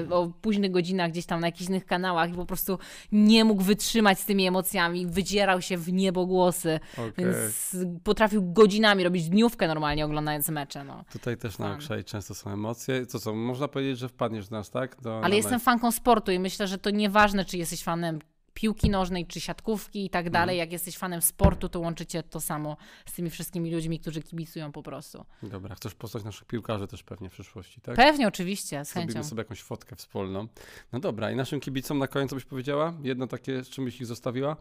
o 0.09 0.27
późnych 0.41 0.71
godzinach 0.71 1.11
gdzieś 1.11 1.25
tam 1.25 1.39
na 1.39 1.47
jakichś 1.47 1.69
innych 1.69 1.85
kanałach 1.85 2.29
i 2.29 2.33
po 2.33 2.45
prostu 2.45 2.79
nie 3.11 3.45
mógł 3.45 3.63
wytrzymać 3.63 4.19
z 4.19 4.25
tymi 4.25 4.47
emocjami, 4.47 5.07
wydzierał 5.07 5.61
się 5.61 5.77
w 5.77 5.93
niebogłosy, 5.93 6.79
Okej. 6.93 7.11
więc 7.17 7.77
potrafił 8.03 8.53
godzinami 8.53 9.03
robić 9.03 9.29
dniówkę 9.29 9.67
normalnie 9.67 10.05
oglądając 10.05 10.49
mecze, 10.49 10.83
no. 10.83 11.03
Tutaj 11.11 11.37
też 11.37 11.59
na 11.59 11.65
Fan. 11.67 11.81
Często 12.17 12.35
są 12.35 12.51
emocje. 12.51 13.05
Co 13.05 13.19
co, 13.19 13.35
można 13.35 13.67
powiedzieć, 13.67 13.99
że 13.99 14.09
wpadniesz 14.09 14.47
w 14.47 14.51
nas, 14.51 14.69
tak? 14.69 15.01
Do, 15.01 15.23
Ale 15.23 15.35
jestem 15.35 15.53
mecz. 15.53 15.63
fanką 15.63 15.91
sportu 15.91 16.31
i 16.31 16.39
myślę, 16.39 16.67
że 16.67 16.77
to 16.77 16.89
nieważne, 16.89 17.45
czy 17.45 17.57
jesteś 17.57 17.83
fanem 17.83 18.19
piłki 18.53 18.89
nożnej, 18.89 19.27
czy 19.27 19.41
siatkówki 19.41 20.05
i 20.05 20.09
tak 20.09 20.29
dalej. 20.29 20.57
Jak 20.57 20.71
jesteś 20.71 20.97
fanem 20.97 21.21
sportu, 21.21 21.69
to 21.69 21.79
łączycie 21.79 22.23
to 22.23 22.41
samo 22.41 22.77
z 23.05 23.13
tymi 23.13 23.29
wszystkimi 23.29 23.71
ludźmi, 23.73 23.99
którzy 23.99 24.21
kibicują 24.21 24.71
po 24.71 24.83
prostu. 24.83 25.25
Dobra, 25.43 25.75
chcesz 25.75 25.95
poznać 25.95 26.23
naszych 26.23 26.47
piłkarzy 26.47 26.87
też 26.87 27.03
pewnie 27.03 27.29
w 27.29 27.33
przyszłości, 27.33 27.81
tak? 27.81 27.95
Pewnie, 27.95 28.27
oczywiście, 28.27 28.85
z 28.85 28.91
chęcią. 28.91 29.11
Zrobimy 29.11 29.29
sobie 29.29 29.39
jakąś 29.41 29.61
fotkę 29.61 29.95
wspólną. 29.95 30.47
No 30.91 30.99
dobra, 30.99 31.31
i 31.31 31.35
naszym 31.35 31.59
kibicom 31.59 31.97
na 31.97 32.07
koniec 32.07 32.33
byś 32.33 32.45
powiedziała? 32.45 32.93
Jedno 33.01 33.27
takie, 33.27 33.63
z 33.63 33.69
czym 33.69 33.85
byś 33.85 34.01
ich 34.01 34.07
zostawiła? 34.07 34.57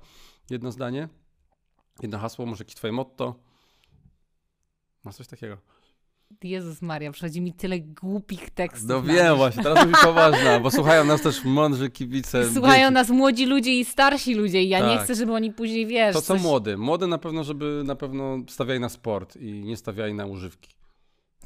Jedno 0.51 0.73
zdanie? 0.73 1.09
Jedno 2.03 2.19
hasło, 2.19 2.47
może 2.47 2.65
jakieś 2.65 2.75
twoje 2.75 2.93
motto? 2.93 3.35
Masz 5.05 5.17
coś 5.17 5.27
takiego? 5.29 5.76
Jezus 6.43 6.83
Maria, 6.83 7.13
przychodzi 7.13 7.41
mi 7.41 7.53
tyle 7.53 7.81
głupich 7.81 8.51
tekstów. 8.51 8.89
No 8.89 9.03
wiem 9.03 9.37
właśnie, 9.37 9.63
teraz 9.63 9.87
być 9.87 9.97
poważna, 10.03 10.61
bo 10.61 10.71
słuchają 10.71 11.05
nas 11.05 11.23
też 11.23 11.45
mądrzy 11.45 11.91
kibice. 11.91 12.51
Słuchają 12.51 12.83
dzieci. 12.89 12.95
nas 12.95 13.11
młodzi 13.11 13.47
ludzie 13.47 13.81
i 13.81 13.85
starsi 13.85 14.35
ludzie 14.35 14.63
i 14.63 14.69
ja 14.69 14.89
nie 14.89 14.95
Tak. 14.97 15.05
chcę, 15.05 15.15
żeby 15.15 15.33
oni 15.33 15.53
później, 15.53 15.87
wiesz, 15.87 16.13
To 16.15 16.23
co 16.23 16.35
coś... 16.35 16.43
młody. 16.43 16.77
Młody 16.77 17.07
na 17.07 17.19
pewno, 17.19 17.45
żeby 17.45 17.83
na 17.85 17.97
pewno 17.97 18.39
stawiali 18.49 18.81
na 18.81 18.89
sport 18.89 19.37
i 19.37 19.53
nie 19.65 19.77
stawiali 19.77 20.15
na 20.15 20.27
używki. 20.27 20.75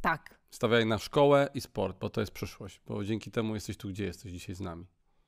Tak, 0.00 0.40
Stawiali 0.50 0.86
na 0.86 0.98
szkołę 0.98 1.48
i 1.54 1.60
sport, 1.60 1.96
bo 2.00 2.10
to 2.10 2.20
jest 2.20 2.32
przyszłość. 2.32 2.80
Bo 2.86 3.04
dzięki 3.04 3.30
temu 3.30 3.54
jesteś 3.54 3.76
tu, 3.76 3.88
gdzie 3.88 4.04
jesteś 4.04 4.32
dzisiaj 4.32 4.54
z 4.54 4.60
nami. 4.60 4.86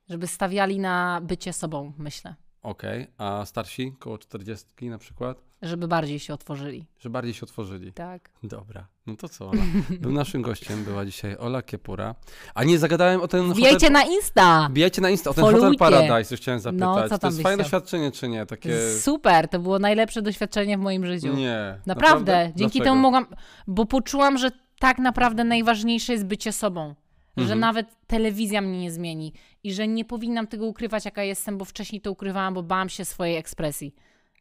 żeby 0.08 0.26
stawiali 0.26 0.78
na 0.78 1.20
bycie 1.24 1.52
sobą, 1.52 1.92
myślę. 1.98 2.34
Okej, 2.62 3.07
a 3.18 3.44
starsi, 3.46 3.92
koło 3.98 4.18
40 4.18 4.88
na 4.90 4.98
przykład, 4.98 5.42
Żeby 5.62 5.88
bardziej 5.88 6.18
się 6.18 6.35
otworzyli. 6.35 6.87
że 6.98 7.11
bardziej 7.11 7.35
się 7.35 7.42
otworzyli. 7.42 7.92
Tak. 7.92 8.31
Dobra, 8.42 8.87
no 9.07 9.16
to 9.16 9.29
co, 9.29 9.51
Ola? 9.51 9.62
Był 10.01 10.12
naszym 10.12 10.42
gościem, 10.42 10.85
była 10.85 11.05
dzisiaj 11.05 11.37
Ola 11.38 11.62
Kiepura. 11.62 12.14
A 12.55 12.64
nie 12.64 12.79
zagadałem 12.79 13.20
o 13.20 13.29
ten 13.29 13.53
Wbijajcie 13.53 13.87
hotel... 13.87 13.92
na 13.92 14.03
Insta! 14.05 14.66
Wbijajcie 14.70 15.03
na 15.03 15.11
Insta, 15.11 15.31
o 15.31 15.35
ten 15.35 15.44
Hotel 15.44 15.61
Followujcie. 15.61 15.79
Paradise, 15.79 16.35
już 16.35 16.40
chciałem 16.40 16.61
zapytać. 16.61 16.88
No, 16.88 17.03
co 17.03 17.09
to 17.09 17.18
tam 17.18 17.29
jest 17.29 17.38
byś 17.38 17.42
fajne 17.42 17.64
chciał? 17.64 17.81
doświadczenie, 17.81 18.11
czy 18.12 18.29
nie? 18.29 18.46
Takie... 18.46 18.90
Super, 19.01 19.48
to 19.48 19.59
było 19.59 19.79
najlepsze 19.79 20.22
doświadczenie 20.22 20.79
w 20.79 20.81
moim 20.81 21.07
życiu. 21.07 21.35
Nie. 21.37 21.81
Naprawdę. 21.87 22.53
Dzięki 22.57 22.79
Dlaczego? 22.79 22.85
temu 22.85 23.01
mogłam, 23.01 23.27
bo 23.66 23.87
poczułam, 23.87 24.38
że 24.38 24.51
tak 24.81 24.98
naprawdę 24.98 25.44
najważniejsze 25.44 26.12
jest 26.12 26.25
bycie 26.27 26.53
sobą. 26.53 26.94
Że 27.37 27.42
Mhm. 27.42 27.61
nawet 27.61 27.87
telewizja 28.07 28.61
mnie 28.61 28.81
nie 28.81 28.92
zmieni 28.92 29.33
i 29.64 29.75
że 29.75 29.88
nie 29.88 30.05
powinnam 30.05 30.46
tego 30.46 30.66
ukrywać, 30.66 31.05
jaka 31.05 31.22
jestem, 31.22 31.59
bo 31.59 31.64
wcześniej 31.64 32.01
to 32.01 32.12
ukrywałam, 32.12 32.55
bo 32.55 32.62
bałam 32.62 32.88
się 32.88 33.05
swojej 33.05 33.37
ekspresji. 33.37 33.94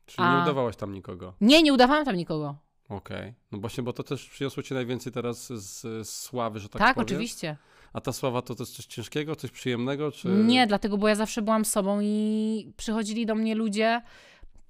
Czyli 0.05 0.23
nie 0.27 0.33
A- 0.35 0.43
udawałaś 0.43 0.75
tam 0.75 0.93
nikogo. 0.93 1.33
Nie, 1.41 1.63
nie 1.63 1.73
udawałam 1.73 2.05
tam 2.05 2.15
nikogo. 2.15 2.55
Okej. 2.89 3.33
No 3.51 3.59
właśnie, 3.59 3.83
bo 3.83 3.93
to 3.93 4.03
też 4.03 4.29
przyniosło 4.29 4.63
ci 4.63 4.73
najwięcej 4.73 5.11
teraz 5.13 5.47
z, 5.53 5.81
z 6.07 6.09
sławy, 6.09 6.59
że 6.59 6.69
tak, 6.69 6.79
Tak, 6.81 6.95
powiem. 6.95 7.05
oczywiście. 7.05 7.57
A 7.93 8.01
ta 8.01 8.13
sława 8.13 8.41
to, 8.41 8.55
to 8.55 8.63
jest 8.63 8.75
coś 8.75 8.85
ciężkiego, 8.85 9.35
coś 9.35 9.51
przyjemnego, 9.51 10.11
czy... 10.11 10.27
Nie, 10.27 10.67
dlatego, 10.67 10.97
bo 10.97 11.07
ja 11.07 11.15
zawsze 11.15 11.41
byłam 11.41 11.65
sobą 11.65 11.99
i 12.01 12.73
przychodzili 12.77 13.25
do 13.25 13.35
mnie 13.35 13.55
ludzie, 13.55 14.01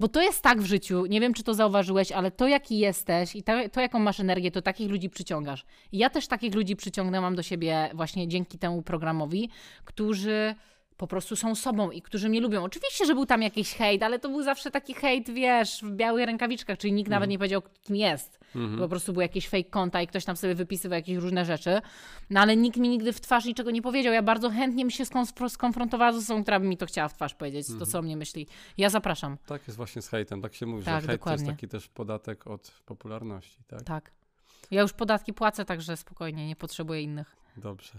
bo 0.02 0.08
to 0.08 0.22
jest 0.22 0.42
tak 0.42 0.62
w 0.62 0.66
życiu, 0.66 1.06
nie 1.06 1.22
wiem, 1.22 1.34
czy 1.34 1.44
to 1.44 1.54
zauważyłeś, 1.54 2.12
ale 2.12 2.32
to, 2.32 2.48
jaki 2.48 2.80
jesteś 2.80 3.36
i 3.36 3.44
to, 3.44 3.54
to 3.72 3.82
jaką 3.82 4.00
masz 4.00 4.20
energię, 4.20 4.52
to 4.52 4.62
takich 4.62 4.90
ludzi 4.90 5.10
przyciągasz. 5.10 5.66
I 5.92 5.98
ja 5.98 6.10
też 6.10 6.28
takich 6.28 6.56
ludzi 6.56 6.76
przyciągnęłam 6.76 7.36
do 7.36 7.44
siebie 7.44 7.90
właśnie 7.94 8.28
dzięki 8.28 8.58
temu 8.58 8.82
programowi, 8.82 9.50
którzy 9.86 10.56
po 11.02 11.08
prostu 11.08 11.36
są 11.36 11.56
sobą 11.56 11.92
i 11.92 12.02
którzy 12.02 12.30
mnie 12.30 12.42
lubią. 12.42 12.64
Oczywiście, 12.64 13.06
że 13.06 13.14
był 13.14 13.26
tam 13.26 13.42
jakiś 13.42 13.74
hejt, 13.76 14.04
ale 14.04 14.20
to 14.20 14.30
był 14.30 14.44
zawsze 14.44 14.72
taki 14.72 14.94
hejt, 14.94 15.30
wiesz, 15.30 15.82
w 15.84 15.92
białych 15.92 16.26
rękawiczkach, 16.26 16.78
czyli 16.78 16.94
nikt 16.94 17.10
nawet 17.10 17.30
nie 17.30 17.38
powiedział, 17.38 17.62
kim 17.84 17.96
jest. 17.96 18.40
Po 18.80 18.88
prostu 18.90 19.14
były 19.14 19.24
jakieś 19.24 19.48
fake 19.50 19.64
konta 19.70 20.02
i 20.02 20.08
ktoś 20.08 20.26
tam 20.26 20.38
sobie 20.38 20.56
wypisywał 20.56 20.96
jakieś 20.96 21.18
różne 21.18 21.46
rzeczy. 21.46 21.82
No 22.30 22.40
ale 22.40 22.56
nikt 22.56 22.78
mi 22.78 22.90
nigdy 22.90 23.14
w 23.14 23.22
twarz 23.22 23.46
niczego 23.46 23.72
nie 23.72 23.82
powiedział. 23.82 24.14
Ja 24.14 24.22
bardzo 24.22 24.50
chętnie 24.50 24.84
bym 24.84 24.92
się 24.92 25.04
skonf- 25.04 25.50
skonfrontowała 25.50 26.14
z 26.14 26.18
osobą, 26.18 26.42
która 26.44 26.60
by 26.60 26.66
mi 26.68 26.78
to 26.78 26.86
chciała 26.86 27.08
w 27.08 27.14
twarz 27.14 27.34
powiedzieć, 27.36 27.68
to 27.80 27.86
co 27.86 28.00
o 28.00 28.02
mnie 28.02 28.18
myśli. 28.18 28.48
Ja 28.78 28.89
zapraszam. 28.89 29.38
Tak 29.45 29.62
jest 29.68 29.78
właśnie 29.78 30.02
z 30.02 30.08
hejtem, 30.10 30.41
tak 30.41 30.54
się 30.56 30.66
mówi, 30.66 30.86
Tak, 30.86 31.02
że 31.02 31.08
hejt 31.08 31.20
to 31.22 31.24
dokładnie. 31.26 31.45
jest 31.45 31.56
taki 31.58 31.68
też 31.68 31.88
podatek 31.88 32.47
od 32.47 32.72
popularności, 32.86 33.58
tak? 33.68 33.82
Tak. 33.84 34.12
Ja 34.72 34.82
już 34.82 34.93
podatki 34.93 35.34
płacę, 35.34 35.66
także 35.66 35.97
spokojnie, 35.97 36.47
nie 36.47 36.56
potrzebuję 36.56 37.02
innych. 37.02 37.36
Dobrze. 37.58 37.93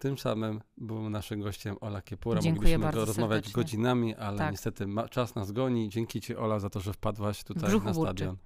Tym 0.00 0.18
samym 0.18 0.60
był 0.76 1.10
naszym 1.10 1.40
gościem 1.40 1.76
Ola 1.80 2.02
Kiepura. 2.02 2.40
Dziękuję 2.40 2.78
Mogliśmy 2.78 2.78
bardzo 2.84 3.04
rozmawiać 3.04 3.44
serdecznie. 3.44 3.62
godzinami, 3.62 4.14
ale 4.14 4.38
Tak. 4.38 4.50
niestety 4.50 4.86
ma, 4.86 5.08
czas 5.08 5.34
nas 5.34 5.52
goni. 5.52 5.88
Dzięki 5.88 6.20
Ci, 6.20 6.36
Ola, 6.36 6.58
za 6.58 6.70
to, 6.70 6.80
że 6.80 6.92
wpadłaś 6.92 7.44
tutaj 7.44 7.80
na 7.84 7.94
stadion. 7.94 8.36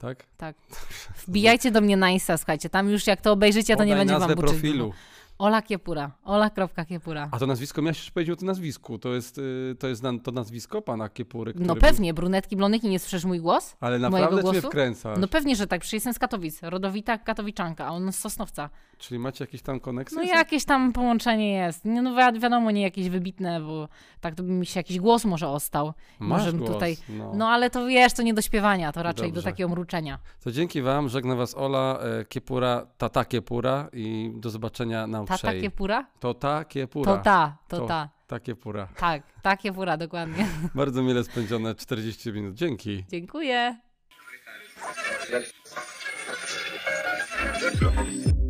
Tak? 0.00 0.26
Tak. 0.36 0.56
Wbijajcie 1.26 1.70
do 1.70 1.80
mnie 1.80 1.96
na 1.96 2.10
Insta, 2.10 2.36
słuchajcie, 2.36 2.68
tam 2.70 2.88
już 2.90 3.06
jak 3.06 3.20
to 3.20 3.32
obejrzycie, 3.32 3.76
to 3.76 3.84
nie 3.84 3.92
Podaj 3.92 4.00
będzie 4.00 4.12
wam 4.14 4.20
nazwę 4.20 4.34
burczyć. 4.36 4.52
profilu. 4.60 4.92
Ola 5.38 5.62
Kiepura. 5.62 6.10
Ola.kiepura. 6.24 7.28
A 7.32 7.38
to 7.38 7.46
nazwisko, 7.46 7.82
miałeś 7.82 7.96
jeszcze 7.98 8.12
powiedzieć 8.12 8.32
o 8.32 8.36
tym 8.36 8.46
nazwisku. 8.46 8.98
To 8.98 9.14
jest, 9.14 9.38
y, 9.38 9.76
to 9.78 9.88
jest 9.88 10.02
to 10.24 10.32
nazwisko 10.32 10.82
pana 10.82 11.08
Kiepury, 11.08 11.52
No 11.56 11.74
był- 11.74 11.80
pewnie, 11.80 12.14
brunetki, 12.14 12.56
blondynki, 12.56 12.88
nie 12.88 12.98
słyszysz 12.98 13.24
mój 13.24 13.40
głos? 13.40 13.76
Ale 13.80 13.98
mojego 13.98 14.10
naprawdę 14.18 14.42
mnie 14.42 14.52
głosu? 14.52 14.68
wkręcasz? 14.68 15.18
No 15.20 15.28
pewnie, 15.28 15.56
że 15.56 15.66
tak, 15.66 15.80
przecież 15.80 15.92
jestem 15.92 16.14
z 16.14 16.18
Katowic, 16.18 16.62
rodowita 16.62 17.18
katowiczanka, 17.18 17.86
a 17.86 17.90
on 17.90 18.12
z 18.12 18.18
Sosnowca. 18.18 18.70
Czyli 18.98 19.18
macie 19.18 19.44
jakieś 19.44 19.62
tam 19.62 19.80
koneksje? 19.80 20.18
No 20.18 20.24
jakieś 20.24 20.64
tam 20.64 20.92
połączenie 20.92 21.52
jest. 21.52 21.84
Nie, 21.84 22.02
no 22.02 22.10
wi- 22.32 22.40
wiadomo, 22.40 22.70
nie 22.70 22.82
jakieś 22.82 23.08
wybitne, 23.08 23.60
bo 23.60 23.88
tak 24.20 24.34
to 24.34 24.42
by 24.42 24.50
mi 24.52 24.66
się 24.66 24.80
jakiś 24.80 24.98
głos 25.00 25.24
może 25.24 25.48
ostał. 25.48 25.92
Masz 26.18 26.38
może 26.44 26.52
głos, 26.52 26.70
tutaj- 26.70 26.96
No. 27.08 27.32
No 27.34 27.48
ale 27.48 27.70
to 27.70 27.86
wiesz, 27.86 28.12
to 28.12 28.22
nie 28.22 28.34
do 28.34 28.42
śpiewania, 28.42 28.92
to 28.92 29.02
raczej 29.02 29.28
Dobrze. 29.28 29.42
do 29.42 29.50
takiego 29.50 29.68
mruczenia. 29.68 30.18
To 30.44 30.52
dzięki 30.52 30.82
wam, 30.82 31.08
żegna 31.08 31.34
was 31.36 31.54
Ola 31.54 31.98
e, 32.20 32.24
Kiepura, 32.24 32.86
tata 32.98 33.24
Kiepura 33.24 33.88
i 33.92 34.32
do 34.34 34.50
zobaczenia 34.50 35.06
na 35.06 35.24
Ta 35.24 35.34
Uprzej. 35.34 35.54
takie 35.54 35.70
pura? 35.70 36.06
To 36.20 36.34
ta 36.34 36.64
Kiepura. 36.64 37.16
To 37.16 37.22
ta, 37.22 37.56
to 37.68 37.78
To. 37.78 37.86
ta. 37.86 38.08
Ta 38.26 38.40
Kiepura. 38.40 38.88
Tak, 38.96 39.22
takie 39.42 39.72
pura, 39.72 39.96
dokładnie. 39.96 40.46
Bardzo 40.74 41.02
mile 41.02 41.24
spędzone 41.24 41.74
40 41.74 42.32
minut. 42.32 42.54
Dzięki. 42.54 43.04
Dziękuję. 43.08 43.76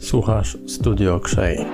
Słuchasz 0.08 0.58
Studio 0.66 1.20
Krzej. 1.20 1.64